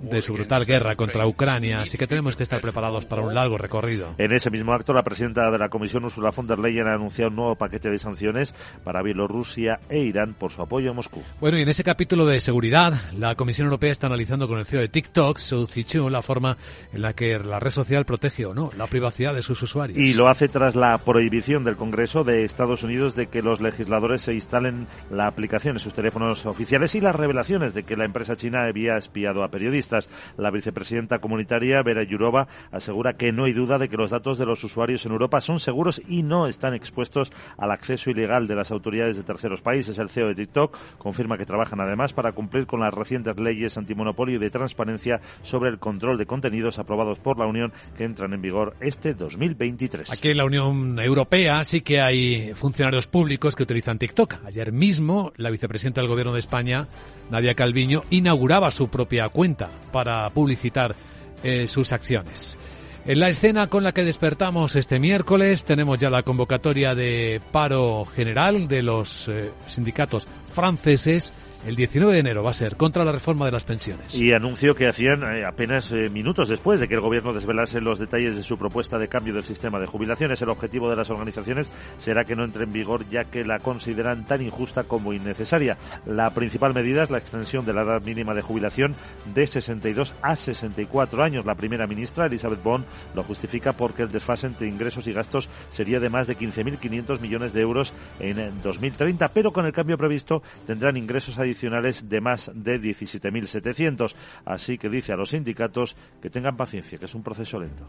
de 0.00 0.22
su 0.22 0.32
brutal 0.32 0.64
guerra 0.64 0.96
contra 0.96 1.26
Ucrania, 1.26 1.78
así 1.78 1.98
que 1.98 2.06
tenemos 2.06 2.36
que 2.36 2.42
estar 2.42 2.60
preparados 2.60 3.06
para 3.06 3.22
un 3.22 3.34
largo 3.34 3.58
recorrido. 3.58 4.14
En 4.18 4.32
ese 4.32 4.50
mismo 4.50 4.72
acto, 4.72 4.92
la 4.92 5.02
presidenta 5.02 5.50
de 5.50 5.58
la 5.58 5.68
Comisión, 5.68 6.04
Ursula 6.04 6.30
von 6.30 6.46
der 6.46 6.58
Leyen, 6.58 6.88
ha 6.88 6.94
anunciado 6.94 7.30
un 7.30 7.36
nuevo 7.36 7.56
paquete 7.56 7.90
de 7.90 7.98
sanciones 7.98 8.54
para 8.84 9.02
Bielorrusia 9.02 9.80
e 9.88 10.00
Irán 10.00 10.34
por 10.34 10.52
su 10.52 10.62
apoyo 10.62 10.90
a 10.90 10.94
Moscú. 10.94 11.22
Bueno, 11.40 11.58
y 11.58 11.62
en 11.62 11.68
ese 11.68 11.84
capítulo 11.84 12.26
de 12.26 12.40
seguridad, 12.40 12.94
la 13.16 13.34
Comisión 13.34 13.66
Europea 13.66 13.92
está 13.92 14.06
analizando 14.06 14.48
con 14.48 14.58
el 14.58 14.66
CEO 14.66 14.80
de 14.80 14.88
TikTok, 14.88 15.38
Su 15.38 15.66
Zichu, 15.66 16.10
la 16.10 16.22
forma 16.22 16.56
en 16.92 17.02
la 17.02 17.12
que 17.12 17.38
la 17.38 17.60
red 17.60 17.70
social 17.70 18.04
protege 18.04 18.46
o 18.46 18.54
no 18.54 18.70
la 18.76 18.86
privacidad 18.86 19.34
de 19.34 19.42
sus 19.42 19.62
usuarios. 19.62 19.98
Y 19.98 20.14
lo 20.14 20.28
hace 20.28 20.48
tras 20.48 20.76
la 20.76 20.98
prohibición 20.98 21.64
del 21.64 21.76
Congreso 21.76 22.24
de 22.24 22.44
Estados 22.44 22.82
Unidos 22.82 23.14
de 23.14 23.26
que 23.28 23.42
los 23.42 23.60
legisladores 23.60 24.22
se 24.22 24.34
instalen 24.34 24.86
la 25.10 25.26
aplicación 25.26 25.76
en 25.76 25.80
sus 25.80 25.94
teléfonos 25.94 26.46
oficiales 26.46 26.94
y 26.94 27.00
las 27.00 27.14
revelaciones 27.14 27.74
de 27.74 27.84
que 27.84 27.96
la 27.96 28.04
empresa 28.04 28.36
china 28.36 28.66
había 28.66 28.96
espiado 28.96 29.35
a 29.42 29.48
periodistas. 29.48 30.08
La 30.36 30.50
vicepresidenta 30.50 31.18
comunitaria, 31.18 31.82
Vera 31.82 32.02
Yurova, 32.02 32.48
asegura 32.72 33.14
que 33.14 33.32
no 33.32 33.44
hay 33.44 33.52
duda 33.52 33.78
de 33.78 33.88
que 33.88 33.96
los 33.96 34.10
datos 34.10 34.38
de 34.38 34.46
los 34.46 34.62
usuarios 34.64 35.06
en 35.06 35.12
Europa 35.12 35.40
son 35.40 35.58
seguros 35.58 36.02
y 36.08 36.22
no 36.22 36.46
están 36.46 36.74
expuestos 36.74 37.32
al 37.56 37.70
acceso 37.70 38.10
ilegal 38.10 38.46
de 38.46 38.54
las 38.54 38.70
autoridades 38.70 39.16
de 39.16 39.22
terceros 39.22 39.62
países. 39.62 39.98
El 39.98 40.08
CEO 40.08 40.28
de 40.28 40.34
TikTok 40.34 40.76
confirma 40.98 41.38
que 41.38 41.46
trabajan 41.46 41.80
además 41.80 42.12
para 42.12 42.32
cumplir 42.32 42.66
con 42.66 42.80
las 42.80 42.94
recientes 42.94 43.36
leyes 43.38 43.76
antimonopolio 43.76 44.36
y 44.36 44.38
de 44.38 44.50
transparencia 44.50 45.20
sobre 45.42 45.70
el 45.70 45.78
control 45.78 46.18
de 46.18 46.26
contenidos 46.26 46.78
aprobados 46.78 47.18
por 47.18 47.38
la 47.38 47.46
Unión 47.46 47.72
que 47.96 48.04
entran 48.04 48.32
en 48.32 48.42
vigor 48.42 48.74
este 48.80 49.14
2023. 49.14 50.10
Aquí 50.10 50.28
en 50.28 50.36
la 50.36 50.44
Unión 50.44 50.98
Europea 50.98 51.64
sí 51.64 51.80
que 51.80 52.00
hay 52.00 52.52
funcionarios 52.54 53.06
públicos 53.06 53.54
que 53.56 53.62
utilizan 53.62 53.98
TikTok. 53.98 54.36
Ayer 54.44 54.72
mismo 54.72 55.32
la 55.36 55.50
vicepresidenta 55.50 56.00
del 56.00 56.08
Gobierno 56.08 56.32
de 56.32 56.40
España, 56.40 56.88
Nadia 57.30 57.54
Calviño, 57.54 58.02
inauguraba 58.10 58.70
su 58.70 58.88
propia 58.88 59.25
cuenta 59.28 59.68
para 59.92 60.28
publicitar 60.30 60.94
eh, 61.42 61.68
sus 61.68 61.92
acciones. 61.92 62.58
En 63.04 63.20
la 63.20 63.28
escena 63.28 63.68
con 63.68 63.84
la 63.84 63.92
que 63.92 64.04
despertamos 64.04 64.74
este 64.74 64.98
miércoles 64.98 65.64
tenemos 65.64 65.98
ya 65.98 66.10
la 66.10 66.24
convocatoria 66.24 66.94
de 66.96 67.40
paro 67.52 68.04
general 68.04 68.66
de 68.66 68.82
los 68.82 69.28
eh, 69.28 69.52
sindicatos 69.66 70.26
franceses 70.50 71.32
el 71.66 71.74
19 71.74 72.12
de 72.12 72.20
enero 72.20 72.44
va 72.44 72.50
a 72.50 72.52
ser 72.52 72.76
contra 72.76 73.04
la 73.04 73.10
reforma 73.10 73.44
de 73.44 73.50
las 73.50 73.64
pensiones. 73.64 74.20
Y 74.20 74.32
anuncio 74.32 74.76
que 74.76 74.86
hacían 74.86 75.24
eh, 75.24 75.44
apenas 75.44 75.90
eh, 75.90 76.08
minutos 76.10 76.48
después 76.48 76.78
de 76.78 76.86
que 76.86 76.94
el 76.94 77.00
gobierno 77.00 77.32
desvelase 77.32 77.80
los 77.80 77.98
detalles 77.98 78.36
de 78.36 78.44
su 78.44 78.56
propuesta 78.56 78.98
de 78.98 79.08
cambio 79.08 79.34
del 79.34 79.42
sistema 79.42 79.80
de 79.80 79.86
jubilaciones. 79.86 80.40
El 80.40 80.50
objetivo 80.50 80.88
de 80.88 80.94
las 80.94 81.10
organizaciones 81.10 81.68
será 81.96 82.24
que 82.24 82.36
no 82.36 82.44
entre 82.44 82.62
en 82.62 82.72
vigor 82.72 83.08
ya 83.08 83.24
que 83.24 83.44
la 83.44 83.58
consideran 83.58 84.26
tan 84.26 84.42
injusta 84.42 84.84
como 84.84 85.12
innecesaria. 85.12 85.76
La 86.06 86.30
principal 86.30 86.72
medida 86.72 87.02
es 87.02 87.10
la 87.10 87.18
extensión 87.18 87.66
de 87.66 87.72
la 87.72 87.82
edad 87.82 88.02
mínima 88.02 88.32
de 88.32 88.42
jubilación 88.42 88.94
de 89.34 89.44
62 89.48 90.14
a 90.22 90.36
64 90.36 91.24
años. 91.24 91.44
La 91.46 91.56
primera 91.56 91.88
ministra, 91.88 92.26
Elizabeth 92.26 92.62
Bond, 92.62 92.84
lo 93.12 93.24
justifica 93.24 93.72
porque 93.72 94.04
el 94.04 94.12
desfase 94.12 94.46
entre 94.46 94.68
ingresos 94.68 95.08
y 95.08 95.12
gastos 95.12 95.48
sería 95.70 95.98
de 95.98 96.10
más 96.10 96.28
de 96.28 96.38
15.500 96.38 97.18
millones 97.18 97.52
de 97.52 97.60
euros 97.60 97.92
en 98.20 98.62
2030, 98.62 99.26
pero 99.30 99.50
con 99.52 99.66
el 99.66 99.72
cambio 99.72 99.98
previsto 99.98 100.44
tendrán 100.64 100.96
ingresos 100.96 101.36
adicionales 101.40 101.55
de 101.60 102.20
más 102.20 102.50
de 102.54 102.80
17.700. 102.80 104.14
Así 104.44 104.78
que 104.78 104.88
dice 104.88 105.12
a 105.12 105.16
los 105.16 105.30
sindicatos 105.30 105.96
que 106.20 106.30
tengan 106.30 106.56
paciencia, 106.56 106.98
que 106.98 107.06
es 107.06 107.14
un 107.14 107.22
proceso 107.22 107.58
lento. 107.58 107.86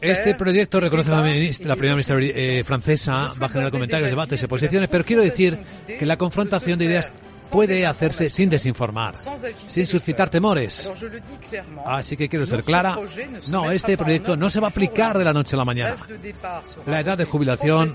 Este 0.00 0.34
proyecto, 0.34 0.80
reconoce 0.80 1.10
la, 1.10 1.20
la 1.20 1.76
primera 1.76 1.94
ministra 1.94 2.16
eh, 2.20 2.62
francesa, 2.64 3.32
va 3.40 3.46
a 3.46 3.48
generar 3.48 3.70
comentarios, 3.70 4.10
debates 4.10 4.42
y 4.42 4.46
posiciones, 4.46 4.88
pero 4.88 5.04
quiero 5.04 5.22
decir 5.22 5.58
que 5.86 6.06
la 6.06 6.16
confrontación 6.16 6.78
de 6.78 6.86
ideas 6.86 7.12
puede 7.50 7.86
hacerse 7.86 8.28
sin 8.30 8.50
desinformar, 8.50 9.14
sin 9.66 9.86
suscitar 9.86 10.30
temores. 10.30 10.90
Así 11.86 12.16
que 12.16 12.28
quiero 12.28 12.46
ser 12.46 12.62
clara, 12.62 12.96
no, 13.50 13.70
este 13.70 13.96
proyecto 13.96 14.36
no 14.36 14.50
se 14.50 14.60
va 14.60 14.68
a 14.68 14.70
aplicar 14.70 15.18
de 15.18 15.24
la 15.24 15.32
noche 15.32 15.56
a 15.56 15.58
la 15.58 15.64
mañana. 15.64 15.96
La 16.86 17.00
edad 17.00 17.18
de 17.18 17.24
jubilación 17.24 17.94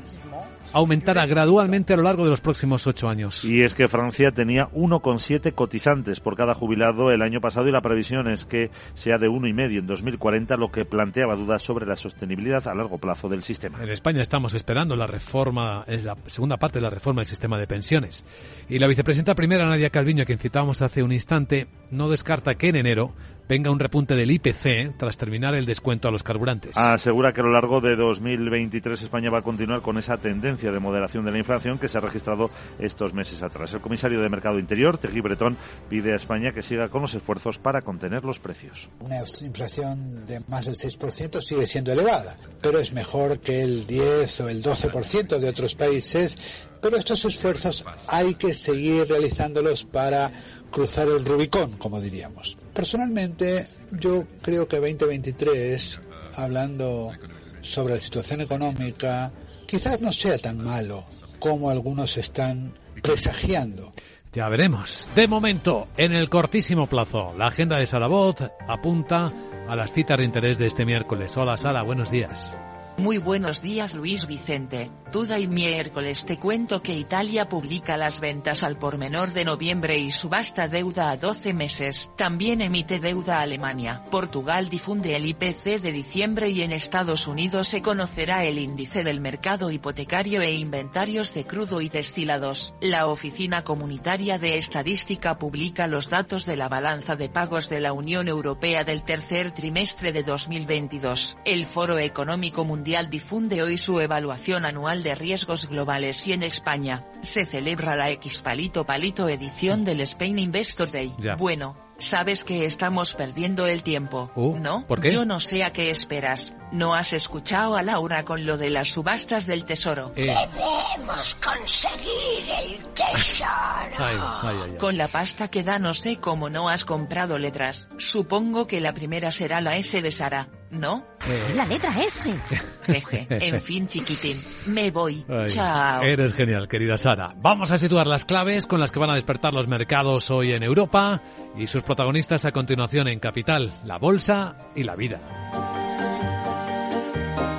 aumentará 0.73 1.25
gradualmente 1.25 1.93
a 1.93 1.97
lo 1.97 2.03
largo 2.03 2.25
de 2.25 2.29
los 2.29 2.41
próximos 2.41 2.85
ocho 2.85 3.07
años. 3.07 3.45
Y 3.45 3.63
es 3.63 3.73
que 3.73 3.87
Francia 3.87 4.31
tenía 4.31 4.67
1,7 4.73 5.53
cotizantes 5.53 6.19
por 6.19 6.35
cada 6.35 6.53
jubilado 6.53 7.11
el 7.11 7.21
año 7.21 7.39
pasado 7.39 7.67
y 7.67 7.71
la 7.71 7.81
previsión 7.81 8.29
es 8.29 8.45
que 8.45 8.71
sea 8.93 9.17
de 9.17 9.29
uno 9.29 9.47
y 9.47 9.53
medio 9.53 9.79
en 9.79 9.87
2040, 9.87 10.55
lo 10.57 10.69
que 10.71 10.85
planteaba 10.85 11.35
dudas 11.35 11.61
sobre 11.61 11.85
la 11.85 11.95
sostenibilidad 11.95 12.67
a 12.67 12.75
largo 12.75 12.97
plazo 12.97 13.29
del 13.29 13.43
sistema. 13.43 13.81
En 13.81 13.89
España 13.89 14.21
estamos 14.21 14.53
esperando 14.53 14.95
la 14.95 15.07
reforma, 15.07 15.85
es 15.87 16.03
la 16.03 16.17
segunda 16.27 16.57
parte 16.57 16.79
de 16.79 16.83
la 16.83 16.89
reforma 16.89 17.21
del 17.21 17.27
sistema 17.27 17.57
de 17.57 17.67
pensiones. 17.67 18.25
Y 18.67 18.79
la 18.79 18.87
vicepresidenta 18.87 19.35
primera, 19.35 19.65
Nadia 19.65 19.89
Calviño, 19.89 20.23
a 20.23 20.25
quien 20.25 20.39
citábamos 20.39 20.81
hace 20.81 21.03
un 21.03 21.11
instante, 21.11 21.67
no 21.91 22.09
descarta 22.09 22.55
que 22.55 22.69
en 22.69 22.75
enero 22.75 23.13
venga 23.47 23.71
un 23.71 23.79
repunte 23.79 24.15
del 24.15 24.31
IPC 24.31 24.97
tras 24.97 25.17
terminar 25.17 25.55
el 25.55 25.65
descuento 25.65 26.07
a 26.07 26.11
los 26.11 26.23
carburantes. 26.23 26.77
Asegura 26.77 27.33
que 27.33 27.41
a 27.41 27.43
lo 27.43 27.51
largo 27.51 27.81
de 27.81 27.95
2023 27.95 29.01
España 29.01 29.29
va 29.29 29.39
a 29.39 29.41
continuar 29.41 29.81
con 29.81 29.97
esa 29.97 30.17
tendencia 30.17 30.71
de 30.71 30.79
moderación 30.79 31.25
de 31.25 31.31
la 31.31 31.37
inflación 31.37 31.77
que 31.77 31.87
se 31.87 31.97
ha 31.97 32.01
registrado 32.01 32.49
estos 32.79 33.13
meses 33.13 33.41
atrás. 33.43 33.73
El 33.73 33.81
comisario 33.81 34.21
de 34.21 34.29
Mercado 34.29 34.59
Interior, 34.59 34.97
Tejí 34.97 35.21
Bretón, 35.21 35.57
pide 35.89 36.13
a 36.13 36.15
España 36.15 36.51
que 36.51 36.61
siga 36.61 36.89
con 36.89 37.01
los 37.01 37.13
esfuerzos 37.13 37.59
para 37.59 37.81
contener 37.81 38.23
los 38.23 38.39
precios. 38.39 38.89
Una 38.99 39.19
inflación 39.41 40.25
de 40.25 40.41
más 40.47 40.65
del 40.65 40.75
6% 40.75 41.41
sigue 41.41 41.67
siendo 41.67 41.91
elevada, 41.91 42.35
pero 42.61 42.79
es 42.79 42.93
mejor 42.93 43.39
que 43.39 43.61
el 43.61 43.85
10 43.87 44.41
o 44.41 44.49
el 44.49 44.63
12% 44.63 45.39
de 45.39 45.49
otros 45.49 45.75
países 45.75 46.37
pero 46.85 46.97
estos 46.97 47.25
esfuerzos 47.25 47.83
hay 48.05 48.35
que 48.35 48.53
seguir 48.53 49.07
realizándolos 49.07 49.85
para 49.85 50.31
cruzar 50.75 51.07
el 51.07 51.23
Rubicón, 51.23 51.77
como 51.77 52.01
diríamos. 52.01 52.57
Personalmente, 52.73 53.65
yo 53.91 54.25
creo 54.41 54.67
que 54.67 54.75
2023, 54.75 56.01
hablando 56.35 57.13
sobre 57.61 57.93
la 57.93 57.99
situación 58.01 58.41
económica, 58.41 59.31
quizás 59.65 60.01
no 60.01 60.11
sea 60.11 60.37
tan 60.37 60.57
malo 60.57 61.05
como 61.39 61.69
algunos 61.69 62.17
están 62.17 62.73
presagiando. 63.01 63.93
Ya 64.33 64.49
veremos. 64.49 65.07
De 65.15 65.29
momento, 65.29 65.87
en 65.95 66.11
el 66.11 66.29
cortísimo 66.29 66.87
plazo, 66.87 67.33
la 67.37 67.47
agenda 67.47 67.77
de 67.77 67.85
Salabot 67.85 68.51
apunta 68.67 69.31
a 69.69 69.77
las 69.77 69.93
citas 69.93 70.17
de 70.17 70.25
interés 70.25 70.57
de 70.57 70.67
este 70.67 70.85
miércoles. 70.85 71.37
Hola 71.37 71.57
Sara, 71.57 71.83
buenos 71.83 72.11
días. 72.11 72.53
Muy 72.97 73.17
buenos 73.17 73.61
días 73.61 73.93
Luis 73.93 74.25
Vicente, 74.25 74.89
Duda 75.11 75.39
y 75.39 75.47
miércoles 75.47 76.25
te 76.25 76.39
cuento 76.39 76.81
que 76.81 76.93
Italia 76.93 77.47
publica 77.47 77.95
las 77.95 78.19
ventas 78.19 78.63
al 78.63 78.77
por 78.77 78.97
menor 78.97 79.31
de 79.33 79.45
noviembre 79.45 79.97
y 79.97 80.11
subasta 80.11 80.67
deuda 80.67 81.09
a 81.09 81.17
12 81.17 81.53
meses, 81.53 82.11
también 82.17 82.61
emite 82.61 82.99
deuda 82.99 83.41
Alemania, 83.41 84.03
Portugal 84.11 84.67
difunde 84.67 85.15
el 85.15 85.25
IPC 85.25 85.81
de 85.81 85.91
diciembre 85.91 86.49
y 86.49 86.63
en 86.63 86.71
Estados 86.71 87.27
Unidos 87.27 87.67
se 87.67 87.81
conocerá 87.81 88.43
el 88.43 88.57
índice 88.57 89.03
del 89.03 89.21
mercado 89.21 89.71
hipotecario 89.71 90.41
e 90.41 90.53
inventarios 90.53 91.33
de 91.33 91.45
crudo 91.45 91.81
y 91.81 91.89
destilados. 91.89 92.73
La 92.81 93.07
Oficina 93.07 93.63
Comunitaria 93.63 94.37
de 94.37 94.57
Estadística 94.57 95.37
publica 95.37 95.87
los 95.87 96.09
datos 96.09 96.45
de 96.45 96.57
la 96.57 96.69
balanza 96.69 97.15
de 97.15 97.29
pagos 97.29 97.69
de 97.69 97.79
la 97.79 97.93
Unión 97.93 98.27
Europea 98.27 98.83
del 98.83 99.03
tercer 99.03 99.51
trimestre 99.51 100.11
de 100.11 100.23
2022. 100.23 101.37
El 101.45 101.65
Foro 101.65 101.97
Económico 101.99 102.65
Mundial 102.65 102.84
difunde 103.09 103.63
hoy 103.63 103.77
su 103.77 103.99
evaluación 103.99 104.63
anual 104.63 105.01
de 105.01 105.15
riesgos 105.15 105.67
globales 105.67 106.25
y 106.27 106.33
en 106.33 106.43
España, 106.43 107.03
se 107.21 107.45
celebra 107.45 107.95
la 107.95 108.11
X 108.11 108.41
Palito 108.41 108.85
Palito 108.85 109.27
edición 109.27 109.83
del 109.83 110.01
Spain 110.01 110.37
Investors 110.37 110.91
Day. 110.91 111.11
Bueno, 111.39 111.75
sabes 111.97 112.43
que 112.43 112.65
estamos 112.65 113.13
perdiendo 113.15 113.65
el 113.65 113.81
tiempo, 113.81 114.31
uh, 114.35 114.55
¿no? 114.57 114.85
¿Por 114.85 115.01
qué? 115.01 115.11
Yo 115.11 115.25
no 115.25 115.39
sé 115.39 115.63
a 115.63 115.73
qué 115.73 115.89
esperas. 115.89 116.53
¿No 116.75 116.93
has 116.93 117.13
escuchado 117.13 117.77
a 117.77 117.83
Laura 117.83 118.25
con 118.25 118.45
lo 118.45 118.57
de 118.57 118.69
las 118.69 118.89
subastas 118.89 119.47
del 119.47 119.63
tesoro? 119.63 120.11
Eh. 120.17 120.23
Debemos 120.25 121.35
conseguir 121.35 122.51
el 122.63 122.83
tesoro. 122.93 123.49
Ay, 123.97 124.17
ay, 124.43 124.57
ay, 124.65 124.77
Con 124.77 124.97
la 124.97 125.07
pasta 125.07 125.47
que 125.47 125.63
da 125.63 125.79
no 125.79 125.93
sé 125.93 126.17
cómo 126.17 126.49
no 126.49 126.67
has 126.67 126.83
comprado 126.83 127.39
letras. 127.39 127.89
Supongo 127.97 128.67
que 128.67 128.81
la 128.81 128.93
primera 128.93 129.31
será 129.31 129.61
la 129.61 129.77
S 129.77 130.01
de 130.01 130.11
Sara, 130.11 130.49
¿no? 130.69 131.07
La 131.55 131.65
letra 131.65 131.91
S. 131.97 132.37
Jeje. 132.83 133.27
En 133.29 133.61
fin, 133.61 133.87
chiquitín. 133.87 134.37
Me 134.65 134.91
voy. 134.91 135.25
Ay, 135.29 135.45
Chao. 135.47 136.03
Eres 136.03 136.33
genial, 136.33 136.67
querida 136.67 136.97
Sara. 136.97 137.33
Vamos 137.37 137.71
a 137.71 137.77
situar 137.77 138.05
las 138.05 138.25
claves 138.25 138.67
con 138.67 138.81
las 138.81 138.91
que 138.91 138.99
van 138.99 139.11
a 139.11 139.15
despertar 139.15 139.53
los 139.53 139.69
mercados 139.69 140.29
hoy 140.29 140.51
en 140.51 140.61
Europa 140.61 141.21
y 141.57 141.67
sus 141.67 141.83
protagonistas 141.83 142.43
a 142.43 142.51
continuación 142.51 143.07
en 143.07 143.19
Capital, 143.19 143.71
la 143.85 143.97
bolsa 143.97 144.57
y 144.75 144.83
la 144.83 144.97
vida. 144.97 145.21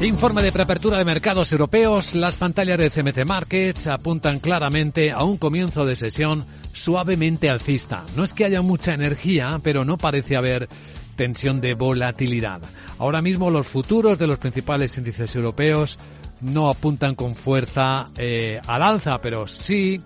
Informe 0.00 0.44
de 0.44 0.52
preapertura 0.52 0.96
de 0.96 1.04
mercados 1.04 1.50
europeos. 1.50 2.14
Las 2.14 2.36
pantallas 2.36 2.78
de 2.78 2.88
CMC 2.88 3.24
Markets 3.24 3.88
apuntan 3.88 4.38
claramente 4.38 5.10
a 5.10 5.24
un 5.24 5.38
comienzo 5.38 5.84
de 5.84 5.96
sesión 5.96 6.46
suavemente 6.72 7.50
alcista. 7.50 8.04
No 8.14 8.22
es 8.22 8.32
que 8.32 8.44
haya 8.44 8.62
mucha 8.62 8.94
energía, 8.94 9.58
pero 9.60 9.84
no 9.84 9.98
parece 9.98 10.36
haber 10.36 10.68
tensión 11.16 11.60
de 11.60 11.74
volatilidad. 11.74 12.60
Ahora 13.00 13.22
mismo 13.22 13.50
los 13.50 13.66
futuros 13.66 14.20
de 14.20 14.28
los 14.28 14.38
principales 14.38 14.96
índices 14.96 15.34
europeos 15.34 15.98
no 16.42 16.70
apuntan 16.70 17.16
con 17.16 17.34
fuerza 17.34 18.08
eh, 18.16 18.60
al 18.68 18.82
alza, 18.82 19.20
pero 19.20 19.48
sí 19.48 20.00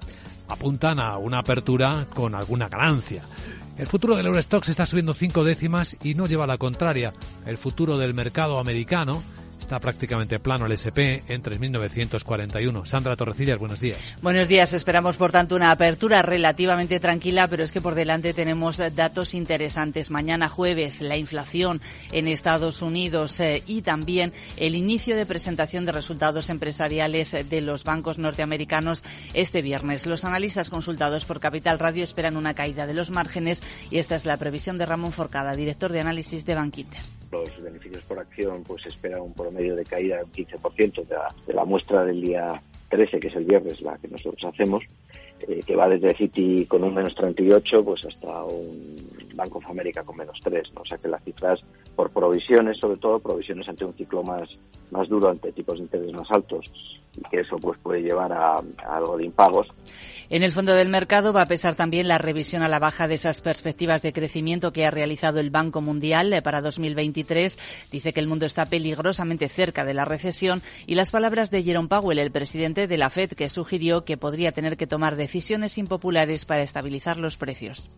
apuntan 0.49 1.01
a 1.01 1.19
una 1.19 1.41
apertura 1.41 2.07
con 2.15 2.35
alguna 2.35 2.67
ganancia. 2.67 3.25
El 3.77 3.87
futuro 3.87 4.17
del 4.17 4.27
Eurostox 4.27 4.71
está 4.71 4.87
subiendo 4.87 5.13
cinco 5.13 5.45
décimas 5.45 5.99
y 6.03 6.15
no 6.15 6.27
lleva 6.27 6.47
la 6.47 6.57
contraria. 6.57 7.13
El 7.45 7.59
futuro 7.59 7.99
del 7.99 8.15
mercado 8.15 8.59
americano 8.59 9.23
Está 9.73 9.81
prácticamente 9.81 10.39
plano 10.39 10.67
el 10.67 10.73
SP 10.77 11.25
en 11.29 11.43
3.941. 11.43 12.85
Sandra 12.85 13.17
Torrecillas, 13.17 13.59
buenos 13.59 13.81
días. 13.81 14.17
Buenos 14.21 14.47
días. 14.47 14.75
Esperamos, 14.75 15.17
por 15.17 15.33
tanto, 15.33 15.57
una 15.57 15.71
apertura 15.71 16.21
relativamente 16.21 17.01
tranquila, 17.01 17.49
pero 17.49 17.63
es 17.63 17.73
que 17.73 17.81
por 17.81 17.95
delante 17.95 18.35
tenemos 18.35 18.77
datos 18.95 19.33
interesantes. 19.33 20.11
Mañana 20.11 20.51
jueves, 20.51 21.01
la 21.01 21.17
inflación 21.17 21.81
en 22.13 22.29
Estados 22.29 22.83
Unidos 22.83 23.41
eh, 23.41 23.63
y 23.67 23.81
también 23.81 24.35
el 24.59 24.75
inicio 24.75 25.17
de 25.17 25.25
presentación 25.25 25.87
de 25.87 25.93
resultados 25.93 26.51
empresariales 26.51 27.35
de 27.49 27.61
los 27.63 27.83
bancos 27.83 28.19
norteamericanos 28.19 29.03
este 29.33 29.63
viernes. 29.63 30.07
Los 30.07 30.27
analistas 30.27 30.69
consultados 30.69 31.25
por 31.25 31.41
Capital 31.41 31.79
Radio 31.79 32.05
esperan 32.05 32.37
una 32.37 32.53
caída 32.53 32.87
de 32.87 32.93
los 32.93 33.11
márgenes 33.11 33.63
y 33.91 33.97
esta 33.97 34.17
es 34.17 34.27
la 34.27 34.37
previsión 34.37 34.77
de 34.77 34.85
Ramón 34.85 35.13
Forcada, 35.13 35.57
director 35.57 35.91
de 35.93 36.01
análisis 36.01 36.45
de 36.45 36.57
Bankinter 36.57 37.22
los 37.33 37.63
beneficios 37.63 38.05
por 38.05 38.19
acción 38.19 38.63
pues 38.63 38.87
espera 38.87 39.23
un 39.23 39.33
promedio 39.33 39.75
de 39.75 39.85
caída 39.85 40.19
del 40.19 40.27
15% 40.27 41.07
de 41.07 41.15
la, 41.15 41.35
de 41.47 41.55
la 41.55 41.65
muestra 41.65 42.05
del 42.05 42.21
día 42.21 42.61
13, 42.91 43.19
que 43.21 43.29
es 43.29 43.37
el 43.37 43.45
viernes, 43.45 43.81
la 43.81 43.97
que 43.97 44.09
nosotros 44.09 44.45
hacemos, 44.45 44.85
eh, 45.49 45.63
que 45.67 45.75
va 45.75 45.89
desde 45.89 46.15
Citi 46.15 46.67
con 46.67 46.85
un 46.85 46.95
menos 46.95 47.15
38 47.15 47.85
pues 47.85 48.05
hasta 48.05 48.45
un 48.45 49.12
Banco 49.35 49.59
of 49.59 49.67
America 49.67 50.03
con 50.03 50.17
menos 50.17 50.39
3. 50.43 50.73
¿no? 50.75 50.83
O 50.83 50.85
sea 50.85 50.99
que 50.99 51.09
las 51.09 51.23
cifras 51.25 51.61
por 51.95 52.11
provisiones, 52.11 52.79
sobre 52.79 52.99
todo 52.99 53.19
provisiones 53.19 53.69
ante 53.69 53.85
un 53.85 53.95
ciclo 53.95 54.23
más, 54.23 54.49
más 54.91 55.09
duro, 55.09 55.29
ante 55.29 55.53
tipos 55.53 55.79
de 55.79 55.85
interés 55.85 56.13
más 56.13 56.31
altos, 56.31 56.71
y 57.17 57.23
que 57.31 57.41
eso 57.41 57.57
pues 57.59 57.79
puede 57.81 58.03
llevar 58.03 58.33
a, 58.33 58.57
a 58.57 58.97
algo 58.97 59.17
de 59.17 59.25
impagos. 59.25 59.69
En 60.31 60.43
el 60.43 60.53
fondo 60.53 60.75
del 60.75 60.89
mercado 60.89 61.35
va 61.35 61.43
a 61.43 61.47
pesar 61.47 61.77
también 61.77 62.09
la 62.09 62.17
revisión 62.17 62.63
a 62.63 62.69
la 62.69 62.79
baja 62.79 63.07
de 63.07 63.17
esas 63.17 63.43
perspectivas 63.43 64.01
de 64.01 64.15
crecimiento 64.15 64.73
que 64.73 64.87
ha 64.87 64.91
realizado 64.91 65.41
el 65.41 65.51
Banco 65.51 65.83
Mundial 65.83 66.33
eh, 66.33 66.41
para 66.41 66.63
2023. 66.63 67.59
Dice 67.91 68.15
que 68.15 68.21
el 68.21 68.27
mundo 68.27 68.47
está 68.47 68.65
peligrosamente 68.65 69.51
cerca 69.51 69.85
de 69.85 69.93
la 69.93 70.07
recesión 70.07 70.63
y 70.87 70.95
las 70.95 71.11
palabras 71.11 71.51
de 71.51 71.63
Jerome 71.63 71.89
Powell, 71.89 72.19
el 72.19 72.31
presidente 72.33 72.87
de 72.87 72.97
la 72.97 73.11
Fed, 73.11 73.33
que 73.33 73.51
sugirió 73.51 74.07
que 74.07 74.17
podría 74.17 74.53
tener 74.53 74.79
que 74.79 74.87
tomar 74.87 75.17
decisiones 75.17 75.77
impopulares 75.77 76.47
para 76.47 76.63
estabilizar 76.63 77.19
los 77.19 77.37
precios. 77.37 77.89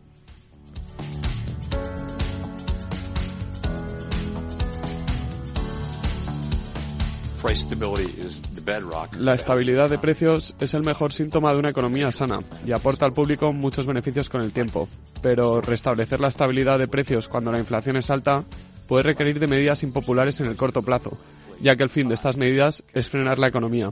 La 9.19 9.35
estabilidad 9.35 9.91
de 9.91 9.99
precios 9.99 10.57
es 10.61 10.73
el 10.73 10.83
mejor 10.83 11.13
síntoma 11.13 11.53
de 11.53 11.59
una 11.59 11.69
economía 11.69 12.11
sana 12.11 12.39
y 12.67 12.73
aporta 12.73 13.05
al 13.05 13.13
público 13.13 13.53
muchos 13.53 13.87
beneficios 13.87 14.31
con 14.31 14.41
el 14.41 14.51
tiempo. 14.51 14.89
Pero 15.21 15.61
restablecer 15.61 16.21
la 16.21 16.29
estabilidad 16.29 16.79
de 16.79 16.89
precios 16.89 17.29
cuando 17.29 17.53
la 17.53 17.59
inflación 17.59 17.97
es 17.97 18.11
alta 18.11 18.45
puede 18.89 19.03
requerir 19.03 19.39
de 19.39 19.47
medidas 19.47 19.83
impopulares 19.83 20.41
en 20.41 20.47
el 20.47 20.57
corto 20.57 20.81
plazo, 20.81 21.19
ya 21.61 21.77
que 21.77 21.83
el 21.83 21.91
fin 21.91 22.09
de 22.09 22.15
estas 22.15 22.39
medidas 22.39 22.83
es 22.95 23.11
frenar 23.11 23.39
la 23.39 23.49
economía. 23.49 23.91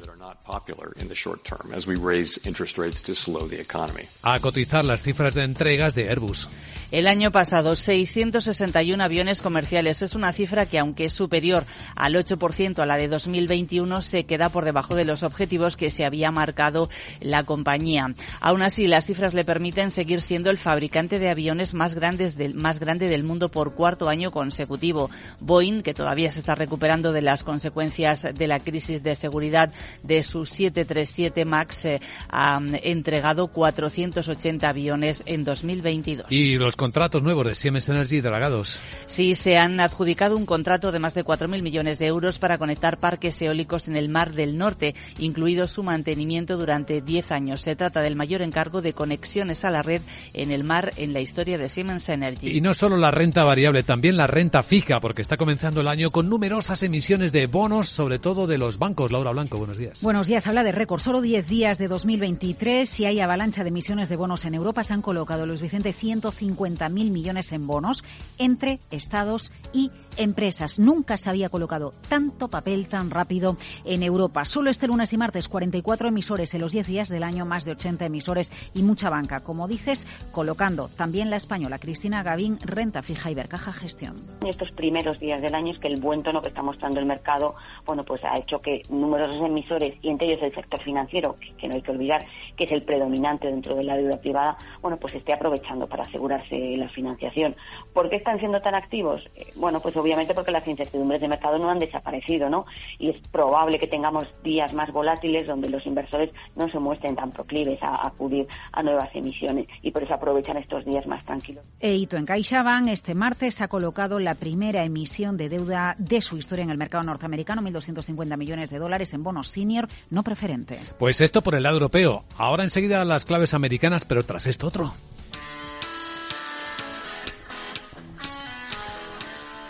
A 4.22 4.38
cotizar 4.40 4.84
las 4.84 5.02
cifras 5.02 5.34
de 5.34 5.44
entregas 5.44 5.94
de 5.94 6.10
Airbus. 6.10 6.48
El 6.90 7.06
año 7.06 7.32
pasado, 7.32 7.74
661 7.74 9.02
aviones 9.02 9.40
comerciales. 9.40 10.02
Es 10.02 10.14
una 10.14 10.30
cifra 10.32 10.66
que, 10.66 10.78
aunque 10.78 11.06
es 11.06 11.14
superior 11.14 11.64
al 11.96 12.14
8% 12.16 12.80
a 12.80 12.86
la 12.86 12.98
de 12.98 13.08
2021, 13.08 14.02
se 14.02 14.26
queda 14.26 14.50
por 14.50 14.66
debajo 14.66 14.94
de 14.94 15.06
los 15.06 15.22
objetivos 15.22 15.78
que 15.78 15.90
se 15.90 16.04
había 16.04 16.30
marcado 16.30 16.90
la 17.20 17.44
compañía. 17.44 18.14
Aún 18.40 18.60
así, 18.60 18.88
las 18.88 19.06
cifras 19.06 19.32
le 19.32 19.46
permiten 19.46 19.90
seguir 19.90 20.20
siendo 20.20 20.50
el 20.50 20.58
fabricante 20.58 21.18
de 21.18 21.30
aviones 21.30 21.72
más, 21.72 21.94
grandes 21.94 22.36
del, 22.36 22.54
más 22.54 22.78
grande 22.78 23.08
del 23.08 23.24
mundo 23.24 23.48
por 23.48 23.74
cuarto 23.74 24.10
año 24.10 24.30
consecutivo. 24.30 25.08
Boeing, 25.40 25.80
que 25.80 25.94
todavía 25.94 26.30
se 26.30 26.40
está 26.40 26.54
recuperando 26.54 27.12
de 27.12 27.22
las 27.22 27.42
consecuencias 27.42 28.34
de 28.34 28.46
la 28.46 28.60
crisis 28.60 29.02
de 29.02 29.16
seguridad 29.16 29.72
de 30.02 30.22
su 30.22 30.41
737 30.46 31.44
MAX, 31.44 31.84
eh, 31.84 32.00
ha 32.30 32.60
entregado 32.82 33.48
480 33.48 34.68
aviones 34.68 35.22
en 35.26 35.44
2022. 35.44 36.26
Y 36.30 36.56
los 36.58 36.76
contratos 36.76 37.22
nuevos 37.22 37.46
de 37.46 37.54
Siemens 37.54 37.88
Energy 37.88 38.20
dragados. 38.20 38.78
Sí, 39.06 39.34
se 39.34 39.58
han 39.58 39.80
adjudicado 39.80 40.36
un 40.36 40.46
contrato 40.46 40.92
de 40.92 40.98
más 40.98 41.14
de 41.14 41.24
4.000 41.24 41.62
millones 41.62 41.98
de 41.98 42.06
euros 42.06 42.38
para 42.38 42.58
conectar 42.58 42.98
parques 42.98 43.40
eólicos 43.42 43.88
en 43.88 43.96
el 43.96 44.08
Mar 44.08 44.32
del 44.32 44.56
Norte, 44.56 44.94
incluido 45.18 45.66
su 45.66 45.82
mantenimiento 45.82 46.56
durante 46.56 47.00
10 47.00 47.32
años. 47.32 47.62
Se 47.62 47.76
trata 47.76 48.00
del 48.00 48.16
mayor 48.16 48.42
encargo 48.42 48.82
de 48.82 48.92
conexiones 48.92 49.64
a 49.64 49.70
la 49.70 49.82
red 49.82 50.02
en 50.34 50.50
el 50.50 50.64
mar 50.64 50.92
en 50.96 51.12
la 51.12 51.20
historia 51.20 51.58
de 51.58 51.68
Siemens 51.68 52.08
Energy. 52.08 52.50
Y 52.50 52.60
no 52.60 52.74
solo 52.74 52.96
la 52.96 53.10
renta 53.10 53.44
variable, 53.44 53.82
también 53.82 54.16
la 54.16 54.26
renta 54.26 54.62
fija, 54.62 55.00
porque 55.00 55.22
está 55.22 55.36
comenzando 55.36 55.80
el 55.80 55.88
año 55.88 56.10
con 56.10 56.28
numerosas 56.28 56.82
emisiones 56.82 57.32
de 57.32 57.46
bonos, 57.46 57.88
sobre 57.88 58.18
todo 58.18 58.46
de 58.46 58.58
los 58.58 58.78
bancos. 58.78 59.12
Laura 59.12 59.32
Blanco, 59.32 59.58
buenos 59.58 59.78
días. 59.78 60.02
Buenos 60.02 60.21
días. 60.26 60.46
Habla 60.46 60.62
de 60.62 60.72
récord. 60.72 61.00
Solo 61.00 61.20
10 61.20 61.48
días 61.48 61.78
de 61.78 61.88
2023 61.88 62.88
si 62.88 63.04
hay 63.04 63.20
avalancha 63.20 63.62
de 63.62 63.68
emisiones 63.68 64.08
de 64.08 64.16
bonos 64.16 64.44
en 64.44 64.54
Europa. 64.54 64.82
Se 64.82 64.94
han 64.94 65.02
colocado, 65.02 65.46
Luis 65.46 65.62
Vicente, 65.62 65.92
150 65.92 66.88
mil 66.88 67.10
millones 67.10 67.52
en 67.52 67.66
bonos 67.66 68.04
entre 68.38 68.78
estados 68.90 69.52
y 69.72 69.90
empresas. 70.16 70.78
Nunca 70.78 71.16
se 71.16 71.28
había 71.28 71.48
colocado 71.48 71.92
tanto 72.08 72.48
papel 72.48 72.88
tan 72.88 73.10
rápido 73.10 73.56
en 73.84 74.02
Europa. 74.02 74.44
Solo 74.44 74.70
este 74.70 74.86
lunes 74.86 75.12
y 75.12 75.18
martes 75.18 75.48
44 75.48 76.08
emisores 76.08 76.54
en 76.54 76.60
los 76.60 76.72
10 76.72 76.86
días 76.86 77.08
del 77.08 77.22
año, 77.22 77.44
más 77.44 77.64
de 77.64 77.72
80 77.72 78.06
emisores 78.06 78.52
y 78.74 78.82
mucha 78.82 79.10
banca. 79.10 79.40
Como 79.40 79.66
dices, 79.66 80.06
colocando 80.30 80.88
también 80.96 81.30
la 81.30 81.36
española 81.36 81.78
Cristina 81.78 82.22
Gavín, 82.22 82.58
renta 82.60 83.02
fija 83.02 83.30
y 83.30 83.34
Bercaja 83.34 83.72
Gestión. 83.72 84.16
Estos 84.46 84.70
primeros 84.72 85.18
días 85.18 85.42
del 85.42 85.54
año 85.54 85.72
es 85.72 85.78
que 85.78 85.88
el 85.88 86.00
buen 86.00 86.22
tono 86.22 86.40
que 86.40 86.48
está 86.48 86.62
mostrando 86.62 87.00
el 87.00 87.06
mercado, 87.06 87.54
bueno, 87.84 88.04
pues 88.04 88.22
ha 88.24 88.38
hecho 88.38 88.60
que 88.60 88.82
numerosos 88.88 89.44
emisores 89.44 89.94
y 90.00 90.11
ellos 90.20 90.42
el 90.42 90.54
sector 90.54 90.80
financiero, 90.80 91.36
que 91.58 91.68
no 91.68 91.74
hay 91.74 91.82
que 91.82 91.90
olvidar 91.90 92.24
que 92.56 92.64
es 92.64 92.72
el 92.72 92.82
predominante 92.82 93.48
dentro 93.48 93.74
de 93.74 93.84
la 93.84 93.96
deuda 93.96 94.18
privada, 94.18 94.56
bueno, 94.80 94.96
pues 94.98 95.14
esté 95.14 95.32
aprovechando 95.32 95.86
para 95.86 96.04
asegurarse 96.04 96.76
la 96.76 96.88
financiación. 96.88 97.56
¿Por 97.92 98.10
qué 98.10 98.16
están 98.16 98.38
siendo 98.38 98.60
tan 98.60 98.74
activos? 98.74 99.22
Eh, 99.36 99.46
bueno, 99.56 99.80
pues 99.80 99.96
obviamente 99.96 100.34
porque 100.34 100.50
las 100.50 100.66
incertidumbres 100.66 101.20
de 101.20 101.28
mercado 101.28 101.58
no 101.58 101.70
han 101.70 101.78
desaparecido, 101.78 102.48
¿no? 102.48 102.64
Y 102.98 103.10
es 103.10 103.18
probable 103.28 103.78
que 103.78 103.86
tengamos 103.86 104.28
días 104.42 104.72
más 104.72 104.92
volátiles 104.92 105.46
donde 105.46 105.68
los 105.68 105.86
inversores 105.86 106.30
no 106.56 106.68
se 106.68 106.78
muestren 106.78 107.16
tan 107.16 107.30
proclives 107.30 107.82
a, 107.82 108.06
acudir 108.06 108.46
a 108.72 108.82
nuevas 108.82 109.14
emisiones 109.14 109.66
y 109.82 109.90
por 109.90 110.02
eso 110.02 110.14
aprovechan 110.14 110.56
estos 110.56 110.84
días 110.84 111.06
más 111.06 111.24
tranquilos. 111.24 111.64
Eito 111.80 112.16
en 112.16 112.26
CaixaBank 112.26 112.88
este 112.88 113.14
martes 113.14 113.60
ha 113.60 113.68
colocado 113.68 114.18
la 114.18 114.34
primera 114.34 114.84
emisión 114.84 115.36
de 115.36 115.48
deuda 115.48 115.94
de 115.98 116.20
su 116.20 116.36
historia 116.36 116.64
en 116.64 116.70
el 116.70 116.78
mercado 116.78 117.04
norteamericano, 117.04 117.62
1.250 117.62 118.36
millones 118.36 118.70
de 118.70 118.78
dólares 118.78 119.14
en 119.14 119.22
bonos 119.22 119.48
senior 119.48 119.88
no 120.10 120.22
preferente. 120.22 120.78
Pues 120.98 121.20
esto 121.20 121.42
por 121.42 121.54
el 121.54 121.62
lado 121.62 121.76
europeo. 121.76 122.24
Ahora 122.36 122.64
enseguida 122.64 123.04
las 123.04 123.24
claves 123.24 123.54
americanas, 123.54 124.04
pero 124.04 124.24
tras 124.24 124.46
esto 124.46 124.66
otro. 124.66 124.92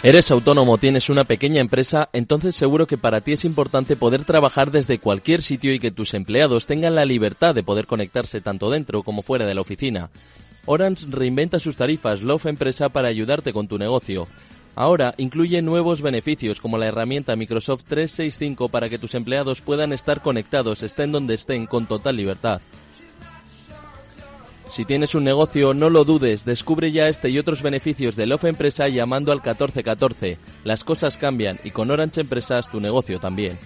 ¿Eres 0.05 0.33
autónomo, 0.33 0.79
tienes 0.79 1.11
una 1.11 1.23
pequeña 1.23 1.61
empresa? 1.61 2.09
Entonces 2.13 2.57
seguro 2.57 2.89
que 2.89 2.99
para 2.99 3.21
ti 3.21 3.35
es 3.35 3.45
importante 3.45 3.95
poder 3.95 4.25
trabajar 4.25 4.73
desde 4.73 4.99
cualquier 4.99 5.43
sitio 5.43 5.73
y 5.73 5.79
que 5.79 5.93
tus 5.93 6.15
empleados 6.15 6.67
tengan 6.67 6.97
la 6.97 7.05
libertad 7.05 7.55
de 7.55 7.63
poder 7.63 7.87
conectarse 7.87 8.41
tanto 8.41 8.69
dentro 8.69 9.05
como 9.05 9.23
fuera 9.23 9.47
de 9.47 9.55
la 9.55 9.61
oficina. 9.61 10.11
Orange 10.67 11.07
reinventa 11.09 11.61
sus 11.61 11.77
tarifas 11.77 12.21
Love 12.21 12.47
Empresa 12.47 12.89
para 12.89 13.07
ayudarte 13.07 13.53
con 13.53 13.69
tu 13.69 13.79
negocio. 13.79 14.27
Ahora 14.75 15.15
incluye 15.19 15.61
nuevos 15.61 16.01
beneficios 16.01 16.61
como 16.61 16.79
la 16.79 16.87
herramienta 16.87 17.37
Microsoft 17.37 17.85
365 17.89 18.69
para 18.69 18.89
que 18.89 18.99
tus 18.99 19.15
empleados 19.15 19.61
puedan 19.61 19.93
estar 19.93 20.23
conectados 20.23 20.83
estén 20.83 21.13
donde 21.13 21.35
estén 21.35 21.67
con 21.67 21.87
total 21.87 22.17
libertad. 22.17 22.61
Si 24.73 24.87
tienes 24.87 25.15
un 25.15 25.25
negocio, 25.25 25.75
no 25.75 25.91
lo 25.91 26.07
dudes, 26.07 26.47
descubre 26.47 26.91
ya 26.93 27.09
este 27.09 27.29
y 27.29 27.39
otros 27.39 27.61
beneficios 27.61 28.17
de 28.17 28.25
Love 28.25 28.45
Empresa 28.45 28.89
llamando 28.89 29.31
al 29.31 29.39
1414. 29.39 30.39
Las 30.65 30.83
cosas 30.83 31.19
cambian 31.19 31.61
y 31.63 31.73
con 31.73 31.91
Orange 31.91 32.23
Empresas 32.23 32.71
tu 32.71 32.81
negocio 32.81 33.21
también. 33.21 33.59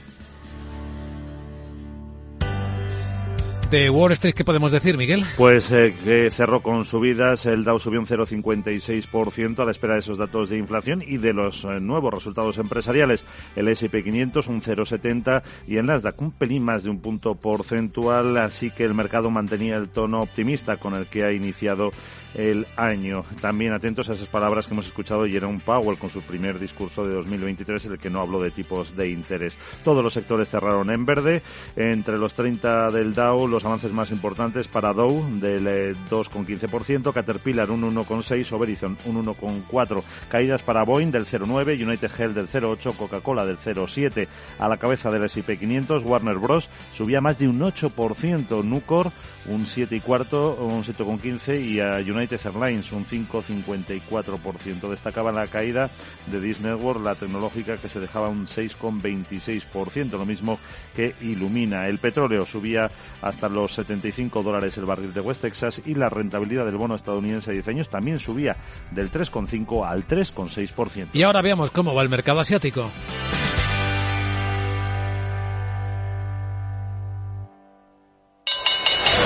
De 3.71 3.91
Wall 3.91 4.13
Street, 4.13 4.35
¿qué 4.35 4.45
podemos 4.45 4.71
decir, 4.71 4.97
Miguel? 4.97 5.25
Pues 5.37 5.73
eh, 5.73 5.93
que 6.05 6.31
cerró 6.31 6.63
con 6.63 6.85
subidas, 6.85 7.47
el 7.47 7.65
Dow 7.65 7.81
subió 7.81 7.99
un 7.99 8.07
0,56% 8.07 9.59
a 9.59 9.65
la 9.65 9.73
espera 9.73 9.95
de 9.95 10.01
esos 10.01 10.19
datos 10.19 10.51
de 10.51 10.59
inflación 10.59 11.03
y 11.05 11.17
de 11.17 11.33
los 11.33 11.65
eh, 11.65 11.81
nuevos 11.81 12.15
resultados 12.15 12.59
empresariales. 12.59 13.25
El 13.57 13.67
S&P 13.67 14.05
500 14.05 14.47
un 14.47 14.61
0,70 14.61 15.43
y 15.67 15.79
el 15.79 15.87
Nasdaq 15.87 16.21
un 16.23 16.31
pelín 16.31 16.63
más 16.63 16.85
de 16.85 16.91
un 16.91 17.01
punto 17.01 17.35
porcentual, 17.35 18.37
así 18.37 18.71
que 18.71 18.85
el 18.85 18.95
mercado 18.95 19.31
mantenía 19.31 19.77
el 19.77 19.89
tono 19.89 20.23
optimista 20.23 20.77
con 20.77 20.95
el 20.95 21.07
que 21.07 21.25
ha 21.25 21.33
iniciado 21.33 21.91
el 22.37 22.67
año. 22.77 23.25
También 23.41 23.73
atentos 23.73 24.09
a 24.09 24.13
esas 24.13 24.29
palabras 24.29 24.67
que 24.67 24.75
hemos 24.75 24.87
escuchado 24.87 25.27
Jerome 25.27 25.61
Powell 25.65 25.99
con 25.99 26.11
su 26.11 26.23
primer 26.23 26.59
discurso 26.59 27.05
de 27.05 27.15
2023 27.15 27.87
en 27.87 27.93
el 27.93 27.99
que 27.99 28.11
no 28.11 28.21
habló 28.21 28.41
de 28.41 28.51
tipos 28.51 28.97
de 28.97 29.11
interés. 29.11 29.59
Todos 29.83 30.05
los 30.05 30.13
sectores 30.13 30.51
cerraron 30.51 30.91
en 30.91 31.05
verde. 31.07 31.43
Entre 31.77 32.19
los 32.19 32.35
30 32.35 32.91
del 32.91 33.15
Dow, 33.15 33.49
los 33.49 33.65
avances 33.65 33.93
más 33.93 34.11
importantes 34.11 34.69
para 34.69 34.93
Dow 34.93 35.27
del 35.41 35.97
2,15%, 36.11 37.11
eh, 37.11 37.13
Caterpillar 37.13 37.71
un 37.71 37.83
1,6%, 37.83 38.59
Verizon 38.59 38.99
un 39.07 39.25
1,4%. 39.25 40.03
Caídas 40.29 40.63
para 40.63 40.85
Boeing 40.85 41.11
del 41.11 41.27
0,9%, 41.27 41.87
United 41.87 42.11
Health 42.19 42.35
del 42.35 42.49
0,8%, 42.49 42.97
Coca-Cola 42.97 43.47
del 43.47 43.59
0,7%. 43.59 44.29
A 44.59 44.69
la 44.69 44.77
cabeza 44.77 45.11
del 45.11 45.25
S&P 45.25 45.57
500, 45.57 46.05
Warner 46.05 46.37
Bros. 46.37 46.69
subía 46.93 47.21
más 47.21 47.39
de 47.39 47.49
un 47.49 47.61
8%, 47.61 48.63
Nucor 48.63 49.11
un 49.49 49.67
7 49.67 49.97
y 49.97 49.99
un 49.99 50.85
7,15 50.85 51.61
y 51.61 51.81
a 51.81 51.97
United 51.97 52.41
Airlines 52.45 52.93
un 52.93 53.05
5,54%. 53.05 54.89
Destacaba 54.89 55.33
la 55.33 55.47
caída 55.47 55.91
de 56.27 56.41
Disney 56.41 56.73
Network, 56.73 57.03
la 57.05 57.15
tecnológica 57.15 57.77
que 57.77 57.89
se 57.89 58.01
dejaba 58.01 58.29
un 58.29 58.47
6,26%, 58.47 60.11
lo 60.13 60.27
mismo 60.27 60.59
que 60.95 61.15
Illumina. 61.21 61.87
El 61.87 61.99
petróleo 61.99 62.45
subía 62.45 62.89
hasta 63.23 63.49
los 63.49 63.73
75 63.75 64.43
dólares 64.43 64.77
el 64.79 64.85
barril 64.85 65.13
de 65.13 65.21
West 65.21 65.43
Texas 65.43 65.81
y 65.85 65.95
la 65.95 66.09
rentabilidad 66.09 66.65
del 66.65 66.77
bono 66.77 66.95
estadounidense 66.95 67.51
a 67.51 67.55
10 67.55 67.69
años 67.69 67.89
también 67.89 68.19
subía 68.19 68.57
del 68.91 69.11
3,5 69.11 69.89
al 69.89 70.07
3,6%. 70.07 71.09
Y 71.13 71.23
ahora 71.23 71.43
veamos 71.43 71.71
cómo 71.71 71.95
va 71.95 72.03
el 72.03 72.09
mercado 72.09 72.41
asiático. 72.41 72.91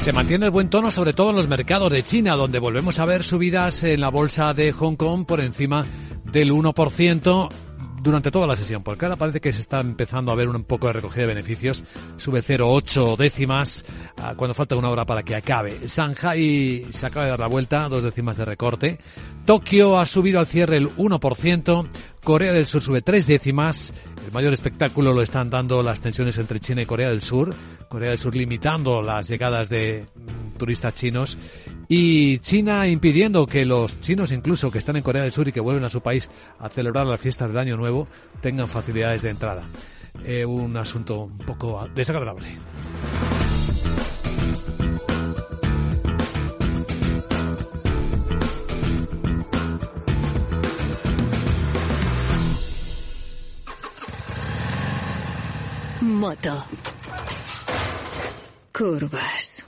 Se 0.00 0.14
mantiene 0.14 0.46
el 0.46 0.50
buen 0.50 0.70
tono 0.70 0.90
sobre 0.90 1.12
todo 1.12 1.30
en 1.30 1.36
los 1.36 1.46
mercados 1.46 1.92
de 1.92 2.02
China, 2.02 2.34
donde 2.34 2.58
volvemos 2.58 2.98
a 2.98 3.04
ver 3.04 3.22
subidas 3.22 3.82
en 3.84 4.00
la 4.00 4.08
bolsa 4.08 4.54
de 4.54 4.72
Hong 4.72 4.96
Kong 4.96 5.26
por 5.26 5.40
encima 5.40 5.84
del 6.24 6.52
1% 6.52 7.48
durante 8.02 8.30
toda 8.30 8.46
la 8.46 8.56
sesión, 8.56 8.82
porque 8.82 9.04
ahora 9.04 9.16
parece 9.16 9.40
que 9.40 9.52
se 9.52 9.60
está 9.60 9.80
empezando 9.80 10.32
a 10.32 10.34
ver 10.34 10.48
un 10.48 10.64
poco 10.64 10.86
de 10.86 10.94
recogida 10.94 11.22
de 11.22 11.34
beneficios. 11.34 11.82
Sube 12.16 12.42
0,8 12.42 13.16
décimas 13.16 13.84
ah, 14.18 14.34
cuando 14.36 14.54
falta 14.54 14.76
una 14.76 14.90
hora 14.90 15.04
para 15.04 15.22
que 15.22 15.34
acabe. 15.34 15.80
Shanghai 15.86 16.86
se 16.90 17.06
acaba 17.06 17.24
de 17.24 17.30
dar 17.30 17.40
la 17.40 17.46
vuelta, 17.46 17.88
dos 17.88 18.02
décimas 18.02 18.36
de 18.36 18.44
recorte. 18.44 18.98
Tokio 19.44 19.98
ha 19.98 20.06
subido 20.06 20.40
al 20.40 20.46
cierre 20.46 20.76
el 20.76 20.88
1%. 20.96 21.88
Corea 22.22 22.52
del 22.52 22.66
Sur 22.66 22.82
sube 22.82 23.02
tres 23.02 23.26
décimas. 23.26 23.92
El 24.24 24.32
mayor 24.32 24.52
espectáculo 24.52 25.12
lo 25.12 25.22
están 25.22 25.48
dando 25.50 25.82
las 25.82 26.00
tensiones 26.00 26.36
entre 26.38 26.60
China 26.60 26.82
y 26.82 26.86
Corea 26.86 27.08
del 27.08 27.22
Sur. 27.22 27.54
Corea 27.88 28.10
del 28.10 28.18
Sur 28.18 28.36
limitando 28.36 29.02
las 29.02 29.28
llegadas 29.28 29.68
de 29.68 30.06
mm, 30.14 30.58
turistas 30.58 30.94
chinos 30.94 31.38
y 31.92 32.38
China 32.38 32.86
impidiendo 32.86 33.48
que 33.48 33.64
los 33.64 34.00
chinos 34.00 34.30
incluso 34.30 34.70
que 34.70 34.78
están 34.78 34.94
en 34.94 35.02
Corea 35.02 35.22
del 35.22 35.32
Sur 35.32 35.48
y 35.48 35.52
que 35.52 35.58
vuelven 35.58 35.82
a 35.82 35.90
su 35.90 36.00
país 36.00 36.30
a 36.60 36.68
celebrar 36.68 37.04
las 37.04 37.18
fiestas 37.18 37.48
del 37.48 37.58
Año 37.58 37.76
Nuevo 37.76 38.06
tengan 38.40 38.68
facilidades 38.68 39.22
de 39.22 39.30
entrada. 39.30 39.64
Eh, 40.24 40.44
un 40.44 40.76
asunto 40.76 41.22
un 41.22 41.38
poco 41.38 41.88
desagradable. 41.92 42.46
Moto. 56.00 56.64
Curvas. 58.72 59.64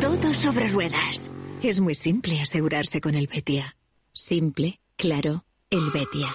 Todo 0.00 0.32
sobre 0.32 0.68
ruedas. 0.68 1.32
Es 1.62 1.80
muy 1.80 1.94
simple 1.94 2.40
asegurarse 2.40 3.00
con 3.00 3.14
el 3.14 3.26
Betia. 3.26 3.76
Simple, 4.12 4.80
claro, 4.96 5.44
el 5.70 5.90
Betia. 5.90 6.34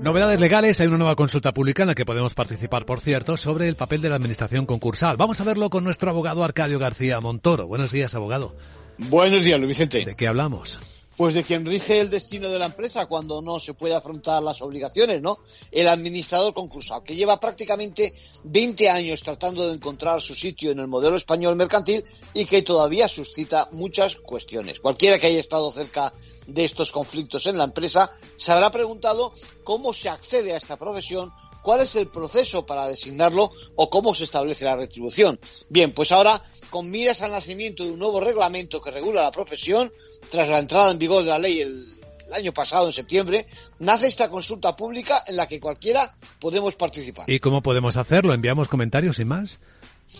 Novedades 0.00 0.40
legales, 0.40 0.80
hay 0.80 0.86
una 0.86 0.98
nueva 0.98 1.16
consulta 1.16 1.52
pública 1.52 1.82
en 1.82 1.88
la 1.88 1.94
que 1.94 2.04
podemos 2.04 2.34
participar, 2.34 2.84
por 2.84 3.00
cierto, 3.00 3.36
sobre 3.36 3.68
el 3.68 3.76
papel 3.76 4.00
de 4.00 4.08
la 4.08 4.16
administración 4.16 4.66
concursal. 4.66 5.16
Vamos 5.16 5.40
a 5.40 5.44
verlo 5.44 5.70
con 5.70 5.84
nuestro 5.84 6.10
abogado 6.10 6.44
Arcadio 6.44 6.78
García 6.78 7.20
Montoro. 7.20 7.66
Buenos 7.66 7.92
días, 7.92 8.14
abogado. 8.14 8.56
Buenos 8.98 9.44
días, 9.44 9.58
Luis 9.58 9.68
Vicente. 9.68 10.04
¿De 10.04 10.14
qué 10.14 10.28
hablamos? 10.28 10.80
Pues 11.16 11.34
de 11.34 11.44
quien 11.44 11.66
rige 11.66 12.00
el 12.00 12.08
destino 12.08 12.48
de 12.48 12.58
la 12.58 12.66
empresa 12.66 13.06
cuando 13.06 13.42
no 13.42 13.60
se 13.60 13.74
puede 13.74 13.94
afrontar 13.94 14.42
las 14.42 14.62
obligaciones, 14.62 15.20
¿no? 15.20 15.40
El 15.70 15.88
administrador 15.88 16.54
concursal, 16.54 17.02
que 17.02 17.14
lleva 17.14 17.38
prácticamente 17.38 18.14
20 18.44 18.88
años 18.88 19.22
tratando 19.22 19.68
de 19.68 19.74
encontrar 19.74 20.20
su 20.20 20.34
sitio 20.34 20.70
en 20.70 20.78
el 20.78 20.88
modelo 20.88 21.16
español 21.16 21.54
mercantil 21.56 22.04
y 22.32 22.46
que 22.46 22.62
todavía 22.62 23.08
suscita 23.08 23.68
muchas 23.72 24.16
cuestiones. 24.16 24.80
Cualquiera 24.80 25.18
que 25.18 25.26
haya 25.26 25.40
estado 25.40 25.70
cerca 25.70 26.12
de 26.46 26.64
estos 26.64 26.90
conflictos 26.90 27.46
en 27.46 27.58
la 27.58 27.64
empresa 27.64 28.10
se 28.36 28.50
habrá 28.50 28.70
preguntado 28.70 29.32
cómo 29.64 29.92
se 29.92 30.08
accede 30.08 30.54
a 30.54 30.56
esta 30.56 30.78
profesión 30.78 31.32
cuál 31.62 31.80
es 31.80 31.96
el 31.96 32.08
proceso 32.08 32.66
para 32.66 32.86
designarlo 32.86 33.50
o 33.76 33.90
cómo 33.90 34.14
se 34.14 34.24
establece 34.24 34.64
la 34.64 34.76
retribución. 34.76 35.38
Bien, 35.68 35.92
pues 35.92 36.12
ahora, 36.12 36.42
con 36.70 36.90
miras 36.90 37.22
al 37.22 37.30
nacimiento 37.30 37.84
de 37.84 37.92
un 37.92 37.98
nuevo 37.98 38.20
reglamento 38.20 38.82
que 38.82 38.90
regula 38.90 39.22
la 39.22 39.30
profesión, 39.30 39.92
tras 40.30 40.48
la 40.48 40.58
entrada 40.58 40.90
en 40.90 40.98
vigor 40.98 41.24
de 41.24 41.30
la 41.30 41.38
ley 41.38 41.60
el, 41.60 41.98
año 42.32 42.52
pasado, 42.54 42.86
en 42.86 42.92
septiembre, 42.92 43.46
nace 43.78 44.06
esta 44.06 44.30
consulta 44.30 44.74
pública 44.74 45.22
en 45.26 45.36
la 45.36 45.46
que 45.46 45.60
cualquiera 45.60 46.14
podemos 46.40 46.74
participar. 46.76 47.28
¿Y 47.28 47.40
cómo 47.40 47.62
podemos 47.62 47.98
hacerlo? 47.98 48.32
¿Enviamos 48.32 48.68
comentarios 48.68 49.18
y 49.18 49.26
más? 49.26 49.60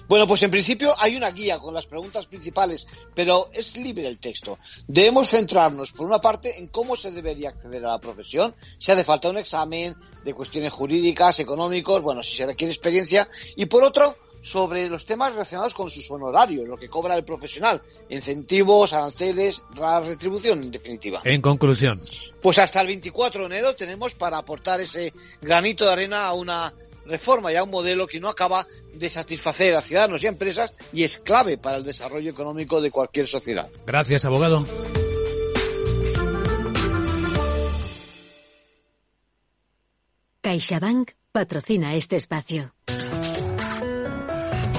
Bueno, 0.09 0.27
pues 0.27 0.43
en 0.43 0.51
principio 0.51 0.93
hay 0.99 1.17
una 1.17 1.31
guía 1.31 1.59
con 1.59 1.75
las 1.75 1.87
preguntas 1.87 2.27
principales, 2.27 2.87
pero 3.15 3.51
es 3.53 3.77
libre 3.77 4.07
el 4.07 4.19
texto. 4.19 4.59
Debemos 4.87 5.29
centrarnos, 5.29 5.93
por 5.93 6.07
una 6.07 6.21
parte, 6.21 6.59
en 6.59 6.69
cómo 6.69 6.97
se 6.97 7.11
debería 7.11 7.51
acceder 7.51 7.85
a 7.85 7.93
la 7.93 8.01
profesión, 8.01 8.55
si 8.79 8.91
hace 8.91 9.05
falta 9.05 9.31
un 9.31 9.39
examen 9.39 9.95
de 10.25 10.35
cuestiones 10.35 10.73
jurídicas, 10.73 11.41
económicos, 11.41 12.03
bueno, 12.03 12.23
si 12.23 12.37
se 12.37 12.47
requiere 12.47 12.73
experiencia, 12.73 13.29
y 13.57 13.67
por 13.67 13.85
otro, 13.85 14.17
sobre 14.43 14.89
los 14.89 15.07
temas 15.07 15.33
relacionados 15.33 15.73
con 15.73 15.89
sus 15.89 16.11
honorarios, 16.11 16.69
lo 16.69 16.77
que 16.77 16.89
cobra 16.89 17.15
el 17.15 17.25
profesional, 17.25 17.81
incentivos, 18.09 18.93
aranceles, 18.93 19.63
la 19.77 20.01
retribución, 20.01 20.65
en 20.65 20.71
definitiva. 20.71 21.21
En 21.25 21.41
conclusión. 21.41 22.01
Pues 22.43 22.59
hasta 22.59 22.81
el 22.81 22.89
24 22.89 23.43
de 23.43 23.47
enero 23.47 23.75
tenemos 23.75 24.15
para 24.15 24.39
aportar 24.39 24.81
ese 24.81 25.13
granito 25.41 25.85
de 25.85 25.93
arena 25.93 26.27
a 26.27 26.33
una 26.35 26.75
reforma 27.07 27.53
y 27.53 27.57
a 27.57 27.63
un 27.63 27.71
modelo 27.71 28.07
que 28.07 28.21
no 28.21 28.29
acaba 28.29 28.67
de 28.95 29.11
satisfacer 29.11 29.75
a 29.75 29.81
ciudadanos 29.81 30.23
y 30.23 30.27
empresas 30.27 30.73
y 30.93 31.05
es 31.05 31.19
clave 31.19 31.59
para 31.59 31.77
el 31.77 31.85
desarrollo 31.85 32.31
económico 32.31 32.81
de 32.81 32.91
cualquier 32.91 33.27
sociedad. 33.27 33.69
Gracias, 33.87 34.25
abogado. 34.25 34.67
CaixaBank 40.43 41.13
patrocina 41.31 41.95
este 41.95 42.17
espacio. 42.17 42.75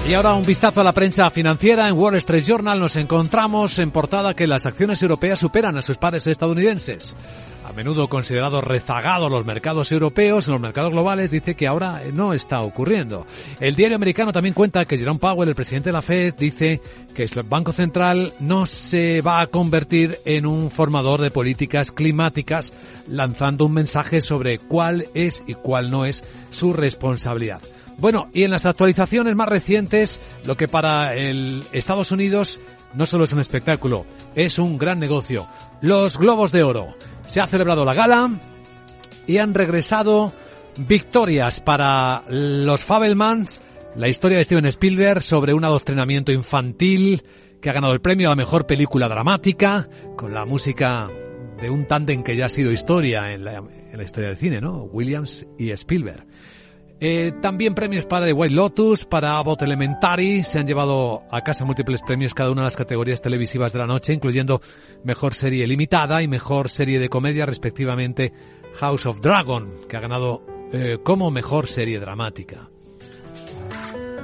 Y 0.06 0.12
ahora 0.12 0.34
un 0.34 0.44
vistazo 0.44 0.82
a 0.82 0.84
la 0.84 0.92
prensa 0.92 1.30
financiera. 1.30 1.88
En 1.88 1.98
Wall 1.98 2.16
Street 2.16 2.44
Journal 2.44 2.78
nos 2.78 2.96
encontramos 2.96 3.78
en 3.78 3.90
portada 3.90 4.34
que 4.34 4.46
las 4.46 4.66
acciones 4.66 5.00
europeas 5.00 5.38
superan 5.38 5.78
a 5.78 5.82
sus 5.82 5.96
pares 5.96 6.26
estadounidenses. 6.26 7.16
A 7.64 7.72
menudo 7.72 8.08
considerados 8.08 8.62
rezagados 8.62 9.30
los 9.30 9.46
mercados 9.46 9.90
europeos, 9.90 10.46
en 10.46 10.52
los 10.52 10.60
mercados 10.60 10.92
globales 10.92 11.30
dice 11.30 11.54
que 11.54 11.66
ahora 11.66 12.02
no 12.12 12.34
está 12.34 12.60
ocurriendo. 12.60 13.26
El 13.58 13.74
diario 13.74 13.96
americano 13.96 14.32
también 14.32 14.54
cuenta 14.54 14.84
que 14.84 14.98
Jerome 14.98 15.18
Powell, 15.18 15.48
el 15.48 15.54
presidente 15.54 15.88
de 15.88 15.94
la 15.94 16.02
Fed, 16.02 16.34
dice 16.34 16.82
que 17.14 17.22
el 17.22 17.42
Banco 17.44 17.72
Central 17.72 18.34
no 18.38 18.66
se 18.66 19.22
va 19.22 19.40
a 19.40 19.46
convertir 19.46 20.20
en 20.26 20.44
un 20.44 20.70
formador 20.70 21.22
de 21.22 21.30
políticas 21.30 21.90
climáticas, 21.90 22.74
lanzando 23.08 23.64
un 23.64 23.72
mensaje 23.72 24.20
sobre 24.20 24.58
cuál 24.58 25.06
es 25.14 25.42
y 25.46 25.54
cuál 25.54 25.90
no 25.90 26.04
es 26.04 26.22
su 26.50 26.74
responsabilidad. 26.74 27.62
Bueno, 27.96 28.28
y 28.32 28.42
en 28.42 28.50
las 28.50 28.66
actualizaciones 28.66 29.36
más 29.36 29.48
recientes, 29.48 30.20
lo 30.44 30.56
que 30.56 30.68
para 30.68 31.14
el 31.14 31.64
Estados 31.72 32.12
Unidos 32.12 32.60
no 32.94 33.06
solo 33.06 33.24
es 33.24 33.32
un 33.32 33.40
espectáculo, 33.40 34.06
es 34.34 34.58
un 34.58 34.78
gran 34.78 34.98
negocio. 34.98 35.48
Los 35.80 36.18
Globos 36.18 36.52
de 36.52 36.62
Oro. 36.62 36.88
Se 37.26 37.40
ha 37.40 37.46
celebrado 37.46 37.84
la 37.84 37.94
gala 37.94 38.30
y 39.26 39.38
han 39.38 39.54
regresado 39.54 40.32
victorias 40.76 41.60
para 41.60 42.24
los 42.28 42.84
Fabelmans, 42.84 43.60
la 43.96 44.08
historia 44.08 44.38
de 44.38 44.44
Steven 44.44 44.66
Spielberg 44.66 45.22
sobre 45.22 45.54
un 45.54 45.64
adoctrinamiento 45.64 46.32
infantil 46.32 47.22
que 47.60 47.70
ha 47.70 47.72
ganado 47.72 47.94
el 47.94 48.00
premio 48.00 48.28
a 48.28 48.30
la 48.30 48.36
mejor 48.36 48.66
película 48.66 49.08
dramática 49.08 49.88
con 50.16 50.34
la 50.34 50.44
música 50.44 51.10
de 51.60 51.70
un 51.70 51.86
tándem 51.86 52.22
que 52.22 52.36
ya 52.36 52.46
ha 52.46 52.50
sido 52.50 52.72
historia 52.72 53.32
en 53.32 53.44
la, 53.44 53.56
en 53.56 53.96
la 53.96 54.02
historia 54.02 54.28
del 54.28 54.36
cine, 54.36 54.60
¿no? 54.60 54.82
Williams 54.84 55.46
y 55.58 55.70
Spielberg. 55.70 56.26
Eh, 57.00 57.32
también 57.42 57.74
premios 57.74 58.06
para 58.06 58.26
The 58.26 58.32
White 58.32 58.54
Lotus, 58.54 59.04
para 59.04 59.38
Abbott 59.38 59.62
Elementary. 59.62 60.42
Se 60.42 60.58
han 60.58 60.66
llevado 60.66 61.22
a 61.30 61.42
casa 61.42 61.64
múltiples 61.64 62.02
premios 62.02 62.34
cada 62.34 62.50
una 62.50 62.62
de 62.62 62.66
las 62.66 62.76
categorías 62.76 63.20
televisivas 63.20 63.72
de 63.72 63.78
la 63.80 63.86
noche, 63.86 64.12
incluyendo 64.12 64.60
Mejor 65.02 65.34
Serie 65.34 65.66
Limitada 65.66 66.22
y 66.22 66.28
Mejor 66.28 66.70
Serie 66.70 66.98
de 66.98 67.08
Comedia, 67.08 67.46
respectivamente 67.46 68.32
House 68.74 69.06
of 69.06 69.20
Dragon, 69.20 69.72
que 69.88 69.96
ha 69.96 70.00
ganado 70.00 70.46
eh, 70.72 70.98
como 71.02 71.30
Mejor 71.30 71.66
Serie 71.66 72.00
Dramática. 72.00 72.70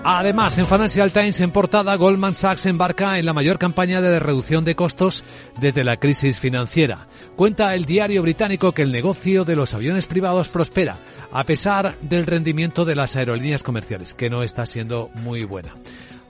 Además, 0.03 0.57
en 0.57 0.65
Financial 0.65 1.13
Times 1.13 1.41
en 1.41 1.51
portada, 1.51 1.95
Goldman 1.95 2.35
Sachs 2.35 2.65
embarca 2.65 3.19
en 3.19 3.27
la 3.27 3.35
mayor 3.35 3.59
campaña 3.59 4.01
de 4.01 4.19
reducción 4.19 4.65
de 4.65 4.75
costos 4.75 5.25
desde 5.61 5.85
la 5.85 5.99
crisis 5.99 6.41
financiera. 6.41 7.07
Cuenta 7.37 7.75
el 7.75 7.85
diario 7.85 8.23
británico 8.23 8.73
que 8.73 8.81
el 8.81 8.93
negocio 8.93 9.45
de 9.45 9.57
los 9.57 9.75
aviones 9.75 10.07
privados 10.07 10.49
prospera, 10.49 10.97
a 11.33 11.45
pesar 11.45 11.97
del 12.01 12.25
rendimiento 12.25 12.87
de 12.87 12.95
las 12.95 13.15
aerolíneas 13.15 13.63
comerciales, 13.63 14.15
que 14.15 14.31
no 14.31 14.43
está 14.43 14.65
siendo 14.65 15.11
muy 15.17 15.45
buena. 15.45 15.75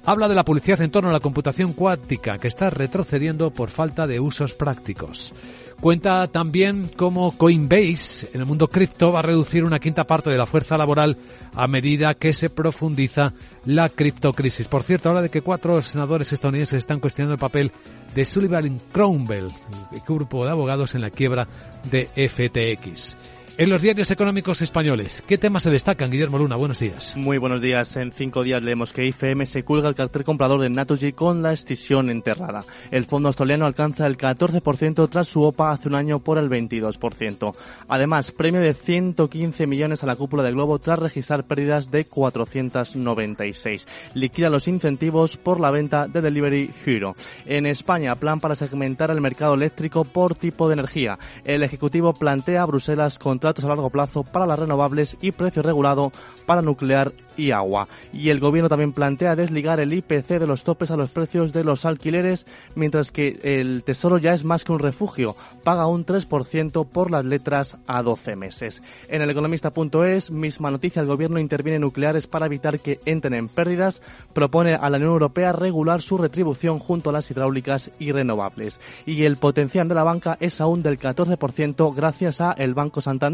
Habla 0.04 0.28
de 0.28 0.34
la 0.34 0.44
publicidad 0.44 0.80
en 0.80 0.90
torno 0.90 1.10
a 1.10 1.12
la 1.12 1.20
computación 1.20 1.72
cuántica, 1.72 2.38
que 2.38 2.48
está 2.48 2.70
retrocediendo 2.70 3.52
por 3.52 3.70
falta 3.70 4.06
de 4.06 4.18
usos 4.18 4.54
prácticos. 4.54 5.32
Cuenta 5.80 6.28
también 6.28 6.90
cómo 6.94 7.38
Coinbase, 7.38 8.28
en 8.34 8.40
el 8.40 8.46
mundo 8.46 8.68
cripto, 8.68 9.12
va 9.12 9.20
a 9.20 9.22
reducir 9.22 9.64
una 9.64 9.78
quinta 9.78 10.04
parte 10.04 10.28
de 10.28 10.36
la 10.36 10.44
fuerza 10.44 10.76
laboral 10.76 11.16
a 11.54 11.66
medida 11.68 12.12
que 12.14 12.34
se 12.34 12.50
profundiza 12.50 13.32
la 13.64 13.88
criptocrisis. 13.88 14.68
Por 14.68 14.82
cierto, 14.82 15.08
habla 15.08 15.22
de 15.22 15.30
que 15.30 15.40
cuatro 15.40 15.80
senadores 15.80 16.34
estadounidenses 16.34 16.76
están 16.76 17.00
cuestionando 17.00 17.32
el 17.32 17.40
papel 17.40 17.72
de 18.14 18.24
Sullivan 18.26 18.78
Cromwell, 18.92 19.48
el 19.90 20.00
grupo 20.06 20.44
de 20.44 20.50
abogados 20.50 20.94
en 20.94 21.00
la 21.00 21.08
quiebra 21.08 21.48
de 21.90 22.08
FTX. 22.28 23.16
En 23.60 23.68
los 23.68 23.82
diarios 23.82 24.10
económicos 24.10 24.62
españoles, 24.62 25.22
¿qué 25.26 25.36
temas 25.36 25.64
se 25.64 25.70
destacan, 25.70 26.10
Guillermo 26.10 26.38
Luna? 26.38 26.56
Buenos 26.56 26.78
días. 26.78 27.14
Muy 27.18 27.36
buenos 27.36 27.60
días. 27.60 27.94
En 27.96 28.10
cinco 28.10 28.42
días 28.42 28.62
leemos 28.62 28.90
que 28.90 29.04
IFM 29.04 29.44
se 29.44 29.64
cuelga 29.64 29.86
el 29.90 29.94
cartel 29.94 30.24
comprador 30.24 30.62
de 30.62 30.70
Naturgy 30.70 31.12
con 31.12 31.42
la 31.42 31.52
escisión 31.52 32.08
enterrada. 32.08 32.64
El 32.90 33.04
fondo 33.04 33.28
australiano 33.28 33.66
alcanza 33.66 34.06
el 34.06 34.16
14% 34.16 35.10
tras 35.10 35.28
su 35.28 35.42
OPA 35.42 35.72
hace 35.72 35.88
un 35.88 35.94
año 35.94 36.20
por 36.20 36.38
el 36.38 36.48
22%. 36.48 37.54
Además, 37.86 38.32
premio 38.32 38.62
de 38.62 38.72
115 38.72 39.66
millones 39.66 40.02
a 40.02 40.06
la 40.06 40.16
cúpula 40.16 40.42
de 40.42 40.52
Globo 40.52 40.78
tras 40.78 40.98
registrar 40.98 41.44
pérdidas 41.44 41.90
de 41.90 42.06
496. 42.06 43.86
Liquida 44.14 44.48
los 44.48 44.68
incentivos 44.68 45.36
por 45.36 45.60
la 45.60 45.70
venta 45.70 46.08
de 46.08 46.22
Delivery 46.22 46.70
Hero. 46.86 47.12
En 47.44 47.66
España, 47.66 48.16
plan 48.16 48.40
para 48.40 48.54
segmentar 48.54 49.10
el 49.10 49.20
mercado 49.20 49.52
eléctrico 49.52 50.04
por 50.04 50.34
tipo 50.34 50.66
de 50.66 50.72
energía. 50.72 51.18
El 51.44 51.62
Ejecutivo 51.62 52.14
plantea 52.14 52.62
a 52.62 52.66
Bruselas 52.66 53.18
contra 53.18 53.49
a 53.58 53.68
largo 53.68 53.90
plazo 53.90 54.22
para 54.22 54.46
las 54.46 54.58
renovables 54.58 55.16
y 55.20 55.32
precio 55.32 55.62
regulado 55.62 56.12
para 56.46 56.62
nuclear 56.62 57.12
y 57.36 57.52
agua. 57.52 57.88
Y 58.12 58.28
el 58.28 58.40
gobierno 58.40 58.68
también 58.68 58.92
plantea 58.92 59.36
desligar 59.36 59.80
el 59.80 59.92
IPC 59.92 60.38
de 60.38 60.46
los 60.46 60.62
topes 60.62 60.90
a 60.90 60.96
los 60.96 61.10
precios 61.10 61.52
de 61.52 61.64
los 61.64 61.84
alquileres, 61.84 62.46
mientras 62.74 63.10
que 63.10 63.38
el 63.42 63.82
Tesoro 63.82 64.18
ya 64.18 64.32
es 64.32 64.44
más 64.44 64.64
que 64.64 64.72
un 64.72 64.78
refugio, 64.78 65.36
paga 65.64 65.86
un 65.86 66.04
3% 66.04 66.86
por 66.88 67.10
las 67.10 67.24
letras 67.24 67.78
a 67.86 68.02
12 68.02 68.36
meses. 68.36 68.82
En 69.08 69.22
el 69.22 69.30
economista.es, 69.30 70.30
misma 70.30 70.70
noticia, 70.70 71.00
el 71.00 71.08
gobierno 71.08 71.38
interviene 71.38 71.76
en 71.76 71.82
nucleares 71.82 72.26
para 72.26 72.46
evitar 72.46 72.80
que 72.80 73.00
entren 73.04 73.34
en 73.34 73.48
pérdidas, 73.48 74.02
propone 74.32 74.74
a 74.74 74.88
la 74.90 74.96
Unión 74.96 75.12
Europea 75.12 75.52
regular 75.52 76.02
su 76.02 76.18
retribución 76.18 76.78
junto 76.78 77.10
a 77.10 77.12
las 77.12 77.30
hidráulicas 77.30 77.90
y 77.98 78.12
renovables. 78.12 78.80
Y 79.06 79.24
el 79.24 79.36
potencial 79.36 79.88
de 79.88 79.94
la 79.94 80.04
banca 80.04 80.36
es 80.40 80.60
aún 80.60 80.82
del 80.82 80.98
14% 80.98 81.94
gracias 81.94 82.40
a 82.40 82.52
el 82.52 82.74
Banco 82.74 83.00
Santander. 83.00 83.29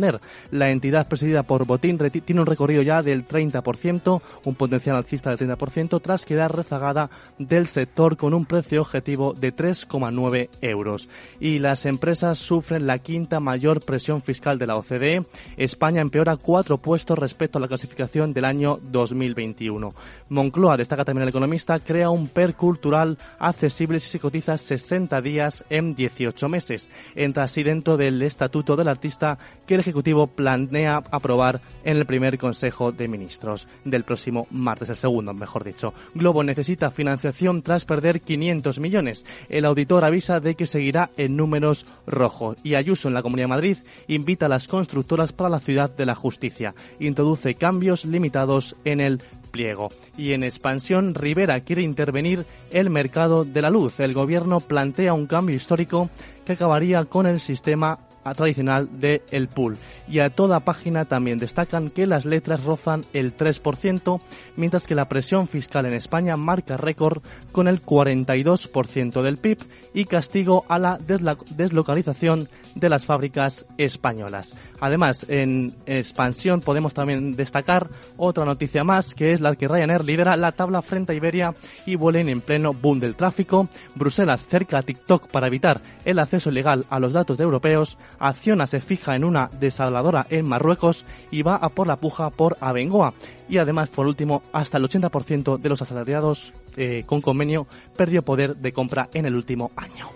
La 0.50 0.70
entidad 0.70 1.08
presidida 1.08 1.42
por 1.42 1.66
Botín 1.66 1.98
tiene 1.98 2.40
un 2.40 2.46
recorrido 2.46 2.82
ya 2.82 3.02
del 3.02 3.24
30%, 3.24 4.20
un 4.44 4.54
potencial 4.54 4.96
alcista 4.96 5.30
del 5.30 5.38
30%, 5.38 6.00
tras 6.00 6.22
quedar 6.22 6.54
rezagada 6.54 7.10
del 7.38 7.66
sector 7.66 8.16
con 8.16 8.34
un 8.34 8.46
precio 8.46 8.80
objetivo 8.82 9.32
de 9.32 9.54
3,9 9.54 10.48
euros. 10.60 11.08
Y 11.40 11.58
las 11.58 11.86
empresas 11.86 12.38
sufren 12.38 12.86
la 12.86 12.98
quinta 12.98 13.40
mayor 13.40 13.84
presión 13.84 14.22
fiscal 14.22 14.58
de 14.58 14.66
la 14.66 14.76
OCDE. 14.76 15.24
España 15.56 16.00
empeora 16.00 16.36
cuatro 16.36 16.78
puestos 16.78 17.18
respecto 17.18 17.58
a 17.58 17.60
la 17.60 17.68
clasificación 17.68 18.32
del 18.32 18.44
año 18.44 18.78
2021. 18.82 19.94
Moncloa, 20.28 20.76
destaca 20.76 21.04
también 21.04 21.22
el 21.22 21.28
economista, 21.30 21.78
crea 21.78 22.10
un 22.10 22.28
PER 22.28 22.54
cultural 22.54 23.18
accesible 23.38 24.00
si 24.00 24.10
se 24.10 24.20
cotiza 24.20 24.56
60 24.56 25.20
días 25.20 25.64
en 25.70 25.94
18 25.94 26.48
meses. 26.48 26.88
Entra 27.14 27.44
así 27.44 27.62
dentro 27.62 27.96
del 27.96 28.22
estatuto 28.22 28.76
del 28.76 28.88
artista 28.88 29.38
que 29.66 29.74
el 29.74 29.80
Ejecutivo 29.86 30.26
planea 30.26 31.00
aprobar 31.12 31.60
en 31.84 31.96
el 31.96 32.06
primer 32.06 32.38
Consejo 32.38 32.90
de 32.90 33.06
Ministros 33.06 33.68
del 33.84 34.02
próximo 34.02 34.48
martes, 34.50 34.88
el 34.88 34.96
segundo, 34.96 35.32
mejor 35.32 35.62
dicho. 35.62 35.94
Globo 36.12 36.42
necesita 36.42 36.90
financiación 36.90 37.62
tras 37.62 37.84
perder 37.84 38.20
500 38.20 38.80
millones. 38.80 39.24
El 39.48 39.64
auditor 39.64 40.04
avisa 40.04 40.40
de 40.40 40.56
que 40.56 40.66
seguirá 40.66 41.10
en 41.16 41.36
números 41.36 41.86
rojos. 42.04 42.56
Y 42.64 42.74
Ayuso, 42.74 43.06
en 43.06 43.14
la 43.14 43.22
Comunidad 43.22 43.44
de 43.44 43.54
Madrid, 43.54 43.76
invita 44.08 44.46
a 44.46 44.48
las 44.48 44.66
constructoras 44.66 45.32
para 45.32 45.50
la 45.50 45.60
ciudad 45.60 45.88
de 45.88 46.04
la 46.04 46.16
justicia. 46.16 46.74
Introduce 46.98 47.54
cambios 47.54 48.04
limitados 48.04 48.74
en 48.84 49.00
el 49.00 49.22
pliego. 49.52 49.90
Y 50.18 50.32
en 50.32 50.42
expansión, 50.42 51.14
Rivera 51.14 51.60
quiere 51.60 51.82
intervenir 51.82 52.44
el 52.72 52.90
mercado 52.90 53.44
de 53.44 53.62
la 53.62 53.70
luz. 53.70 54.00
El 54.00 54.14
gobierno 54.14 54.58
plantea 54.58 55.14
un 55.14 55.26
cambio 55.26 55.54
histórico 55.54 56.10
que 56.44 56.54
acabaría 56.54 57.04
con 57.04 57.26
el 57.26 57.40
sistema 57.40 58.00
tradicional 58.34 59.00
de 59.00 59.22
el 59.30 59.48
pool. 59.48 59.76
Y 60.08 60.20
a 60.20 60.30
toda 60.30 60.60
página 60.60 61.04
también 61.04 61.38
destacan 61.38 61.90
que 61.90 62.06
las 62.06 62.24
letras 62.24 62.64
rozan 62.64 63.04
el 63.12 63.36
3%, 63.36 64.20
mientras 64.56 64.86
que 64.86 64.94
la 64.94 65.08
presión 65.08 65.48
fiscal 65.48 65.86
en 65.86 65.94
España 65.94 66.36
marca 66.36 66.76
récord 66.76 67.22
con 67.52 67.68
el 67.68 67.82
42% 67.82 69.22
del 69.22 69.36
PIB 69.36 69.58
y 69.94 70.04
castigo 70.04 70.64
a 70.68 70.78
la 70.78 70.98
deslocalización 70.98 72.48
de 72.74 72.88
las 72.88 73.06
fábricas 73.06 73.66
españolas. 73.78 74.54
Además, 74.80 75.24
en 75.28 75.74
expansión 75.86 76.60
podemos 76.60 76.92
también 76.92 77.32
destacar 77.32 77.88
otra 78.16 78.44
noticia 78.44 78.84
más, 78.84 79.14
que 79.14 79.32
es 79.32 79.40
la 79.40 79.54
que 79.56 79.68
Ryanair 79.68 80.04
lidera 80.04 80.36
la 80.36 80.52
tabla 80.52 80.82
frente 80.82 81.12
a 81.12 81.16
Iberia 81.16 81.54
y 81.86 81.96
vuelen 81.96 82.28
en 82.28 82.40
pleno 82.40 82.72
boom 82.72 83.00
del 83.00 83.16
tráfico. 83.16 83.68
Bruselas 83.94 84.44
cerca 84.46 84.78
a 84.78 84.82
TikTok 84.82 85.28
para 85.28 85.46
evitar 85.46 85.80
el 86.04 86.18
acceso 86.18 86.50
ilegal 86.50 86.86
a 86.90 86.98
los 86.98 87.12
datos 87.12 87.38
de 87.38 87.44
europeos. 87.44 87.96
Acciona 88.18 88.66
se 88.66 88.80
fija 88.80 89.16
en 89.16 89.24
una 89.24 89.50
desaladora 89.60 90.26
en 90.30 90.48
Marruecos 90.48 91.04
y 91.30 91.42
va 91.42 91.56
a 91.56 91.68
por 91.68 91.86
la 91.86 91.96
puja 91.96 92.30
por 92.30 92.56
Abengoa. 92.60 93.14
Y 93.48 93.58
además, 93.58 93.90
por 93.90 94.06
último, 94.06 94.42
hasta 94.52 94.78
el 94.78 94.84
80% 94.84 95.58
de 95.58 95.68
los 95.68 95.82
asalariados 95.82 96.52
eh, 96.76 97.04
con 97.06 97.20
convenio 97.20 97.66
perdió 97.96 98.22
poder 98.22 98.56
de 98.56 98.72
compra 98.72 99.08
en 99.12 99.26
el 99.26 99.34
último 99.34 99.70
año. 99.76 100.10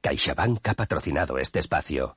CaixaBank 0.00 0.66
ha 0.68 0.74
patrocinado 0.74 1.38
este 1.38 1.60
espacio. 1.60 2.16